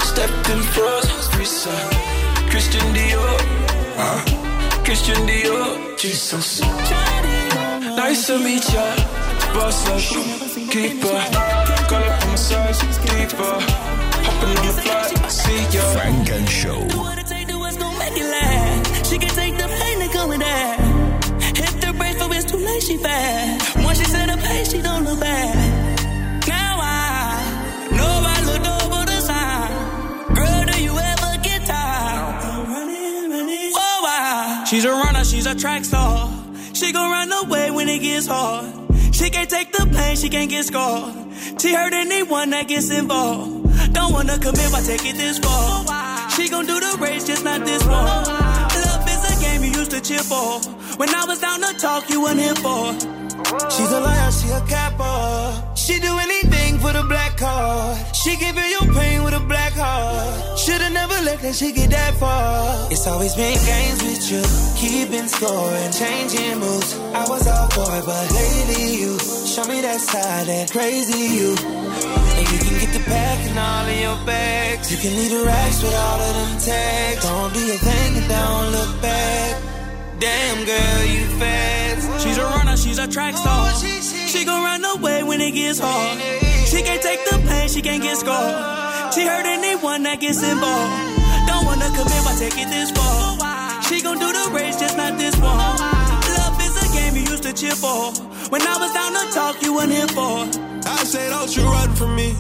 Stepping 0.02 0.62
froze, 0.74 1.28
Brisa. 1.34 1.74
Christian 2.52 2.86
Dior. 2.94 3.40
Christian 4.86 5.26
Dior. 5.26 5.98
Jesus. 5.98 6.62
Nice 7.98 8.28
to 8.28 8.38
meet 8.38 8.62
ya. 8.72 8.86
Boss 9.56 9.90
up, 9.90 9.98
keeper. 10.70 11.18
Girl 11.90 12.04
up 12.06 12.22
on 12.22 12.30
my 12.30 12.36
side, 12.36 12.78
deeper. 13.02 13.58
Hopping 14.22 14.58
on 14.58 14.66
the 14.68 14.74
flight, 14.84 15.32
see 15.32 15.62
ya. 15.74 15.82
Funk 15.98 16.30
& 16.50 16.60
Show. 16.60 16.80
what's 17.58 17.78
gonna 17.78 17.98
make 17.98 18.16
it 18.16 18.30
last. 18.30 19.10
She 19.10 19.18
can 19.18 19.30
take 19.30 19.58
the 19.58 19.68
pain 19.68 19.98
that 19.98 20.12
come 20.14 20.30
with 20.30 20.42
that. 20.42 20.78
Hit 21.58 21.82
the 21.82 21.92
brakes 21.98 22.22
for 22.22 22.32
it's 22.32 22.46
too 22.46 22.58
late, 22.58 22.84
she 22.84 22.98
bad. 22.98 23.84
Once 23.84 23.98
she 23.98 24.06
set 24.06 24.30
a 24.30 24.38
pace, 24.38 24.70
she 24.72 24.80
don't 24.84 25.06
look 25.06 25.20
back. 25.20 25.83
She's 34.74 34.86
a 34.86 34.90
runner, 34.90 35.24
she's 35.24 35.46
a 35.46 35.54
track 35.54 35.86
star. 35.86 36.34
She 36.74 36.92
gon' 36.92 37.12
run 37.12 37.32
away 37.32 37.70
when 37.70 37.88
it 37.88 38.00
gets 38.00 38.26
hard. 38.26 38.74
She 39.14 39.30
can't 39.30 39.48
take 39.48 39.72
the 39.72 39.86
pain, 39.86 40.16
she 40.16 40.30
can't 40.30 40.50
get 40.50 40.66
scarred. 40.66 41.14
She 41.62 41.76
hurt 41.76 41.94
anyone 41.94 42.50
that 42.50 42.68
gets 42.68 42.90
involved. 42.90 43.94
Don't 43.94 44.12
wanna 44.12 44.40
commit, 44.40 44.72
why 44.72 44.82
take 44.82 45.06
it 45.06 45.16
this 45.16 45.38
far? 45.38 45.86
She 46.32 46.50
gon' 46.50 46.66
do 46.66 46.80
the 46.80 46.98
race, 47.00 47.24
just 47.24 47.44
not 47.44 47.64
this 47.64 47.84
one. 47.84 48.24
Love 48.26 49.08
is 49.08 49.38
a 49.38 49.42
game 49.44 49.64
you 49.64 49.80
used 49.80 49.92
to 49.92 50.02
cheer 50.02 50.24
for. 50.24 50.60
When 50.98 51.14
I 51.14 51.24
was 51.26 51.38
down 51.38 51.62
to 51.62 51.72
talk, 51.78 52.10
you 52.10 52.24
weren't 52.24 52.40
here 52.40 52.56
for. 52.56 52.94
She's 53.70 53.92
a 53.92 54.00
liar, 54.02 54.32
she 54.32 54.50
a 54.50 54.62
capper. 54.66 55.76
She 55.76 56.00
do 56.00 56.18
anything 56.18 56.33
for 56.84 56.98
a 56.98 57.04
black 57.04 57.40
heart. 57.40 57.96
She 58.16 58.36
give 58.36 58.56
you 58.56 58.68
your 58.76 58.88
pain 58.94 59.24
with 59.24 59.34
a 59.34 59.40
black 59.40 59.74
heart. 59.74 60.60
Shoulda 60.60 60.90
never 60.90 61.18
let 61.24 61.40
that 61.40 61.56
shit 61.56 61.76
get 61.76 61.90
that 61.92 62.14
far. 62.20 62.92
It's 62.92 63.08
always 63.08 63.34
been 63.36 63.58
games 63.64 64.00
with 64.04 64.24
you, 64.32 64.44
keeping 64.76 65.28
score 65.32 65.72
and 65.72 65.94
changing 65.94 66.60
moves. 66.60 66.92
I 67.16 67.24
was 67.32 67.48
all 67.48 67.70
for 67.72 67.88
it, 67.98 68.06
but 68.06 68.26
lately 68.36 69.00
you 69.00 69.12
show 69.48 69.66
me 69.72 69.80
that 69.88 70.02
side, 70.02 70.48
that 70.48 70.72
crazy 70.72 71.24
you. 71.40 71.56
And 72.36 72.46
you 72.52 72.60
can 72.60 72.76
get 72.84 72.92
the 72.92 73.04
pack 73.08 73.40
and 73.48 73.58
all 73.58 73.88
of 73.88 74.00
your 74.06 74.20
bags. 74.28 74.92
You 74.92 74.98
can 75.00 75.16
leave 75.16 75.32
the 75.32 75.44
racks 75.46 75.82
with 75.82 75.96
all 75.96 76.20
of 76.20 76.34
them 76.36 76.54
tags. 76.60 77.24
Don't 77.24 77.54
do 77.54 77.62
your 77.64 77.82
thing 77.88 78.10
and 78.20 78.28
don't 78.28 78.68
look 78.76 79.02
back. 79.02 79.52
Damn 80.20 80.60
girl, 80.66 81.02
you 81.16 81.24
fast. 81.40 82.24
She's 82.24 82.38
a 82.38 82.44
runner, 82.44 82.76
she's 82.76 83.00
a 83.00 83.08
track 83.08 83.36
star. 83.38 83.72
Oh, 83.72 84.04
she 84.32 84.46
gon' 84.46 84.64
run 84.64 84.84
away 84.84 85.24
when 85.24 85.40
it 85.40 85.52
gets 85.52 85.80
hard. 85.80 86.53
She 86.74 86.82
can't 86.82 87.04
take 87.04 87.24
the 87.30 87.38
pain, 87.46 87.70
she 87.70 87.84
can't 87.84 88.02
get 88.02 88.18
scarred. 88.18 89.14
She 89.14 89.28
hurt 89.28 89.46
anyone 89.46 90.02
that 90.10 90.20
gets 90.20 90.42
involved. 90.42 90.90
Don't 91.46 91.70
wanna 91.70 91.86
commit, 91.94 92.22
why 92.26 92.34
take 92.34 92.58
it 92.58 92.66
this 92.74 92.90
far? 92.90 93.38
She 93.86 94.02
gon' 94.02 94.18
do 94.18 94.26
the 94.34 94.50
race, 94.50 94.82
just 94.82 94.98
not 94.98 95.16
this 95.20 95.38
one. 95.38 95.54
Love 95.54 96.58
is 96.66 96.74
a 96.82 96.88
game 96.98 97.14
you 97.14 97.30
used 97.30 97.44
to 97.44 97.54
cheer 97.54 97.78
for. 97.78 98.10
When 98.50 98.66
I 98.66 98.76
was 98.82 98.90
down 98.90 99.14
to 99.14 99.24
talk, 99.38 99.62
you 99.62 99.76
weren't 99.76 99.92
here 99.92 100.10
for. 100.18 100.50
I 100.90 101.06
say, 101.06 101.30
don't 101.30 101.56
you 101.56 101.62
run 101.62 101.94
from 101.94 102.16
me. 102.16 102.34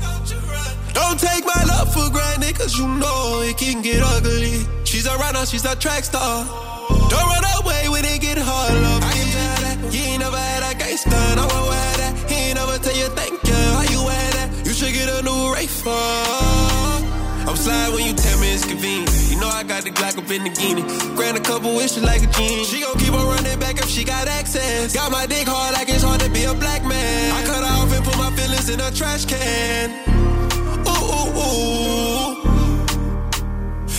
Don't 0.97 1.19
take 1.19 1.45
my 1.45 1.61
love 1.69 1.93
for 1.93 2.09
granted, 2.09 2.57
cause 2.57 2.75
you 2.75 2.87
know 2.87 3.45
it 3.45 3.59
can 3.59 3.83
get 3.83 4.01
ugly. 4.01 4.65
She's 4.83 5.05
a 5.05 5.15
runner, 5.15 5.45
she's 5.45 5.65
a 5.65 5.75
track 5.75 6.03
star. 6.05 6.43
Don't 6.89 7.27
run 7.29 7.45
away 7.61 7.85
when 7.87 8.03
it 8.03 8.19
get 8.19 8.39
hard, 8.41 8.73
love. 8.81 9.03
I 9.05 9.13
ain't 9.93 10.19
never 10.19 10.37
had 10.37 10.73
a 10.73 10.73
gangster. 10.73 11.21
No 11.37 11.45
one 11.45 11.92
get 15.67 15.69
a 15.69 15.69
new 15.69 15.69
Ray 15.69 15.69
for. 15.69 15.89
I'm 17.49 17.55
slide 17.57 17.93
when 17.93 18.05
you 18.05 18.13
tell 18.13 18.39
me 18.39 18.53
it's 18.53 18.65
convenient. 18.65 19.11
You 19.29 19.39
know 19.39 19.47
I 19.47 19.63
got 19.63 19.83
the 19.83 19.91
Glock 19.91 20.17
up 20.17 20.29
in 20.31 20.43
the 20.43 20.49
guinea. 20.49 20.83
Grant 21.15 21.37
a 21.37 21.41
couple 21.41 21.75
wishes 21.75 22.03
like 22.03 22.23
a 22.23 22.27
genie. 22.27 22.63
She 22.65 22.81
gon' 22.81 22.97
keep 22.97 23.13
on 23.13 23.27
running 23.27 23.59
back 23.59 23.77
if 23.77 23.89
she 23.89 24.03
got 24.03 24.27
access. 24.27 24.93
Got 24.93 25.11
my 25.11 25.25
dick 25.25 25.47
hard 25.47 25.73
like 25.73 25.89
it's 25.89 26.03
hard 26.03 26.21
to 26.21 26.29
be 26.29 26.43
a 26.45 26.53
black 26.53 26.83
man. 26.85 27.31
I 27.33 27.43
cut 27.45 27.63
her 27.63 27.73
off 27.81 27.93
and 27.93 28.05
put 28.05 28.17
my 28.17 28.31
feelings 28.31 28.69
in 28.69 28.79
a 28.79 28.91
trash 28.91 29.25
can. 29.25 29.91
Ooh, 30.87 31.19
ooh, 31.19 31.39
ooh. 31.39 32.43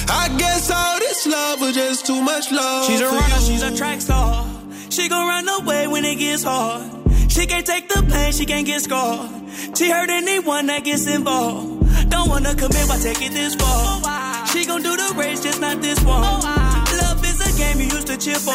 I 0.09 0.29
guess 0.39 0.71
all 0.71 0.99
this 0.99 1.27
love 1.27 1.61
was 1.61 1.75
just 1.75 2.07
too 2.07 2.23
much 2.23 2.51
love. 2.51 2.87
She's 2.87 3.01
a 3.01 3.07
runner, 3.07 3.41
she's 3.41 3.63
a 3.63 3.77
track 3.77 4.01
star. 4.01 4.47
She 4.89 5.09
gon' 5.09 5.27
run 5.27 5.49
away 5.61 5.87
when 5.87 6.05
it 6.05 6.17
gets 6.17 6.45
hard. 6.45 7.04
She 7.35 7.47
can't 7.47 7.67
take 7.67 7.89
the 7.89 8.01
pain, 8.09 8.33
she 8.33 8.47
can't 8.47 8.65
get 8.65 8.81
scarred. 8.81 9.29
She 9.77 9.91
hurt 9.91 10.09
anyone 10.09 10.67
that 10.67 10.85
gets 10.85 11.09
involved. 11.09 12.09
Don't 12.09 12.29
wanna 12.29 12.55
commit, 12.55 12.87
why 12.87 12.97
take 13.03 13.21
it 13.23 13.33
this 13.33 13.57
far? 13.57 13.67
Oh, 14.07 14.51
she 14.53 14.65
gon' 14.65 14.83
do 14.83 14.97
the 14.97 15.13
race, 15.17 15.43
just 15.43 15.61
not 15.61 15.83
this 15.83 15.99
one. 16.05 16.23
Oh, 16.23 16.85
Love 17.03 17.25
is 17.25 17.41
a 17.43 17.51
game 17.59 17.81
you 17.81 17.87
used 17.87 18.07
to 18.07 18.17
cheer 18.17 18.39
for. 18.39 18.53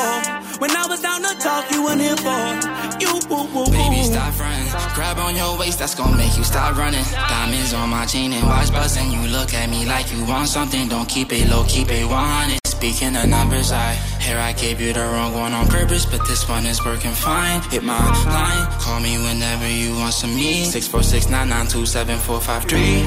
When 0.63 0.71
I 0.71 0.87
was 0.87 1.01
down 1.01 1.21
to 1.23 1.33
talk, 1.39 1.69
you 1.71 1.83
weren't 1.83 1.99
here 1.99 2.15
for. 2.15 2.39
You 3.03 3.19
woo 3.27 3.51
woo 3.51 3.65
woo. 3.65 3.65
Baby, 3.65 4.01
stop 4.03 4.39
running. 4.39 4.71
Grab 4.95 5.17
on 5.19 5.35
your 5.35 5.59
waist, 5.59 5.79
that's 5.79 5.93
gonna 5.93 6.15
make 6.15 6.37
you 6.37 6.45
stop 6.45 6.77
running. 6.77 7.03
Diamonds 7.11 7.73
on 7.73 7.89
my 7.89 8.05
chain 8.05 8.31
and 8.31 8.47
watch 8.47 8.71
buzzing. 8.71 9.11
You 9.11 9.27
look 9.27 9.53
at 9.53 9.69
me 9.69 9.85
like 9.87 10.09
you 10.13 10.23
want 10.23 10.47
something. 10.47 10.87
Don't 10.87 11.09
keep 11.09 11.33
it 11.33 11.49
low, 11.49 11.65
keep 11.65 11.91
it 11.91 12.05
100. 12.07 12.58
Speaking 12.79 13.13
of 13.17 13.27
numbers, 13.27 13.73
I 13.73 13.91
here 14.23 14.39
I 14.39 14.53
gave 14.53 14.79
you 14.79 14.93
the 14.93 15.01
wrong 15.01 15.33
one 15.33 15.51
on 15.51 15.67
purpose, 15.67 16.05
but 16.05 16.25
this 16.25 16.47
one 16.47 16.65
is 16.65 16.79
working 16.85 17.11
fine. 17.11 17.59
Hit 17.63 17.83
my 17.83 17.99
line, 18.23 18.71
call 18.79 19.01
me 19.01 19.17
whenever 19.17 19.67
you 19.67 19.91
want 19.99 20.13
some 20.13 20.33
me. 20.33 20.63
Six 20.63 20.87
four 20.87 21.03
six 21.03 21.27
nine 21.27 21.49
nine 21.49 21.67
two 21.67 21.85
seven 21.85 22.17
four 22.17 22.39
five 22.39 22.63
three. 22.63 23.03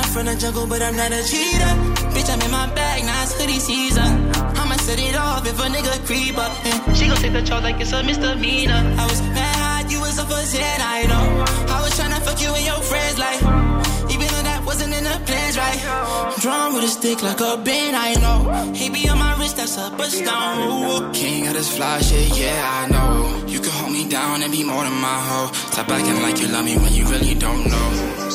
I'm 0.00 0.08
from 0.08 0.24
the 0.24 0.34
jungle, 0.36 0.66
but 0.66 0.80
I'm 0.80 0.96
not 0.96 1.12
a 1.12 1.22
cheater. 1.22 1.74
Bitch, 2.16 2.32
I'm 2.32 2.40
in 2.40 2.50
my 2.50 2.72
bag, 2.72 3.04
now 3.04 3.22
it's 3.22 3.38
hoodie 3.38 3.60
season. 3.60 4.32
I'ma 4.56 4.76
set 4.76 4.98
it 4.98 5.14
off 5.14 5.46
if 5.46 5.60
a 5.60 5.68
nigga 5.68 6.00
creep 6.06 6.38
up. 6.38 6.56
And 6.64 6.96
she 6.96 7.06
gon' 7.06 7.18
take 7.18 7.34
the 7.34 7.42
charge 7.42 7.64
like 7.64 7.78
it's 7.78 7.92
a 7.92 8.02
misdemeanor. 8.02 8.96
I 8.96 9.04
was 9.04 9.20
mad, 9.36 9.92
you 9.92 10.00
was 10.00 10.18
a 10.18 10.24
first 10.24 10.56
I 10.56 11.04
know. 11.04 11.44
I 11.68 11.82
was 11.82 11.92
tryna 11.92 12.24
fuck 12.24 12.40
you 12.40 12.54
and 12.54 12.64
your 12.64 12.80
friends, 12.80 13.18
like, 13.18 13.69
in 15.50 15.56
right? 15.56 15.80
I'm 16.46 16.74
with 16.74 16.84
a 16.84 16.88
stick 16.88 17.22
like 17.22 17.40
a 17.40 17.56
bend, 17.56 17.96
I 17.96 18.14
know. 18.14 18.72
He 18.72 18.90
be 18.90 19.08
on 19.08 19.18
my 19.18 19.36
wrist, 19.38 19.56
that's 19.56 19.78
up 19.78 19.98
a 19.98 20.04
stone. 20.04 21.12
King 21.12 21.46
of 21.48 21.54
this 21.54 21.76
fly 21.76 22.00
shit, 22.00 22.38
yeah, 22.38 22.60
I 22.80 22.88
know. 22.90 23.46
You 23.46 23.60
can 23.60 23.70
hold 23.70 23.92
me 23.92 24.08
down 24.08 24.42
and 24.42 24.52
be 24.52 24.64
more 24.64 24.84
than 24.84 24.94
my 24.94 25.20
hoe. 25.28 25.52
Stop 25.72 25.88
acting 25.88 26.22
like 26.22 26.40
you 26.40 26.48
love 26.48 26.64
me 26.64 26.76
when 26.76 26.92
you 26.92 27.06
really 27.06 27.34
don't 27.34 27.66
know. 27.68 28.26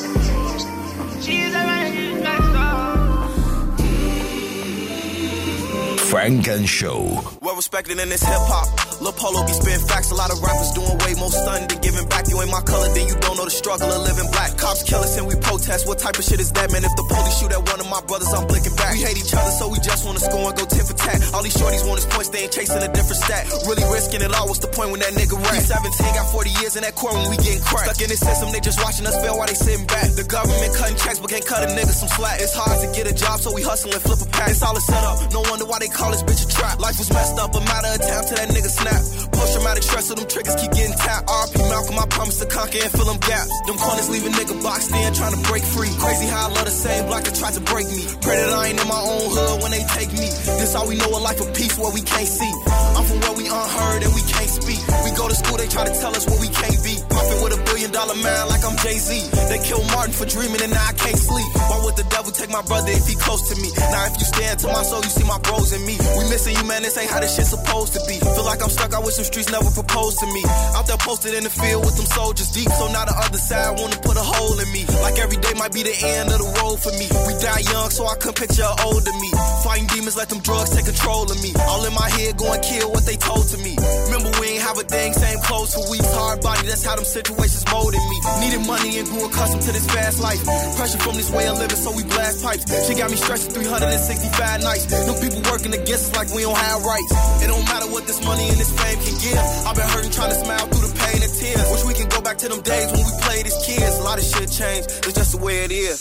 Funk 5.97 6.47
& 6.57 6.65
Show. 6.65 7.21
Well 7.55 7.63
respected 7.63 8.03
in 8.03 8.11
this 8.11 8.19
hip 8.19 8.43
hop. 8.51 8.67
Lil 8.99 9.15
Polo 9.15 9.39
be 9.47 9.55
spitting 9.55 9.87
facts. 9.87 10.11
A 10.11 10.15
lot 10.19 10.27
of 10.27 10.43
rappers 10.43 10.75
doing 10.75 10.91
way 11.07 11.15
more 11.15 11.31
stunning 11.31 11.71
than 11.71 11.79
giving 11.79 12.03
back. 12.11 12.27
You 12.27 12.35
ain't 12.43 12.51
my 12.51 12.59
color, 12.59 12.91
then 12.91 13.07
you 13.07 13.15
don't 13.23 13.39
know 13.39 13.47
the 13.47 13.55
struggle 13.55 13.87
of 13.87 14.03
living 14.03 14.27
black. 14.35 14.59
Cops 14.59 14.83
kill 14.83 14.99
us 14.99 15.15
and 15.15 15.23
we 15.23 15.39
protest. 15.39 15.87
What 15.87 15.95
type 15.95 16.19
of 16.19 16.27
shit 16.27 16.43
is 16.43 16.51
that, 16.51 16.67
man? 16.75 16.83
If 16.83 16.91
the 16.99 17.07
police 17.07 17.39
shoot 17.39 17.55
at 17.55 17.63
one 17.63 17.79
of 17.79 17.87
my 17.87 18.03
brothers, 18.11 18.27
I'm 18.35 18.43
blinking 18.43 18.75
back. 18.75 18.99
We 18.99 19.07
hate 19.07 19.15
each 19.15 19.31
other, 19.31 19.55
so 19.55 19.71
we 19.71 19.79
just 19.79 20.03
wanna 20.03 20.19
score 20.19 20.51
and 20.51 20.57
go 20.59 20.67
tit 20.67 20.83
for 20.83 20.99
tat. 20.99 21.23
All 21.31 21.47
these 21.47 21.55
shorties 21.55 21.87
want 21.87 22.03
is 22.03 22.07
points, 22.11 22.27
they 22.35 22.43
ain't 22.43 22.51
chasing 22.51 22.83
a 22.83 22.91
different 22.91 23.23
stat. 23.23 23.47
Really 23.63 23.87
risking 23.87 24.19
it 24.19 24.35
all. 24.35 24.51
What's 24.51 24.59
the 24.59 24.71
point 24.75 24.91
when 24.91 24.99
that 24.99 25.15
nigga 25.15 25.39
rap? 25.39 25.55
17 25.55 26.11
got 26.11 26.27
40 26.35 26.51
years 26.59 26.75
in 26.75 26.83
that 26.83 26.99
court 26.99 27.15
when 27.15 27.31
we 27.31 27.39
getting 27.39 27.63
cracked. 27.63 27.87
Stuck 27.87 28.03
in 28.03 28.11
this 28.11 28.19
system, 28.19 28.51
they 28.51 28.59
just 28.59 28.83
watching 28.83 29.07
us 29.07 29.15
fail 29.23 29.39
while 29.39 29.47
they 29.47 29.55
sitting 29.55 29.87
back. 29.87 30.11
The 30.11 30.27
government 30.27 30.75
cutting 30.75 30.99
checks, 30.99 31.23
but 31.23 31.31
can't 31.31 31.47
cut 31.47 31.63
a 31.63 31.71
nigga 31.71 31.95
some 31.95 32.11
slack. 32.19 32.43
It's 32.43 32.51
hard 32.51 32.83
to 32.83 32.87
get 32.91 33.07
a 33.07 33.15
job, 33.15 33.39
so 33.39 33.55
we 33.55 33.63
hustle 33.63 33.95
and 33.95 34.03
flip 34.03 34.19
a 34.19 34.27
pack. 34.27 34.51
It's 34.51 34.59
all 34.59 34.75
a 34.75 34.83
setup. 34.83 35.31
No 35.31 35.39
wonder 35.47 35.63
why 35.63 35.79
they 35.79 35.87
call 35.87 36.11
this 36.11 36.23
bitch 36.23 36.43
a 36.43 36.47
trap. 36.51 36.83
Life 36.83 36.97
was 36.99 37.07
messed 37.15 37.37
up, 37.37 37.44
a 37.53 37.61
matter 37.61 37.87
of 37.93 38.01
time 38.01 38.23
till 38.25 38.37
that 38.37 38.49
nigga 38.49 38.69
snap. 38.69 39.24
Post 39.35 39.53
traumatic 39.53 39.83
stress, 39.83 40.07
so 40.07 40.15
them 40.15 40.27
triggers 40.27 40.55
keep 40.55 40.71
getting 40.71 40.95
tapped. 40.95 41.27
RP 41.27 41.59
Malcolm, 41.69 41.99
I 41.99 42.05
promise 42.07 42.39
to 42.39 42.47
conquer 42.47 42.79
and 42.81 42.91
fill 42.91 43.05
them 43.05 43.19
gaps. 43.19 43.51
Them 43.67 43.77
corners 43.77 44.09
leave 44.09 44.25
a 44.25 44.31
nigga 44.31 44.55
boxed 44.63 44.91
in, 44.91 45.13
trying 45.13 45.35
to 45.35 45.41
break 45.49 45.63
free. 45.63 45.91
Crazy 45.99 46.27
how 46.27 46.47
I 46.47 46.49
love 46.55 46.65
the 46.65 46.75
same 46.75 47.05
block 47.07 47.23
that 47.23 47.35
tried 47.35 47.53
to 47.53 47.63
break 47.67 47.87
me. 47.91 48.03
Pray 48.23 48.37
that 48.39 48.51
I 48.51 48.71
ain't 48.71 48.79
in 48.79 48.87
my 48.87 48.99
own 48.99 49.27
hood 49.27 49.61
when 49.61 49.71
they 49.71 49.83
take 49.91 50.11
me. 50.15 50.31
This 50.59 50.75
all 50.75 50.87
we 50.87 50.95
know 50.95 51.11
a 51.11 51.21
life 51.21 51.39
of 51.41 51.51
peace 51.53 51.77
where 51.77 51.91
we 51.91 52.01
can't 52.01 52.27
see. 52.27 52.53
I'm 52.95 53.03
from 53.03 53.19
where 53.21 53.35
we 53.35 53.45
unheard 53.51 54.01
and 54.07 54.13
we 54.15 54.23
can't 54.25 54.49
speak. 54.49 54.79
We 55.03 55.11
go 55.13 55.27
to 55.27 55.35
school, 55.35 55.57
they 55.59 55.67
try 55.67 55.83
to 55.83 55.93
tell 55.99 56.15
us 56.15 56.23
what 56.25 56.39
we 56.39 56.47
can't 56.47 56.79
be. 56.79 56.95
Puffin' 57.11 57.39
with 57.43 57.53
a 57.57 57.61
billion 57.67 57.91
dollar 57.91 58.15
man 58.23 58.47
like 58.47 58.63
I'm 58.63 58.77
Jay 58.79 58.97
Z. 58.97 59.11
They 59.51 59.59
killed 59.59 59.85
Martin 59.91 60.15
for 60.15 60.25
dreaming 60.25 60.63
and 60.63 60.71
now 60.71 60.85
I 60.85 60.95
can't 60.95 61.19
sleep. 61.19 61.49
Why 61.67 61.83
would 61.83 61.99
the 61.99 62.07
devil 62.07 62.31
take 62.31 62.49
my 62.49 62.63
brother 62.63 62.91
if 62.91 63.05
he 63.05 63.15
close 63.19 63.51
to 63.51 63.55
me? 63.59 63.69
Now 63.91 64.07
if 64.07 64.15
you 64.15 64.25
stand 64.25 64.63
to 64.63 64.67
my 64.71 64.83
soul, 64.83 65.03
you 65.03 65.11
see 65.11 65.27
my 65.27 65.39
bros 65.43 65.75
in 65.75 65.83
me. 65.83 65.99
We 66.17 66.23
missing 66.31 66.55
you, 66.55 66.63
man. 66.63 66.81
This 66.87 66.95
ain't 66.97 67.11
how 67.11 67.19
this 67.19 67.35
shit 67.35 67.45
supposed 67.49 67.93
to 67.97 68.01
be. 68.07 68.21
Feel 68.21 68.47
like 68.47 68.63
I'm 68.63 68.71
stuck 68.71 68.93
out 68.93 69.03
with 69.03 69.13
some 69.13 69.24
streets 69.25 69.49
never 69.49 69.69
proposed 69.71 70.19
to 70.19 70.27
me. 70.29 70.43
Out 70.77 70.87
there 70.87 70.97
posted 71.01 71.33
in 71.33 71.43
the 71.43 71.49
field 71.49 71.83
with 71.85 71.97
them 71.97 72.05
soldiers 72.05 72.49
deep, 72.53 72.69
so 72.69 72.87
now 72.93 73.05
the 73.05 73.17
other 73.17 73.37
side 73.37 73.75
wanna 73.77 73.97
put 73.99 74.15
a 74.15 74.23
hole 74.23 74.57
in 74.59 74.69
me. 74.71 74.85
Like 75.01 75.17
every 75.19 75.37
day 75.37 75.53
might 75.57 75.73
be 75.73 75.83
the 75.83 75.95
end 76.15 76.29
of 76.31 76.39
the 76.39 76.49
road 76.61 76.77
for 76.79 76.93
me. 76.95 77.09
We 77.27 77.33
die 77.41 77.65
young, 77.67 77.89
so 77.89 78.05
I 78.05 78.15
couldn't 78.15 78.37
picture 78.37 78.69
older 78.85 79.15
me. 79.19 79.29
Fighting 79.65 79.87
demons, 79.89 80.15
let 80.15 80.29
them 80.29 80.39
drugs 80.39 80.71
take 80.71 80.85
control 80.85 81.25
of 81.25 81.37
me. 81.41 81.51
All 81.67 81.83
in 81.83 81.93
my 81.93 82.09
head, 82.09 82.37
going 82.37 82.61
kill 82.61 82.93
what 82.93 83.03
they 83.05 83.17
told 83.17 83.49
to 83.49 83.57
me. 83.59 83.73
Remember 84.07 84.29
we 84.39 84.55
ain't 84.55 84.63
have 84.63 84.77
a 84.77 84.85
thing, 84.85 85.13
same 85.13 85.41
clothes 85.41 85.73
for 85.73 85.83
weeks. 85.89 86.07
Hard 86.13 86.41
body, 86.41 86.67
that's 86.69 86.85
how 86.85 86.95
them 86.95 87.05
situations 87.05 87.65
molded 87.73 87.99
me. 87.99 88.17
Needed 88.45 88.63
money 88.69 89.01
and 89.01 89.07
grew 89.09 89.25
accustomed 89.25 89.63
to 89.65 89.71
this 89.73 89.87
fast 89.89 90.21
life. 90.21 90.41
Pressure 90.77 91.01
from 91.01 91.17
this 91.17 91.31
way 91.31 91.47
of 91.49 91.57
living, 91.57 91.77
so 91.77 91.91
we 91.91 92.03
blast 92.05 92.43
pipes. 92.45 92.63
She 92.87 92.93
got 92.93 93.09
me 93.09 93.17
stressing 93.17 93.51
365 93.51 94.61
nights. 94.61 94.85
No 95.09 95.13
people 95.17 95.41
working 95.49 95.73
against 95.73 96.11
us 96.11 96.15
like 96.15 96.29
we 96.35 96.43
don't 96.43 96.57
have 96.57 96.83
rights. 96.83 97.11
It 97.41 97.47
don't 97.47 97.65
matter 97.65 97.87
what 97.89 98.05
this 98.05 98.23
money 98.23 98.47
and 98.49 98.59
this 98.59 98.71
fame 98.75 98.99
can 98.99 99.14
give. 99.21 99.37
I've 99.67 99.75
been 99.75 99.87
hurting 99.89 100.11
trying 100.11 100.31
to 100.31 100.39
smile 100.39 100.65
through 100.67 100.87
the 100.87 100.95
pain 100.99 101.19
and 101.23 101.33
tears. 101.33 101.65
Wish 101.71 101.85
we 101.85 101.93
can 101.93 102.09
go 102.09 102.21
back 102.21 102.37
to 102.39 102.47
them 102.49 102.61
days 102.61 102.91
when 102.91 103.03
we 103.05 103.11
played 103.21 103.45
as 103.45 103.57
kids. 103.65 103.97
A 103.99 104.03
lot 104.03 104.17
of 104.17 104.25
shit 104.25 104.49
changed. 104.51 104.89
It's 105.07 105.13
just 105.13 105.31
the 105.37 105.41
way 105.43 105.63
it 105.65 105.71
is. 105.71 105.99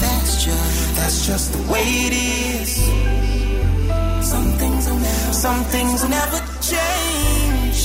That's 0.00 0.44
just, 0.44 0.96
that's 0.96 1.26
just 1.26 1.52
the 1.52 1.62
way 1.72 1.84
it 2.08 2.14
is. 2.14 2.70
Some 4.28 4.48
things 4.60 4.88
will 4.88 4.98
never, 4.98 5.32
some 5.32 5.64
things 5.64 6.02
will 6.02 6.10
never 6.10 6.38
change. 6.60 7.80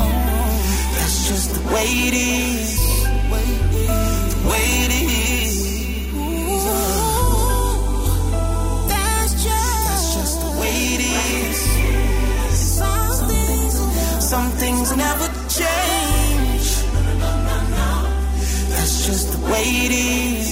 Oh, 0.00 0.92
that's 0.96 1.28
just 1.28 1.54
the 1.54 1.62
way 1.74 1.86
it 2.08 2.14
is. 2.14 2.78
The 4.34 4.48
way 4.50 4.64
it 4.84 4.92
is. 5.02 5.07
Some 14.38 14.50
things 14.52 14.96
never 14.96 15.26
change. 15.58 16.66
That's 18.70 19.06
just 19.06 19.26
the 19.32 19.40
way 19.52 19.66
it 19.86 19.92
is. 19.92 20.48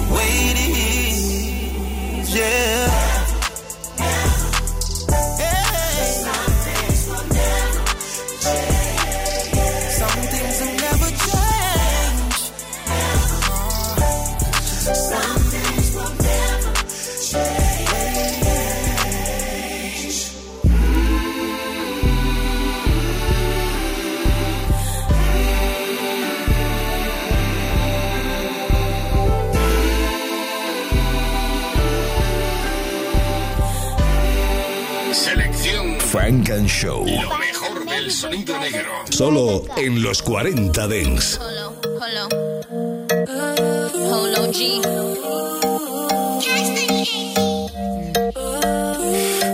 The 0.00 0.06
way 0.16 0.32
it 0.52 0.58
is. 0.74 2.34
Yeah. 2.34 2.95
Selección 36.26 36.66
Funk 36.66 36.66
& 36.66 36.68
Show. 36.68 37.06
Lo 37.06 37.38
mejor 37.38 37.86
del 37.86 38.10
sonido 38.10 38.58
negro. 38.58 38.90
Solo 39.10 39.64
en 39.76 40.02
los 40.02 40.22
40 40.22 40.88
Dance. 40.88 41.38
Polo. 41.38 41.72
Polo 43.92 44.52
G. 44.52 44.82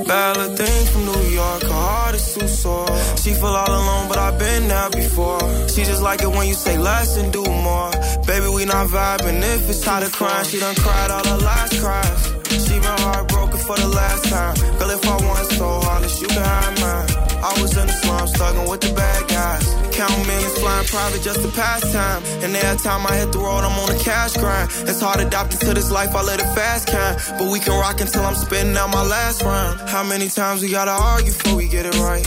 Bella 0.07 0.57
thing 0.57 0.87
from 0.87 1.05
New 1.05 1.31
York, 1.35 1.63
her 1.63 1.69
heart 1.69 2.15
is 2.15 2.35
too 2.35 2.49
sore. 2.49 2.87
She 3.17 3.35
feel 3.35 3.47
all 3.49 3.69
alone, 3.69 4.09
but 4.09 4.19
I've 4.19 4.39
been 4.39 4.69
there 4.69 4.91
before. 4.91 5.41
She 5.69 5.85
just 5.85 6.03
like 6.03 6.23
it 6.23 6.29
when 6.29 6.49
you 6.49 6.55
say 6.55 6.79
less 6.79 7.17
and 7.19 7.33
do 7.33 7.45
more. 7.45 7.91
Baby, 8.27 8.49
we 8.55 8.65
not 8.65 8.89
vibing. 8.89 9.43
If 9.43 9.69
it's 9.69 9.81
tired 9.81 10.05
of 10.05 10.13
crying, 10.13 10.47
she 10.47 10.59
done 10.59 10.75
cried 10.77 11.11
all 11.11 11.25
her 11.25 11.39
last 11.39 11.81
cries. 11.81 12.33
She 12.49 12.75
been 12.79 12.99
heartbroken 13.05 13.52
for 13.67 13.77
the 13.77 13.89
last 13.89 14.25
time. 14.25 14.55
Girl, 14.79 14.91
if 14.91 15.07
I 15.07 15.17
want 15.27 15.47
so 15.53 15.81
hard, 15.81 16.03
you 16.21 16.27
can 16.27 16.45
have 16.45 16.81
mine. 16.81 17.09
I 17.43 17.53
was 17.61 17.77
in 17.77 17.87
the 17.87 17.93
slums, 17.93 18.33
thugging 18.33 18.69
with 18.71 18.81
the 18.81 18.93
bad 18.95 19.29
guys. 19.29 19.92
Count 19.93 20.27
millions, 20.27 20.59
flying 20.59 20.87
private 20.87 21.23
just 21.23 21.43
to 21.43 21.49
pass 21.49 21.81
time. 21.93 22.23
And 22.43 22.57
every 22.57 22.79
time 22.79 23.07
I 23.07 23.17
hit 23.17 23.33
the 23.33 23.39
road, 23.39 23.63
I'm 23.63 23.79
on 23.79 23.95
a 23.95 23.99
cash 23.99 24.37
grind. 24.37 24.71
It's 24.89 25.01
hard 25.01 25.21
adapting 25.21 25.61
to 25.61 25.75
this 25.75 25.91
life, 25.91 26.15
I 26.15 26.23
let 26.23 26.41
it 26.41 26.49
fast 26.55 26.89
kind. 26.89 27.17
But 27.39 27.51
we 27.51 27.61
can 27.61 27.79
rock 27.79 28.01
until 28.01 28.23
I'm 28.25 28.35
spitting 28.35 28.77
out 28.77 28.91
my 28.91 29.05
last 29.05 29.43
round. 29.43 29.81
How 29.89 30.03
many 30.03 30.29
times 30.29 30.63
we 30.63 30.71
gotta 30.71 30.93
argue 30.93 31.33
before 31.33 31.57
we 31.57 31.69
get 31.69 31.87
it 31.87 31.97
right? 31.99 32.25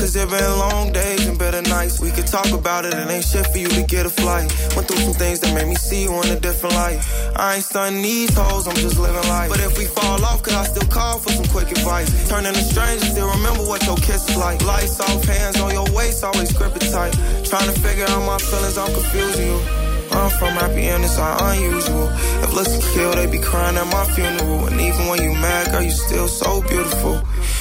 Cause 0.00 0.14
there 0.14 0.26
been 0.26 0.58
long 0.58 0.90
days 0.92 1.26
and 1.26 1.38
better 1.38 1.60
nights. 1.62 2.00
We 2.00 2.10
could 2.10 2.26
talk 2.26 2.50
about 2.50 2.86
it, 2.86 2.94
and 2.94 3.10
ain't 3.10 3.24
shit 3.24 3.46
for 3.48 3.58
you 3.58 3.68
to 3.68 3.82
get 3.82 4.06
a 4.06 4.10
flight. 4.10 4.48
Went 4.74 4.88
through 4.88 5.04
some 5.04 5.12
things 5.12 5.40
that 5.40 5.54
made 5.54 5.68
me 5.68 5.74
see 5.74 6.04
you 6.04 6.12
in 6.22 6.30
a 6.30 6.40
different 6.40 6.74
light. 6.74 6.98
I 7.36 7.56
ain't 7.56 7.64
stunning 7.64 8.02
these 8.02 8.34
hoes, 8.34 8.66
I'm 8.66 8.76
just 8.76 8.98
living 8.98 9.28
life. 9.28 9.50
But 9.50 9.60
if 9.60 9.76
we 9.76 9.84
fall 9.84 10.24
off, 10.24 10.42
could 10.42 10.54
I 10.54 10.64
still 10.64 10.88
call 10.88 11.18
for 11.18 11.30
some 11.30 11.44
quick 11.46 11.70
advice? 11.70 12.08
Turning 12.28 12.54
to 12.54 12.62
strangers, 12.62 13.10
still 13.10 13.30
remember 13.30 13.64
what 13.64 13.84
your 13.84 13.96
kiss 13.96 14.28
is 14.30 14.36
like. 14.36 14.64
Lights 14.64 14.98
off, 14.98 15.24
hands 15.24 15.60
on 15.60 15.72
your 15.72 15.86
waist, 15.92 16.24
always 16.24 16.52
grip 16.52 16.74
it 16.76 16.90
tight. 16.90 17.01
Trying 17.44 17.72
to 17.72 17.80
figure 17.80 18.06
out 18.06 18.24
my 18.24 18.38
feelings, 18.38 18.78
I'm 18.78 18.92
confusing 18.92 19.46
you. 19.46 19.60
I'm 20.12 20.30
from 20.38 20.54
happy 20.60 20.84
and 20.84 21.02
it's 21.04 21.18
all 21.18 21.42
unusual. 21.48 22.08
If 22.44 22.52
looks 22.54 22.94
kill, 22.94 23.12
they 23.12 23.26
be 23.26 23.38
crying 23.38 23.76
at 23.76 23.86
my 23.86 24.04
funeral. 24.14 24.66
And 24.66 24.80
even 24.80 25.06
when 25.08 25.22
you 25.22 25.32
mad, 25.32 25.70
girl, 25.72 25.82
you 25.82 25.90
still 25.90 26.28
so 26.28 26.60
beautiful. 26.62 27.14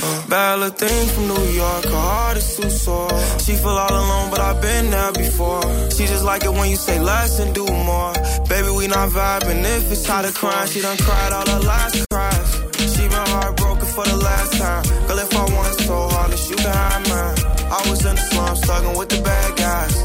Uh, 0.04 0.28
bad 0.28 0.78
thing 0.78 1.08
from 1.10 1.28
New 1.28 1.46
York, 1.52 1.86
her 1.86 1.92
heart 1.92 2.38
is 2.38 2.58
too 2.58 2.70
sore. 2.70 3.10
She 3.40 3.54
feel 3.56 3.70
all 3.70 3.90
alone, 3.90 4.32
but 4.32 4.40
I've 4.42 4.62
been 4.62 4.90
there 4.92 5.14
before. 5.14 5.62
She 5.92 6.06
just 6.08 6.26
like 6.26 6.44
it 6.44 6.52
when 6.52 6.70
you 6.70 6.76
say 6.76 7.00
less 7.00 7.40
and 7.40 7.56
do 7.56 7.66
more. 7.66 8.14
Baby, 8.50 8.70
we 8.76 8.88
not 8.88 9.10
vibing. 9.10 9.64
If 9.64 9.92
it's 9.92 10.04
tired 10.04 10.26
of 10.26 10.36
crying, 10.36 10.70
she 10.70 10.82
done 10.82 10.98
cried 10.98 11.32
all 11.32 11.48
her 11.48 11.60
last 11.60 12.06
cries. 12.10 12.52
She 12.94 13.08
been 13.08 13.28
heartbroken 13.36 13.88
for 13.88 14.04
the 14.04 14.18
last 14.18 14.54
time. 14.58 14.84
Girl, 15.08 15.20
if 15.20 15.34
I 15.34 15.44
want 15.56 15.68
it 15.74 15.84
so 15.84 16.10
hard, 16.10 16.32
you 16.50 16.56
can 16.58 16.74
have 16.74 17.10
mine. 17.10 17.61
I 17.72 17.90
was 17.90 18.06
in 18.06 18.16
the 18.16 18.22
slums, 18.22 18.62
thugging 18.62 18.98
with 18.98 19.08
the 19.08 19.22
bad 19.22 19.56
guys. 19.56 19.96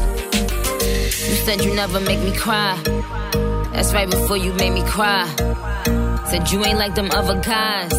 You 1.27 1.35
said 1.43 1.65
you 1.65 1.75
never 1.75 1.99
make 1.99 2.19
me 2.19 2.33
cry. 2.33 2.81
That's 3.73 3.93
right 3.93 4.09
before 4.09 4.37
you 4.37 4.53
made 4.53 4.71
me 4.71 4.83
cry. 4.83 5.27
Said 6.29 6.49
you 6.49 6.63
ain't 6.63 6.79
like 6.79 6.95
them 6.95 7.11
other 7.11 7.39
guys. 7.41 7.91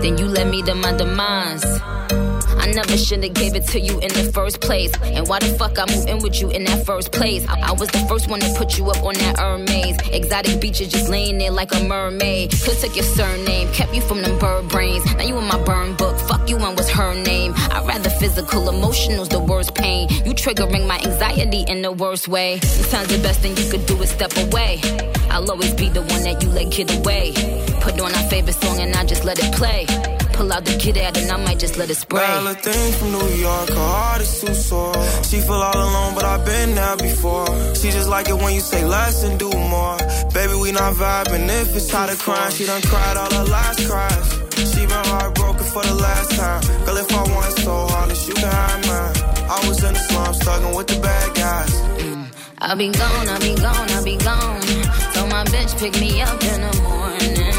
Then 0.00 0.18
you 0.18 0.26
led 0.28 0.48
me 0.48 0.62
to 0.62 0.74
my 0.76 0.92
demise. 0.92 1.64
I 2.66 2.70
I 2.70 2.72
never 2.72 2.96
should've 2.98 3.32
gave 3.32 3.54
it 3.54 3.64
to 3.68 3.80
you 3.80 4.00
in 4.00 4.08
the 4.08 4.32
first 4.34 4.60
place. 4.60 4.90
And 5.00 5.28
why 5.28 5.38
the 5.38 5.54
fuck 5.54 5.78
I 5.78 5.86
moved 5.86 6.08
in 6.08 6.18
with 6.18 6.40
you 6.40 6.50
in 6.50 6.64
that 6.64 6.84
first 6.84 7.12
place? 7.12 7.46
I, 7.46 7.60
I 7.60 7.72
was 7.72 7.88
the 7.90 8.00
first 8.08 8.28
one 8.28 8.40
to 8.40 8.52
put 8.58 8.76
you 8.76 8.90
up 8.90 9.04
on 9.04 9.14
that 9.14 9.38
Hermes. 9.38 9.96
Exotic 10.10 10.60
beaches 10.60 10.88
just 10.88 11.08
laying 11.08 11.38
there 11.38 11.52
like 11.52 11.72
a 11.76 11.84
mermaid. 11.84 12.50
Could 12.50 12.76
took 12.78 12.96
your 12.96 13.04
surname, 13.04 13.72
kept 13.72 13.94
you 13.94 14.00
from 14.00 14.20
them 14.20 14.36
bird 14.40 14.68
brains. 14.68 15.04
Now 15.14 15.22
you 15.22 15.38
in 15.38 15.44
my 15.44 15.62
burn 15.62 15.94
book. 15.94 16.18
Fuck 16.18 16.48
you 16.50 16.56
and 16.56 16.76
what's 16.76 16.90
her 16.90 17.14
name? 17.14 17.54
I'd 17.70 17.86
rather 17.86 18.10
physical, 18.10 18.68
emotional's 18.68 19.28
the 19.28 19.38
worst 19.38 19.76
pain. 19.76 20.08
You 20.24 20.34
triggering 20.34 20.88
my 20.88 20.98
anxiety 20.98 21.64
in 21.68 21.82
the 21.82 21.92
worst 21.92 22.26
way. 22.26 22.58
Sometimes 22.58 23.08
the 23.16 23.22
best 23.22 23.40
thing 23.42 23.56
you 23.56 23.70
could 23.70 23.86
do 23.86 23.94
is 24.02 24.10
step 24.10 24.36
away. 24.36 24.80
I'll 25.30 25.48
always 25.48 25.72
be 25.74 25.88
the 25.88 26.02
one 26.02 26.24
that 26.24 26.42
you 26.42 26.48
let 26.48 26.72
get 26.72 26.92
away. 26.98 27.32
Put 27.80 28.00
on 28.00 28.12
our 28.12 28.28
favorite 28.28 28.54
song 28.54 28.80
and 28.80 28.92
I 28.96 29.04
just 29.04 29.24
let 29.24 29.38
it 29.38 29.54
play. 29.54 29.86
Pull 30.36 30.52
out 30.52 30.64
the 30.66 30.76
kid 30.76 30.98
out 30.98 31.16
and 31.16 31.30
I 31.30 31.36
might 31.38 31.58
just 31.58 31.78
let 31.78 31.88
it 31.88 31.94
spray. 31.94 32.20
Bella 32.20 32.54
thing 32.54 32.92
from 32.98 33.12
New 33.12 33.28
York, 33.36 33.68
her 33.70 33.88
heart 33.96 34.20
is 34.20 34.40
too 34.40 34.54
sore. 34.54 34.94
She 35.28 35.40
feel 35.40 35.62
all 35.68 35.74
alone, 35.74 36.14
but 36.14 36.24
I've 36.24 36.44
been 36.44 36.74
there 36.74 36.96
before. 36.96 37.46
She 37.74 37.90
just 37.90 38.08
like 38.08 38.28
it 38.28 38.36
when 38.36 38.52
you 38.54 38.60
say 38.60 38.84
less 38.84 39.24
and 39.24 39.38
do 39.38 39.50
more. 39.50 39.96
Baby, 40.34 40.54
we 40.60 40.72
not 40.72 40.92
vibing 40.94 41.48
if 41.48 41.74
it's 41.74 41.88
tired 41.88 42.10
of 42.10 42.18
crying. 42.18 42.52
She 42.52 42.66
done 42.66 42.82
cried 42.82 43.16
all 43.16 43.32
her 43.32 43.44
last 43.44 43.88
cries. 43.88 44.28
She 44.70 44.80
been 44.84 45.04
heartbroken 45.12 45.64
for 45.64 45.82
the 45.82 45.94
last 45.94 46.30
time. 46.32 46.60
Girl, 46.84 46.96
if 46.98 47.10
I 47.12 47.22
want 47.32 47.52
so 47.58 47.86
hard, 47.88 48.10
you 48.28 48.34
can 48.34 48.50
have 48.50 48.86
mine. 48.88 49.16
I 49.48 49.68
was 49.68 49.82
in 49.84 49.94
the 49.94 50.00
slums, 50.00 50.38
thugging 50.40 50.76
with 50.76 50.86
the 50.88 51.00
bad 51.00 51.34
guys. 51.34 51.72
I'll 52.58 52.76
be 52.76 52.88
gone, 52.90 53.28
I'll 53.28 53.40
be 53.40 53.54
gone, 53.54 53.90
I'll 53.90 54.04
be 54.04 54.16
gone. 54.16 54.62
So 55.14 55.26
my 55.28 55.44
bitch 55.44 55.78
pick 55.78 55.94
me 56.00 56.20
up 56.20 56.42
in 56.42 56.60
the 56.60 56.82
morning. 56.82 57.55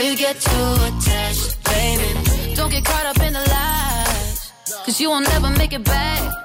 Before 0.00 0.12
you 0.12 0.16
get 0.16 0.40
too 0.40 0.74
attached, 0.88 1.64
baby. 1.64 2.54
Don't 2.54 2.70
get 2.70 2.84
caught 2.84 3.06
up 3.06 3.18
in 3.22 3.32
the 3.32 3.40
lies, 3.40 4.52
cause 4.84 5.00
you 5.00 5.10
won't 5.10 5.28
never 5.28 5.50
make 5.50 5.72
it 5.72 5.84
back. 5.84 6.44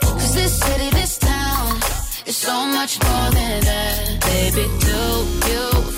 Cause 0.00 0.34
this 0.34 0.58
city, 0.58 0.90
this 0.90 1.18
town 1.18 1.76
is 2.26 2.36
so 2.36 2.66
much 2.66 2.98
more 3.02 3.30
than 3.30 3.60
that, 3.64 4.20
baby. 4.24 4.64
Do 4.86 5.50
you 5.52 5.95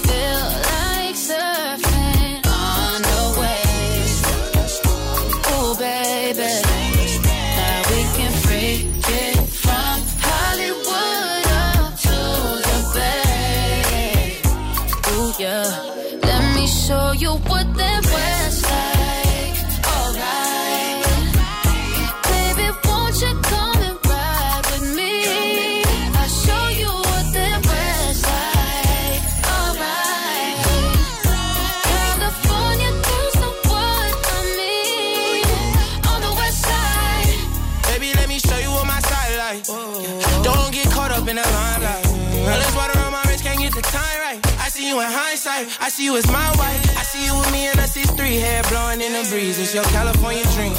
you. 45.56 45.66
I 45.80 45.88
see 45.88 46.04
you 46.04 46.16
as 46.16 46.26
my 46.28 46.50
wife. 46.60 46.80
I 46.98 47.02
see 47.02 47.24
you 47.24 47.32
with 47.32 47.50
me 47.52 47.66
and 47.66 47.80
I 47.80 47.86
see 47.86 48.04
three 48.16 48.36
hair 48.36 48.62
blowing 48.68 49.00
in 49.00 49.12
the 49.16 49.24
breeze. 49.30 49.58
It's 49.58 49.74
your 49.74 49.84
California 49.96 50.44
dream. 50.54 50.76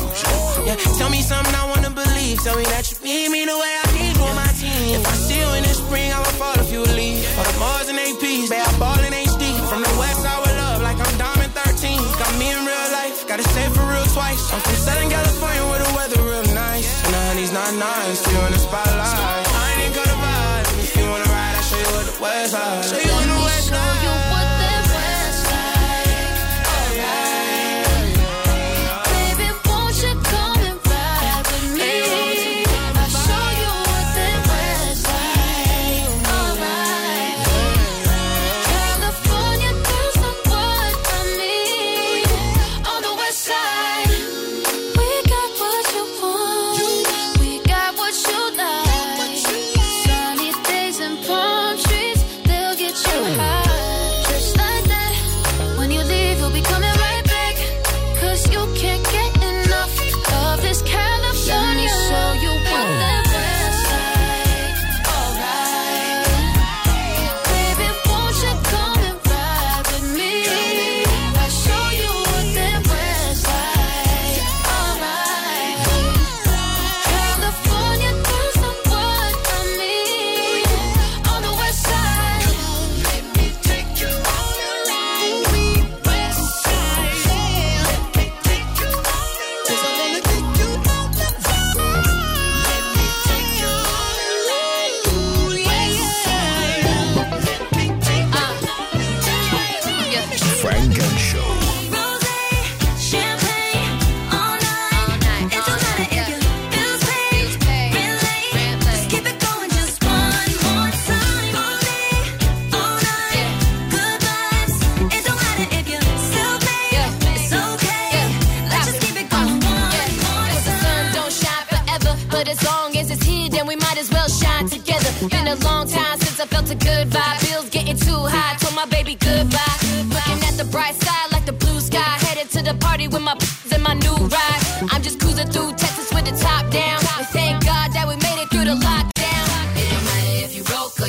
Yeah, 0.65 0.77
tell 0.99 1.09
me 1.09 1.21
something 1.21 1.53
I 1.55 1.65
wanna 1.73 1.89
believe. 1.89 2.37
Tell 2.43 2.55
me 2.55 2.63
that 2.69 2.85
you 2.91 2.97
need 3.03 3.29
me 3.33 3.45
the 3.45 3.57
way 3.57 3.73
I 3.81 3.85
need 3.97 4.13
you 4.15 4.23
on 4.23 4.35
my 4.35 4.51
team. 4.61 4.99
If 4.99 5.05
I 5.07 5.15
see 5.17 5.39
you 5.41 5.49
in 5.57 5.63
the 5.63 5.73
spring, 5.73 6.13
I 6.13 6.19
will 6.19 6.37
fall 6.37 6.57
if 6.61 6.71
you 6.71 6.83
leave. 6.93 7.25
For 7.35 7.45
the 7.49 7.55
Mars 7.59 7.89
and 7.89 7.97
APs, 7.97 8.49
babe, 8.49 8.61
I 8.61 8.73
ball 8.77 8.99
in 9.01 9.13
HD. 9.13 9.57
From 9.69 9.81
the 9.81 9.93
west 9.97 10.21
side 10.21 10.39
with 10.45 10.55
love, 10.61 10.81
like 10.85 10.99
I'm 11.01 11.15
Diamond 11.17 11.51
13. 11.53 11.97
Got 12.21 12.33
me 12.37 12.53
in 12.53 12.61
real 12.61 12.87
life, 12.93 13.27
gotta 13.27 13.47
say 13.55 13.65
for 13.73 13.85
real 13.89 14.05
twice. 14.13 14.41
I'm 14.53 14.61
from 14.61 14.77
Southern 14.85 15.09
California 15.09 15.63
where 15.65 15.81
the 15.81 15.91
weather 15.97 16.21
real 16.21 16.45
nice. 16.53 16.87
And 17.05 17.13
the 17.13 17.21
honey's 17.33 17.51
not 17.51 17.73
nice, 17.73 18.21
you 18.29 18.37
in 18.45 18.53
the 18.53 18.61
spotlight. 18.61 19.45
I 19.65 19.67
ain't 19.81 19.95
gonna 19.97 20.17
vibe. 20.23 20.67
If 20.85 20.93
you 20.97 21.05
wanna 21.09 21.29
ride, 21.33 21.55
I'll 21.57 21.67
show 21.69 21.79
you 21.81 21.91
what 21.97 22.05
the 22.05 22.15
west 22.21 22.51
side. 22.53 23.08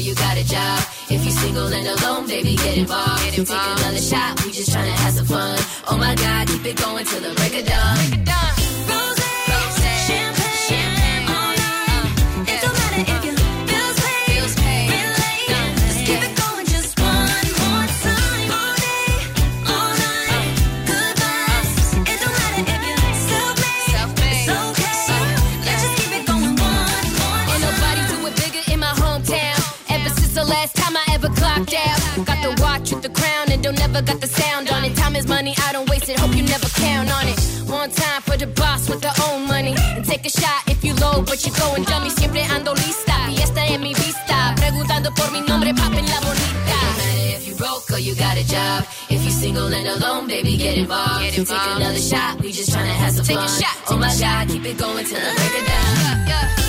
You 0.00 0.14
got 0.14 0.36
a 0.36 0.44
job. 0.44 0.80
If 1.10 1.24
you 1.24 1.30
single 1.30 1.66
and 1.66 1.86
alone, 1.86 2.26
baby, 2.26 2.56
get 2.56 2.78
involved. 2.78 3.22
Get 3.24 3.38
involved. 3.38 3.78
Take 3.78 3.86
another 3.86 4.02
shot, 4.02 4.44
we 4.44 4.52
just 4.52 4.70
tryna 4.70 4.96
have 5.02 5.14
some 5.14 5.26
fun. 5.26 5.58
Oh 5.88 5.96
my 5.96 6.14
God, 6.14 6.48
keep 6.48 6.64
it 6.64 6.76
going 6.76 7.04
till 7.04 7.20
the 7.20 7.34
break 7.34 7.60
of 7.60 7.66
dawn. 7.66 8.00
Champagne 8.20 9.19
Time 37.94 38.22
for 38.22 38.36
the 38.36 38.46
boss 38.46 38.88
with 38.88 39.00
the 39.00 39.12
own 39.28 39.46
money. 39.46 39.74
And 39.96 40.04
take 40.04 40.24
a 40.26 40.30
shot 40.30 40.62
if 40.66 40.84
you 40.84 40.94
low, 40.94 41.22
but 41.22 41.44
you 41.46 41.52
going 41.58 41.84
dummy. 41.84 42.10
Siempre 42.10 42.42
ando 42.44 42.74
lista. 42.74 43.16
Y 43.30 43.36
esta 43.42 43.64
es 43.66 43.78
mi 43.80 43.94
vista. 43.94 44.54
Preguntando 44.56 45.12
por 45.14 45.30
mi 45.32 45.40
nombre, 45.40 45.72
papi 45.74 46.02
la 46.02 46.20
bonita. 46.20 46.78
It 47.00 47.36
if 47.40 47.48
you 47.48 47.54
broke 47.56 47.90
or 47.90 47.98
you 47.98 48.14
got 48.14 48.36
a 48.36 48.44
job. 48.46 48.84
If 49.08 49.24
you 49.24 49.30
single 49.30 49.66
and 49.72 49.86
alone, 49.88 50.26
baby, 50.28 50.56
get 50.56 50.76
involved. 50.78 51.20
Get 51.22 51.38
involved. 51.38 51.64
Take 51.64 51.76
another 51.76 51.98
shot. 52.00 52.40
We 52.40 52.52
just 52.52 52.70
tryna 52.70 52.94
have 53.02 53.12
some 53.12 53.24
Take 53.24 53.36
a 53.38 53.48
fun. 53.48 53.60
shot, 53.60 53.76
Oh 53.90 53.96
my 53.96 54.14
God, 54.18 54.48
keep 54.48 54.64
it 54.64 54.78
going 54.78 55.04
till 55.04 55.18
the 55.20 55.32
break 55.36 55.54
of 55.60 55.66
dawn. 55.66 56.26
Put 56.56 56.59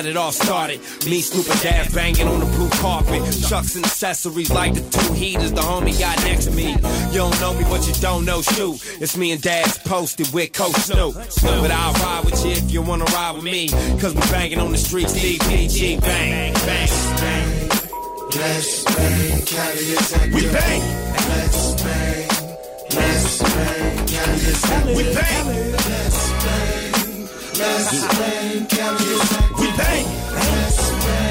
set 0.00 0.08
it 0.08 0.16
all 0.16 0.32
started. 0.32 0.80
Me, 1.06 1.20
Snoop 1.20 1.48
and 1.50 1.60
Daz 1.60 1.94
banging 1.94 2.26
on 2.26 2.40
the 2.40 2.46
blue 2.46 2.70
carpet. 2.80 3.22
Chucks 3.48 3.76
and 3.76 3.84
accessories 3.84 4.50
like 4.50 4.72
the 4.74 4.80
two 4.80 5.12
heaters 5.12 5.52
the 5.52 5.60
homie 5.60 5.98
got 5.98 6.16
next 6.24 6.46
to 6.46 6.50
me. 6.52 6.72
You 7.12 7.18
don't 7.18 7.40
know 7.40 7.52
me, 7.54 7.64
but 7.64 7.86
you 7.86 7.92
don't 8.00 8.24
know 8.24 8.40
shoot. 8.40 8.80
It's 9.00 9.16
me 9.16 9.32
and 9.32 9.42
Daz's 9.42 9.78
posted 9.78 10.32
with 10.32 10.52
Coach 10.52 10.76
Snoop. 10.76 11.14
But 11.14 11.70
I'll 11.70 11.92
ride 11.94 12.24
with 12.24 12.44
you 12.44 12.52
if 12.52 12.70
you 12.70 12.82
wanna 12.82 13.04
ride 13.06 13.34
with 13.34 13.44
me. 13.44 13.68
Cause 14.00 14.14
we 14.14 14.20
banging 14.32 14.58
on 14.60 14.72
the 14.72 14.78
streets, 14.78 15.12
DPG, 15.12 16.00
bang, 16.00 16.54
bang, 16.54 16.88
bang. 17.20 17.68
Let's 18.40 18.84
bang, 18.84 19.42
active. 19.42 20.34
We 20.34 20.42
bang. 20.48 20.82
Let's 21.30 21.82
bang, 21.82 22.28
let's 22.96 23.42
bang, 23.42 23.98
active. 24.24 24.96
We 24.96 25.02
bang. 25.14 25.46
Let's 25.72 26.30
bang, 26.44 26.79
We 27.60 27.66
bang. 29.76 30.06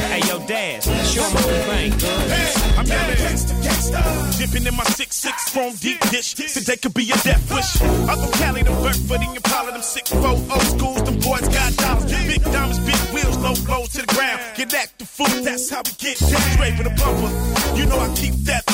Hey, 0.09 0.21
yo, 0.27 0.37
Daz, 0.45 0.85
show 1.11 1.23
'em 1.23 1.33
what 1.33 1.45
we 1.47 1.57
bang. 1.65 1.91
Hey, 2.29 2.53
I'm 2.77 2.85
gangsta. 2.85 4.37
Dipping 4.37 4.67
in 4.67 4.75
my 4.75 4.83
6'6 4.83 5.51
chrome 5.51 5.73
deep 5.81 5.99
dish. 6.11 6.35
Today 6.35 6.77
could 6.77 6.93
be 6.93 7.09
a 7.09 7.17
death 7.23 7.49
wish. 7.51 7.81
I'm 7.81 8.19
from 8.19 8.31
Cali 8.33 8.63
to 8.63 8.71
Burford 8.71 9.21
and 9.21 9.35
Impala, 9.37 9.71
them 9.71 9.81
sick 9.81 10.07
four 10.07 10.37
old 10.53 10.61
schools. 10.61 11.01
Them 11.03 11.17
boys 11.19 11.47
got 11.49 11.75
dollars. 11.77 12.11
Big 12.27 12.43
diamonds, 12.43 12.77
big 12.79 13.01
wheels, 13.13 13.37
low 13.37 13.55
blows 13.65 13.89
to 13.93 14.01
the 14.05 14.13
ground. 14.13 14.39
Get 14.55 14.71
active 14.75 15.09
fool, 15.09 15.33
that's 15.43 15.69
how 15.71 15.81
we 15.81 15.93
get 15.97 16.19
down. 16.19 16.41
Straight 16.53 16.77
with 16.77 16.87
a 16.87 16.95
bumper. 17.01 17.31
You 17.75 17.87
know 17.87 17.99
I 17.99 18.09
keep 18.13 18.35
that 18.45 18.68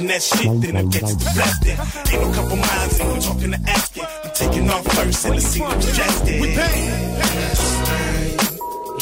Popping 0.00 0.08
that 0.08 0.22
shit, 0.22 0.60
then 0.62 0.76
it 0.76 0.90
gets 0.90 1.12
blasted. 1.12 1.76
Ain't 2.08 2.22
no 2.22 2.32
couple 2.32 2.56
miles 2.56 3.00
in, 3.00 3.06
we 3.12 3.20
talking 3.20 3.50
to 3.52 3.60
asking. 3.68 4.04
I'm 4.24 4.30
taking 4.32 4.70
off 4.70 4.84
first 4.94 5.26
and 5.26 5.36
the 5.36 5.40
scene 5.42 5.62
was 5.62 5.84
congested. 5.84 6.40
We 6.40 6.46
pay. 6.54 6.88
Let's 7.20 7.76
bang, 7.84 8.36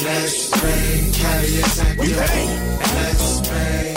let's 0.02 0.50
bang, 0.50 1.12
carry 1.14 1.62
us 1.62 1.78
active. 1.78 2.02
We 2.02 2.08
pay. 2.18 2.46
Let's 2.98 3.48
bang, 3.48 3.94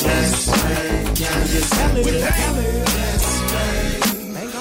let's 0.00 0.46
bang, 0.48 1.14
carry 1.20 1.60
us 1.60 1.72
active. 1.76 2.04
We 2.06 2.12
pay. 2.12 2.48
Let's 2.96 3.28
bang, 3.52 4.00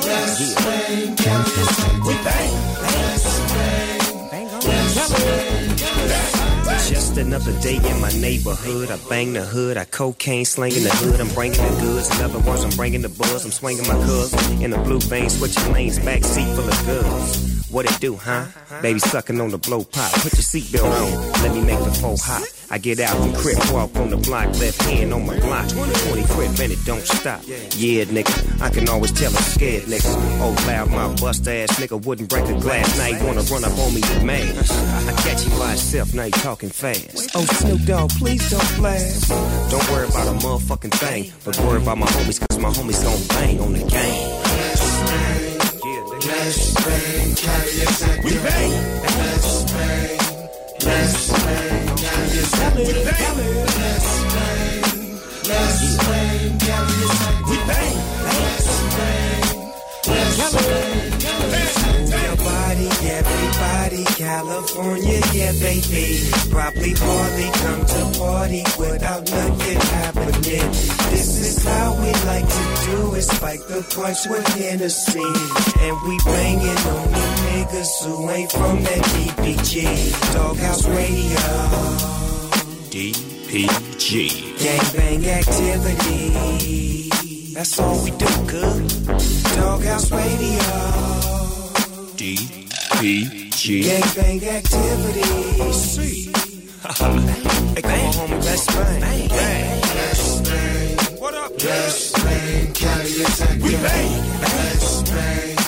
let's 0.03 0.55
bang, 0.59 1.15
carry 1.15 1.63
us 1.63 1.79
active. 1.79 2.03
We 2.03 2.15
pay. 2.27 2.47
Let's 2.83 3.27
bang, 3.55 4.03
let's 4.51 5.13
bang, 5.23 5.77
carry 5.77 6.11
us 6.11 6.35
active. 6.35 6.48
Just 6.89 7.17
another 7.17 7.53
day 7.61 7.75
in 7.75 8.01
my 8.01 8.11
neighborhood. 8.13 8.89
I 8.89 8.97
bang 9.07 9.33
the 9.33 9.45
hood, 9.45 9.77
I 9.77 9.85
cocaine 9.85 10.43
slanging 10.43 10.83
the 10.83 10.89
hood. 10.89 11.21
I'm 11.21 11.27
bringing 11.35 11.61
the 11.61 11.79
goods. 11.81 12.09
In 12.17 12.25
other 12.25 12.39
words, 12.39 12.63
I'm 12.63 12.71
bringing 12.71 13.03
the 13.03 13.09
buzz. 13.09 13.45
I'm 13.45 13.51
swinging 13.51 13.87
my 13.87 13.93
cuz 13.93 14.33
in 14.59 14.71
the 14.71 14.79
blue 14.79 14.99
vein, 14.99 15.29
switching 15.29 15.71
lanes, 15.71 15.99
back 15.99 16.23
seat 16.23 16.47
full 16.55 16.67
of 16.67 16.85
goods. 16.87 17.69
What 17.69 17.85
it 17.85 17.95
do, 18.01 18.15
huh? 18.15 18.47
Baby 18.81 18.97
sucking 18.97 19.39
on 19.39 19.51
the 19.51 19.59
blow 19.59 19.83
pop. 19.83 20.11
Put 20.13 20.33
your 20.33 20.41
seatbelt 20.41 20.89
on. 20.89 21.43
Let 21.43 21.53
me 21.53 21.61
make 21.61 21.77
the 21.77 21.91
phone 21.91 22.17
hot. 22.17 22.41
I 22.71 22.77
get 22.77 22.99
out 22.99 23.17
and 23.21 23.35
crip 23.35 23.57
walk 23.71 23.95
on 23.95 24.11
the 24.11 24.17
block, 24.17 24.47
left 24.59 24.81
hand 24.83 25.13
on 25.13 25.25
my 25.25 25.39
block. 25.39 25.67
20 25.69 26.23
crip 26.25 26.59
and 26.59 26.71
it 26.71 26.85
don't 26.85 27.01
stop. 27.01 27.41
Yeah, 27.47 28.05
nigga, 28.05 28.61
I 28.61 28.69
can 28.69 28.87
always 28.89 29.11
tell 29.11 29.35
I'm 29.35 29.41
scared, 29.41 29.83
nigga. 29.83 30.13
Oh, 30.39 30.55
loud 30.67 30.91
my 30.91 31.07
bust 31.15 31.47
ass 31.47 31.79
nigga 31.79 32.03
wouldn't 32.05 32.29
break 32.29 32.45
a 32.45 32.59
glass. 32.59 32.97
Now 32.97 33.07
you 33.07 33.25
wanna 33.25 33.41
run 33.41 33.63
up 33.63 33.77
on 33.77 33.93
me 33.93 34.01
with 34.01 34.23
man. 34.23 34.57
I 35.07 35.13
catch 35.23 35.45
you 35.45 35.51
by 35.57 35.73
itself, 35.73 36.13
now 36.13 36.25
you 36.25 36.31
talking 36.31 36.69
fast. 36.69 37.31
Oh, 37.35 37.45
Snoop 37.45 37.81
Dogg, 37.85 38.11
please 38.11 38.49
don't 38.51 38.75
blast. 38.77 39.29
Don't 39.71 39.89
worry 39.89 40.07
about 40.07 40.27
a 40.27 40.37
motherfucking 40.45 40.93
thing, 40.93 41.31
but 41.43 41.57
worry 41.61 41.81
about 41.81 41.97
my 41.97 42.07
homies, 42.07 42.39
cause 42.39 42.59
my 42.59 42.69
homies 42.69 43.03
gon' 43.03 43.27
bang 43.29 43.59
on 43.61 43.73
the 43.73 43.79
game. 43.79 44.39
Let's 46.21 46.73
bang, 46.75 47.35
carry 47.35 47.81
us 47.81 48.03
active. 48.03 48.23
We 48.25 48.31
pay. 48.37 48.69
Let's 49.01 49.71
bang, 49.71 50.19
let's 50.85 51.43
bang, 51.43 51.88
Let's. 52.31 52.59
We 57.49 57.57
bang, 57.65 58.48
everybody, 63.19 64.03
California, 64.15 65.19
yeah, 65.33 65.51
baby. 65.59 66.29
Probably 66.49 66.93
hardly 66.95 67.49
come 67.61 67.85
to 67.85 68.19
party 68.19 68.63
without 68.77 69.29
nothing 69.29 69.79
happening. 69.97 70.71
This 71.11 71.29
is 71.39 71.63
how 71.63 71.93
we 71.99 72.11
like 72.25 72.47
to 72.47 72.63
do 72.85 73.15
is 73.15 73.27
spike 73.27 73.65
the 73.67 73.81
points 73.93 74.27
with 74.27 74.47
Hennessy. 74.55 75.31
And 75.79 75.95
we 76.07 76.17
banging 76.25 76.83
on 76.95 77.11
the 77.11 77.27
niggas 77.47 77.93
who 78.05 78.29
ain't 78.29 78.51
from 78.51 78.83
that 78.83 79.03
DPG. 79.13 80.33
Doghouse 80.33 80.87
Radio. 80.87 81.47
DPG. 82.89 84.29
Gangbang 84.59 85.25
activity. 85.27 87.18
That's 87.59 87.77
all 87.77 88.01
we 88.05 88.11
do, 88.11 88.25
good. 88.47 88.87
Doghouse 89.59 90.09
Radio. 90.13 90.63
DPG. 92.15 93.83
Gangbang 93.83 94.43
activity. 94.47 95.73
See. 95.73 96.31
hey, 96.31 97.81
come 97.83 97.99
on, 97.99 98.13
homie, 98.15 98.39
let's 98.47 98.65
bang. 98.65 99.27
Bang. 99.27 99.81
Let's 99.91 100.39
bang. 100.39 101.19
What 101.19 101.33
up? 101.35 101.51
Let's 101.51 102.13
bang, 102.23 102.71
Cali 102.71 103.23
attack. 103.27 103.59
We 103.59 103.75
bang. 103.75 104.39
Let's 104.39 105.03
bang. 105.11 105.59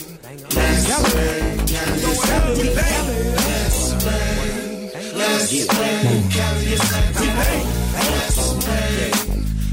Let's 0.55 0.87
bang, 1.11 1.67
Cali 1.67 2.03
attack. 2.07 2.55
We 2.55 2.67
bang. 2.71 3.07
Let's 3.35 3.79
bang. 3.99 4.91
Let's 5.19 5.67
bang, 5.67 6.23
Cali 6.31 6.73
attack. 6.73 7.19
We 7.19 7.27
bang. 7.27 7.67
Let's 7.99 8.39
bang. 8.63 9.11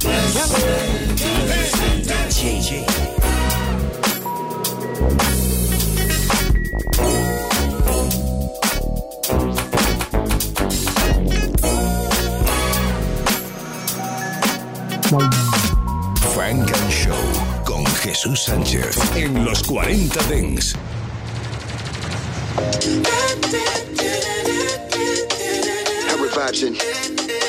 Let's 0.02 0.64
bang, 0.64 0.97
GG. 2.38 2.86
Frank 16.32 16.70
and 16.72 16.90
Show 16.92 17.12
con 17.64 17.84
Jesús 17.86 18.44
Sánchez 18.44 18.96
en 19.16 19.44
los 19.44 19.64
40 19.64 20.22
Dents. 20.28 20.76
How 26.06 27.47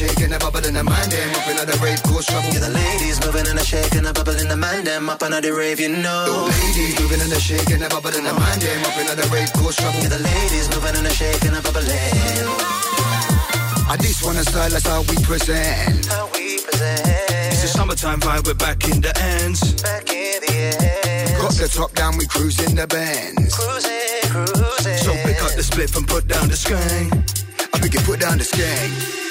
shaking, 0.00 0.32
a 0.32 0.38
bubble 0.38 0.64
in 0.64 0.72
the 0.72 0.82
mind, 0.82 1.12
them 1.12 1.30
up 1.36 1.46
in 1.52 1.56
the 1.60 1.76
rave, 1.84 2.02
cause 2.08 2.24
trouble. 2.24 2.48
Yeah, 2.56 2.64
the 2.64 2.72
ladies 2.72 3.20
moving 3.20 3.44
and 3.44 3.58
a 3.60 3.64
shaking, 3.64 4.06
a 4.08 4.12
bubble 4.16 4.38
in 4.40 4.48
the 4.48 4.56
man, 4.56 4.84
them 4.84 5.10
up 5.10 5.20
the 5.20 5.52
rave, 5.52 5.78
you 5.78 5.92
know. 5.92 6.24
The 6.24 6.56
Ladies 6.56 6.96
moving 7.00 7.20
and 7.20 7.32
a 7.32 7.40
shaking, 7.40 7.82
a 7.84 7.88
bubble 7.88 8.16
in 8.16 8.24
the 8.24 8.32
mind, 8.32 8.60
them 8.64 8.80
up 8.88 8.96
in 8.96 9.06
the 9.12 9.28
rave, 9.28 9.52
cause 9.52 9.76
trouble. 9.76 10.00
Yeah, 10.00 10.16
the 10.16 10.22
ladies 10.24 10.72
moving 10.72 10.96
and 10.96 11.06
a 11.06 11.12
shaking, 11.12 11.52
a 11.52 11.60
bubbling. 11.60 12.48
I 13.92 13.96
just 14.00 14.24
wanna 14.24 14.40
style, 14.40 14.70
that's 14.72 14.88
how 14.88 15.04
we 15.04 15.16
present. 15.20 16.06
How 16.08 16.32
we 16.32 16.64
present. 16.64 17.52
It's 17.52 17.64
a 17.64 17.68
summertime 17.68 18.20
vibe, 18.20 18.46
we're 18.48 18.56
back 18.56 18.80
in 18.88 19.04
the 19.04 19.12
ends. 19.20 19.60
Back 19.84 20.08
in 20.08 20.40
the 20.40 20.48
air. 20.48 21.36
Got 21.36 21.60
the 21.60 21.68
top 21.68 21.92
down, 21.92 22.16
we 22.16 22.24
cruising 22.24 22.74
the 22.74 22.86
bends. 22.86 23.52
Cruising, 23.52 24.32
cruising. 24.32 24.96
So 25.04 25.12
pick 25.28 25.44
up 25.44 25.52
the 25.52 25.62
split 25.62 25.92
and 25.92 26.08
put 26.08 26.24
down 26.26 26.48
the 26.48 26.56
skang. 26.56 27.12
I 27.74 27.76
think 27.84 27.92
you 27.92 28.00
put 28.00 28.20
down 28.20 28.38
the 28.38 28.44
skang. 28.44 29.28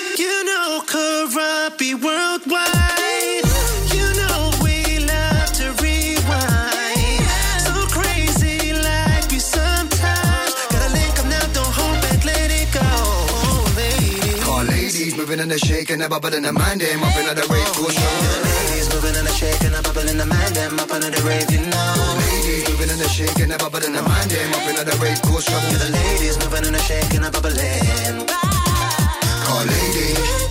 Moving 15.30 15.43
and 15.43 15.51
a 15.51 15.59
shaking, 15.59 16.01
a 16.01 16.09
bubble 16.09 16.34
in 16.34 16.41
the 16.41 16.51
mind, 16.51 16.82
them 16.82 17.03
up 17.03 17.15
in 17.15 17.25
the 17.25 17.47
rave, 17.53 17.71
cause 17.73 17.93
trouble. 17.93 18.41
Ladies 18.43 18.89
moving 18.93 19.15
and 19.15 19.27
a 19.27 19.32
shaking, 19.32 19.73
a 19.75 19.82
bubble 19.82 20.09
in 20.09 20.17
the 20.17 20.25
man, 20.25 20.53
them 20.53 20.80
up 20.80 20.89
the 20.89 21.21
rave, 21.21 21.51
you 21.51 21.61
know. 21.69 22.17
Ladies 22.17 22.67
moving 22.67 22.89
and 22.89 23.01
a 23.01 23.07
shaking, 23.07 23.51
a 23.51 23.57
bubble 23.57 23.84
in 23.86 23.93
the 23.93 24.01
mind, 24.01 24.32
them 24.32 24.53
up 24.53 24.67
in 24.67 24.75
the 24.75 24.97
rave, 24.97 25.21
trouble. 25.21 25.69
Yeah, 25.69 25.77
the 25.77 25.89
ladies 25.93 26.38
moving 26.39 26.65
and 26.65 26.75
a 26.75 26.80
shaking, 26.80 27.23
a 27.23 27.30
bubbling. 27.30 28.25
All 29.47 29.65
ladies. 29.65 30.49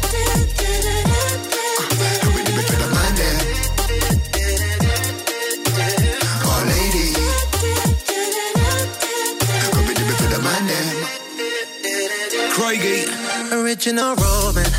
Original 13.52 14.14
Roman. 14.14 14.70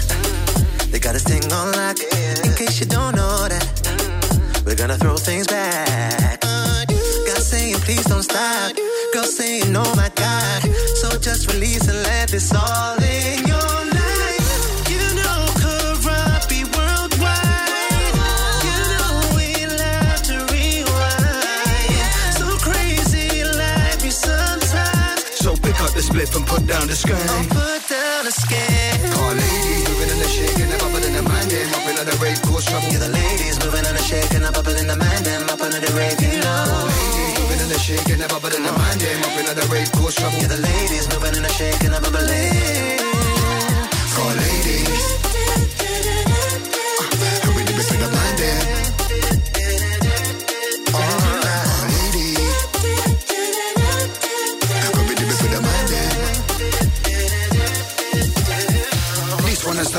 They 0.91 0.99
got 0.99 1.13
this 1.13 1.24
thing 1.24 1.43
on 1.51 1.72
lock. 1.72 1.97
In 2.45 2.53
case 2.55 2.80
you 2.80 2.86
don't 2.86 3.15
know 3.15 3.47
that, 3.47 4.61
we're 4.65 4.76
gonna 4.76 4.97
throw 4.97 5.17
things 5.17 5.47
back. 5.47 6.41
God 6.41 7.41
saying, 7.41 7.76
please 7.86 8.05
don't 8.05 8.24
stop. 8.24 8.76
Girl 9.13 9.24
saying, 9.24 9.76
oh 9.76 9.95
my 9.95 10.11
God. 10.15 10.61
So 11.01 11.09
just 11.17 11.51
release 11.53 11.88
and 11.88 12.03
let 12.03 12.30
this 12.30 12.53
all 12.53 12.97
in 13.01 13.47
your 13.47 13.88
the 26.20 26.26
split 26.26 26.36
and 26.36 26.47
put 26.47 26.67
down 26.67 26.88
the 26.88 26.95
skang. 26.95 27.47
Put 27.47 27.82
down 27.88 28.28
a 28.28 28.32
scale. 28.32 29.13
All 29.20 29.34
ladies 29.34 29.88
moving 29.88 30.11
and 30.11 30.22
a 30.22 30.28
shaking, 30.28 30.72
a 30.72 30.78
bubble 30.78 31.03
in 31.07 31.13
the 31.15 31.24
mind, 31.24 31.49
them 31.51 31.74
up 31.74 31.88
in 31.88 31.95
the 31.95 32.17
rave, 32.22 32.41
cause 32.41 32.65
trouble. 32.65 32.91
Yeah, 32.91 32.99
the 32.99 33.09
ladies 33.09 33.55
moving 33.63 33.86
and 33.86 33.97
a 33.97 34.03
shaking, 34.03 34.43
a 34.43 34.51
bubble 34.51 34.76
in 34.76 34.88
the 34.88 34.95
man, 34.95 35.24
them 35.24 35.49
up 35.49 35.61
under 35.61 35.80
the 35.80 35.91
rave, 35.95 36.20
you 36.20 36.39
know. 36.43 36.89
Ladies 36.91 37.39
moving 37.39 37.59
and 37.72 37.82
shaking, 37.82 38.22
a 38.22 38.28
bubble 38.28 38.53
in 38.55 38.63
the 38.63 38.72
mind, 38.72 38.99
them 38.99 39.24
up 39.24 39.36
in 39.39 39.45
the 39.47 39.65
rave, 39.72 39.91
cause 39.91 40.15
trouble. 40.15 40.38
Yeah, 40.39 40.47
the 40.47 40.59
ladies 40.59 41.07
moving 41.07 41.36
and 41.39 41.53
shaking, 41.55 41.93
a 41.93 41.99
bubbling. 42.01 43.18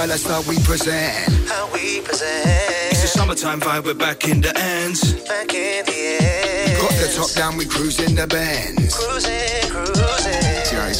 That's 0.08 0.26
how 0.26 0.40
we 0.48 0.58
present. 0.60 1.48
How 1.48 1.70
we 1.72 2.00
present. 2.00 2.46
It's 2.90 3.04
a 3.04 3.08
summertime 3.08 3.60
vibe, 3.60 3.84
we're 3.84 3.94
back 3.94 4.26
in 4.26 4.40
the 4.40 4.56
ends. 4.58 5.12
Back 5.28 5.52
in 5.52 5.84
the 5.84 5.92
air. 5.92 6.78
Got 6.80 6.90
the 6.92 7.12
top 7.16 7.30
down, 7.32 7.56
we 7.58 7.66
cruising 7.66 8.14
the 8.14 8.26
bends. 8.26 8.96
Cruising. 8.96 9.49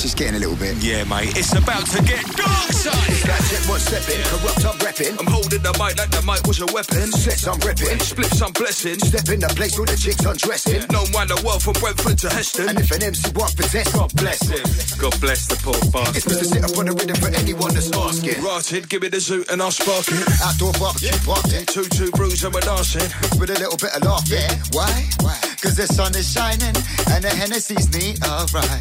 Yeah, 0.01 0.07
it's 0.07 0.17
just 0.17 0.17
getting 0.17 0.37
a 0.37 0.39
little 0.41 0.57
bit. 0.57 0.81
Yeah, 0.81 1.05
mate, 1.05 1.37
it's 1.37 1.53
about 1.53 1.85
to 1.93 2.01
get 2.03 2.25
dark 2.33 2.73
side. 2.73 3.21
That 3.29 3.37
check 3.53 3.69
what's 3.69 3.85
stepping, 3.85 4.25
corrupt 4.33 4.65
I'm 4.65 4.79
repping. 4.81 5.13
I'm 5.21 5.29
holding 5.29 5.61
the 5.61 5.73
mic 5.77 6.01
like 6.01 6.09
the 6.09 6.25
mic 6.25 6.41
was 6.49 6.61
a 6.61 6.69
weapon. 6.73 7.13
Sets 7.13 7.45
I'm 7.45 7.61
ripping. 7.61 8.01
Spliffs 8.01 8.41
I'm 8.41 8.53
blessing. 8.57 8.97
Step 8.97 9.29
in 9.29 9.41
the 9.41 9.53
place 9.53 9.77
where 9.77 9.85
the 9.85 9.97
chicks 10.01 10.25
undressing. 10.25 10.89
No 10.89 11.05
the 11.05 11.37
world 11.45 11.61
from 11.61 11.77
Brentford 11.77 12.17
to 12.25 12.29
Heston. 12.33 12.71
And 12.71 12.81
if 12.81 12.89
an 12.97 13.03
MC 13.03 13.29
want 13.37 13.53
possess, 13.57 13.93
God 13.93 14.09
bless 14.17 14.41
him. 14.49 14.65
God 14.97 15.13
bless 15.21 15.45
the 15.47 15.61
poor 15.61 15.77
It's 15.77 15.93
bastard. 15.93 16.33
Mr. 16.33 16.45
Sit 16.49 16.65
up 16.65 16.73
on 16.81 16.87
the 16.89 16.95
rhythm 16.97 17.17
for 17.21 17.29
anyone 17.37 17.73
that's 17.77 17.93
asking. 17.93 18.41
Rotted, 18.41 18.89
give 18.89 19.03
me 19.05 19.13
the 19.13 19.21
zoot 19.21 19.53
and 19.53 19.61
I'll 19.61 19.71
spark 19.71 20.09
it. 20.09 20.25
Outdoor 20.41 20.73
barbecue 20.81 21.13
party. 21.29 21.61
Two 21.69 21.85
two 21.85 22.09
brews 22.17 22.41
and 22.41 22.57
we're 22.57 22.65
dancing. 22.65 23.05
With 23.37 23.53
a 23.53 23.59
little 23.61 23.77
bit 23.77 23.93
of 23.93 24.01
laugh, 24.01 24.25
yeah. 24.33 24.49
Why? 24.73 24.89
Why? 25.21 25.37
Cause 25.61 25.77
the 25.77 25.85
sun 25.87 26.17
is 26.17 26.33
shining 26.33 26.73
and 27.13 27.21
the 27.21 27.29
Hennessy's 27.29 27.93
neat, 27.93 28.17
alright. 28.25 28.81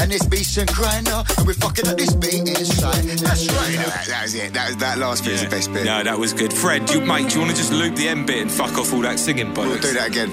And 0.00 0.12
it's 0.12 0.24
beach 0.24 0.45
and 0.56 0.68
grind 0.72 1.06
now, 1.06 1.24
and 1.36 1.46
we're 1.46 1.54
fucking 1.54 1.86
at 1.86 1.98
this 1.98 2.14
beat 2.14 2.48
inside. 2.48 3.02
That's 3.04 3.46
right. 3.50 3.76
That, 3.76 4.04
that 4.08 4.22
was 4.22 4.34
it. 4.34 4.52
That, 4.54 4.68
was, 4.68 4.76
that 4.78 4.98
last 4.98 5.24
bit 5.24 5.32
was 5.32 5.42
the 5.42 5.48
best 5.48 5.72
bit. 5.72 5.84
No, 5.84 6.02
that 6.02 6.18
was 6.18 6.32
good. 6.32 6.52
Fred, 6.52 6.88
you 6.90 7.00
mate, 7.00 7.28
do 7.28 7.34
you 7.34 7.40
want 7.40 7.50
to 7.50 7.56
just 7.56 7.72
loop 7.72 7.94
the 7.96 8.08
end 8.08 8.26
bit 8.26 8.40
and 8.42 8.50
fuck 8.50 8.78
off 8.78 8.92
all 8.94 9.00
that 9.00 9.18
singing 9.18 9.52
bollocks? 9.52 9.68
We'll 9.68 9.80
do 9.80 9.92
that 9.94 10.08
again. 10.08 10.30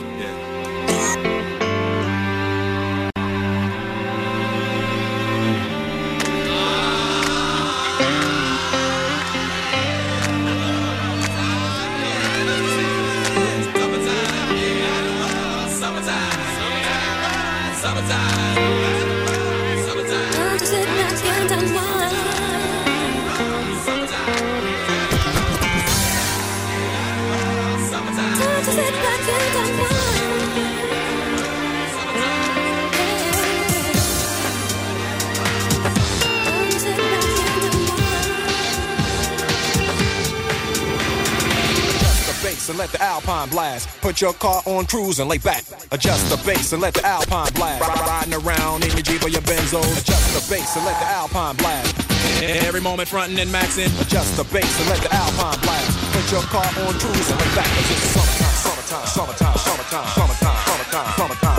bass 42.53 42.69
and 42.69 42.77
let 42.77 42.91
the 42.91 43.01
Alpine 43.01 43.49
blast. 43.49 43.89
Put 44.01 44.21
your 44.21 44.33
car 44.33 44.61
on 44.65 44.85
cruise 44.85 45.19
and 45.19 45.29
lay 45.29 45.37
back. 45.37 45.63
Adjust 45.91 46.29
the 46.29 46.37
bass 46.45 46.73
and 46.73 46.81
let 46.81 46.93
the 46.93 47.05
Alpine 47.05 47.51
blast. 47.53 47.81
Riding 47.81 48.33
around 48.33 48.83
in 48.83 48.91
your 48.91 49.01
Jeep 49.01 49.23
or 49.23 49.29
your 49.29 49.41
Benzo. 49.41 49.81
Adjust 49.81 50.27
the 50.33 50.53
bass 50.53 50.75
and 50.75 50.85
let 50.85 50.99
the 50.99 51.07
Alpine 51.07 51.55
blast. 51.57 51.95
Every 52.41 52.81
moment 52.81 53.09
frontin' 53.09 53.39
and 53.39 53.51
maxin'. 53.51 53.89
Adjust 54.01 54.37
the 54.37 54.43
bass 54.45 54.79
and 54.79 54.89
let 54.89 55.01
the 55.01 55.13
Alpine 55.13 55.59
blast. 55.61 55.89
Put 56.13 56.31
your 56.31 56.43
car 56.53 56.65
on 56.85 56.93
cruise 56.99 57.29
and 57.31 57.39
lay 57.39 57.51
back. 57.55 57.69
Cause 57.73 57.91
it's 57.91 58.05
summertime, 58.13 58.55
summertime, 58.63 59.07
summertime, 59.07 59.57
summertime, 59.57 60.07
summertime, 60.13 60.57
summertime. 60.65 61.13
summertime. 61.17 61.52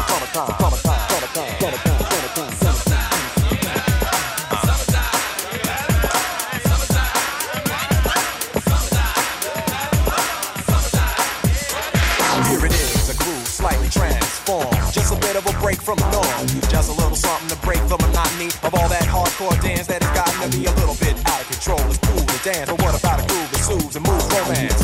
Just 16.69 16.91
a 16.91 16.95
little 16.95 17.17
something 17.17 17.49
to 17.49 17.59
break 17.65 17.81
the 17.89 17.99
monotony 17.99 18.51
of 18.67 18.75
all 18.75 18.89
that 18.89 19.07
hardcore 19.07 19.55
dance 19.63 19.87
that 19.87 20.03
has 20.03 20.13
gotten 20.13 20.37
to 20.45 20.49
be 20.53 20.67
a 20.67 20.75
little 20.81 20.97
bit 21.01 21.15
out 21.31 21.41
of 21.41 21.47
control. 21.49 21.81
It's 21.89 21.99
cool 22.05 22.21
to 22.21 22.39
dance, 22.45 22.71
but 22.71 22.83
what 22.83 22.93
about 22.99 23.23
a 23.23 23.25
groove 23.29 23.51
that 23.53 23.63
soothes 23.63 23.97
and 23.97 24.05
moves 24.07 24.27
romance? 24.29 24.77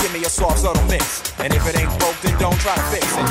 Give 0.00 0.12
me 0.12 0.24
a 0.24 0.30
soft, 0.30 0.60
subtle 0.64 0.82
mix. 0.88 1.20
And 1.38 1.52
if 1.52 1.62
it 1.68 1.76
ain't 1.78 1.92
broke, 2.00 2.18
then 2.22 2.38
don't 2.38 2.58
try 2.58 2.74
to 2.74 2.86
fix 2.90 3.06
it. 3.12 3.26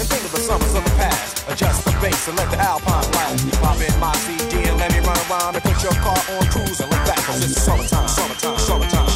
And 0.00 0.06
think 0.08 0.24
of 0.24 0.32
the 0.32 0.42
summers 0.42 0.74
of 0.74 0.82
the 0.84 0.94
past. 0.96 1.44
Adjust 1.50 1.84
the 1.84 1.92
bass 2.00 2.26
and 2.28 2.36
let 2.38 2.50
the 2.50 2.58
Alpine 2.58 3.06
blast. 3.12 3.44
Pop 3.60 3.78
in 3.82 3.94
my 4.00 4.14
CD 4.24 4.64
and 4.68 4.78
let 4.78 4.90
me 4.92 5.00
run 5.02 5.18
around 5.28 5.54
and 5.54 5.62
put 5.62 5.82
your 5.82 5.94
car 6.00 6.18
on 6.38 6.46
cruise 6.48 6.80
and 6.80 6.90
lay 6.90 7.02
back. 7.04 7.20
Cause 7.26 7.42
it's 7.44 7.60
summertime, 7.62 8.08
summertime, 8.08 8.58
summertime, 8.58 9.09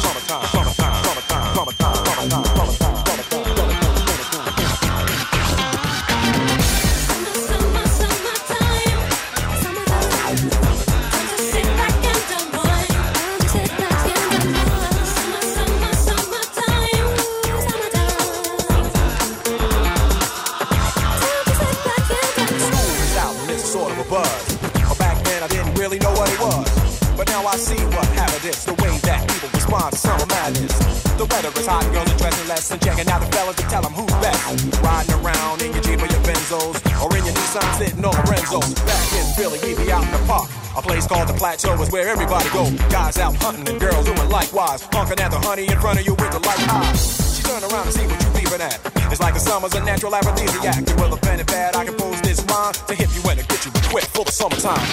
The 31.25 31.33
weather 31.33 31.59
is 31.59 31.65
hot, 31.65 31.81
girls 31.89 32.05
are 32.13 32.17
dressing 32.21 32.47
less 32.47 32.69
and 32.69 32.77
checking 32.77 33.09
out 33.09 33.17
the 33.17 33.25
fellas 33.33 33.55
to 33.57 33.65
tell 33.65 33.81
them 33.81 33.93
who's 33.97 34.13
best. 34.21 34.45
Riding 34.77 35.17
around 35.25 35.57
in 35.65 35.73
your 35.73 35.81
Jeep 35.81 35.97
or 35.97 36.05
your 36.05 36.21
Benzos, 36.21 36.77
or 37.01 37.09
in 37.17 37.25
your 37.25 37.33
Nissan 37.33 37.65
sitting 37.81 38.05
on 38.05 38.13
Renzos. 38.29 38.77
Back 38.85 39.09
in 39.17 39.25
Philly, 39.33 39.57
we 39.65 39.73
be 39.73 39.89
out 39.89 40.05
in 40.05 40.11
the 40.13 40.21
park. 40.29 40.53
A 40.77 40.85
place 40.85 41.07
called 41.07 41.27
the 41.27 41.33
Plateau 41.33 41.73
is 41.81 41.89
where 41.89 42.07
everybody 42.07 42.45
go. 42.53 42.69
Guys 42.93 43.17
out 43.17 43.33
hunting 43.41 43.65
and 43.65 43.81
girls 43.81 44.05
doing 44.05 44.29
likewise. 44.29 44.85
Honking 44.93 45.17
at 45.17 45.31
the 45.33 45.41
honey 45.41 45.65
in 45.65 45.79
front 45.81 45.97
of 45.97 46.05
you 46.05 46.13
with 46.13 46.29
the 46.29 46.37
light 46.45 46.61
eyes. 46.69 47.01
She 47.33 47.41
turn 47.41 47.63
around 47.73 47.89
and 47.89 47.95
see 47.97 48.05
what 48.05 48.21
you 48.21 48.29
peeping 48.37 48.61
at. 48.61 48.77
It's 49.09 49.21
like 49.21 49.33
the 49.33 49.41
summer's 49.41 49.73
a 49.73 49.81
natural 49.81 50.13
aphrodisiac. 50.13 50.77
And 50.77 50.93
with 51.01 51.09
a 51.09 51.17
pen 51.17 51.39
and 51.41 51.47
pad, 51.49 51.75
I 51.75 51.85
compose 51.85 52.21
this 52.21 52.37
rhyme 52.45 52.73
to 52.85 52.93
hit 52.93 53.09
you 53.17 53.25
and 53.25 53.39
to 53.41 53.45
get 53.49 53.65
you 53.65 53.71
quick 53.89 54.05
for 54.13 54.25
the 54.25 54.31
summertime. 54.31 54.85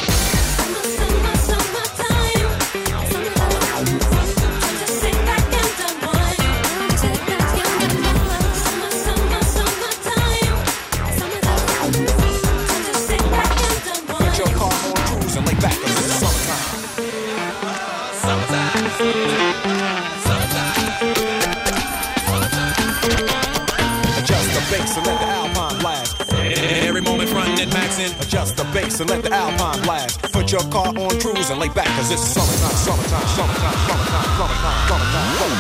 Put 1.93 2.22
Adjust 24.15 24.55
the 24.55 24.63
bass 24.71 24.97
and 24.97 25.07
let 25.07 25.19
the 25.19 25.27
Alpine 25.27 25.79
blast. 25.81 26.23
Every 26.87 27.01
moment 27.01 27.29
frontin' 27.31 27.59
and 27.59 27.73
maxin'. 27.73 28.13
Adjust 28.21 28.57
the 28.57 28.65
bass 28.73 29.01
and 29.01 29.11
let 29.11 29.25
the 29.25 29.33
Alpine 29.33 29.83
blast. 29.83 30.23
Put 30.33 30.53
your 30.53 30.63
car 30.71 30.87
on 30.87 31.21
cruise 31.21 31.51
and 31.51 31.59
lay 31.59 31.69
back 31.71 31.89
'cause 31.97 32.13
it's 32.13 32.23
summertime, 32.23 32.77
summertime, 32.77 33.27
summertime, 33.35 33.77
summertime, 33.89 34.39
summertime, 34.39 34.87
summertime, 34.87 35.39
summertime. 35.39 35.52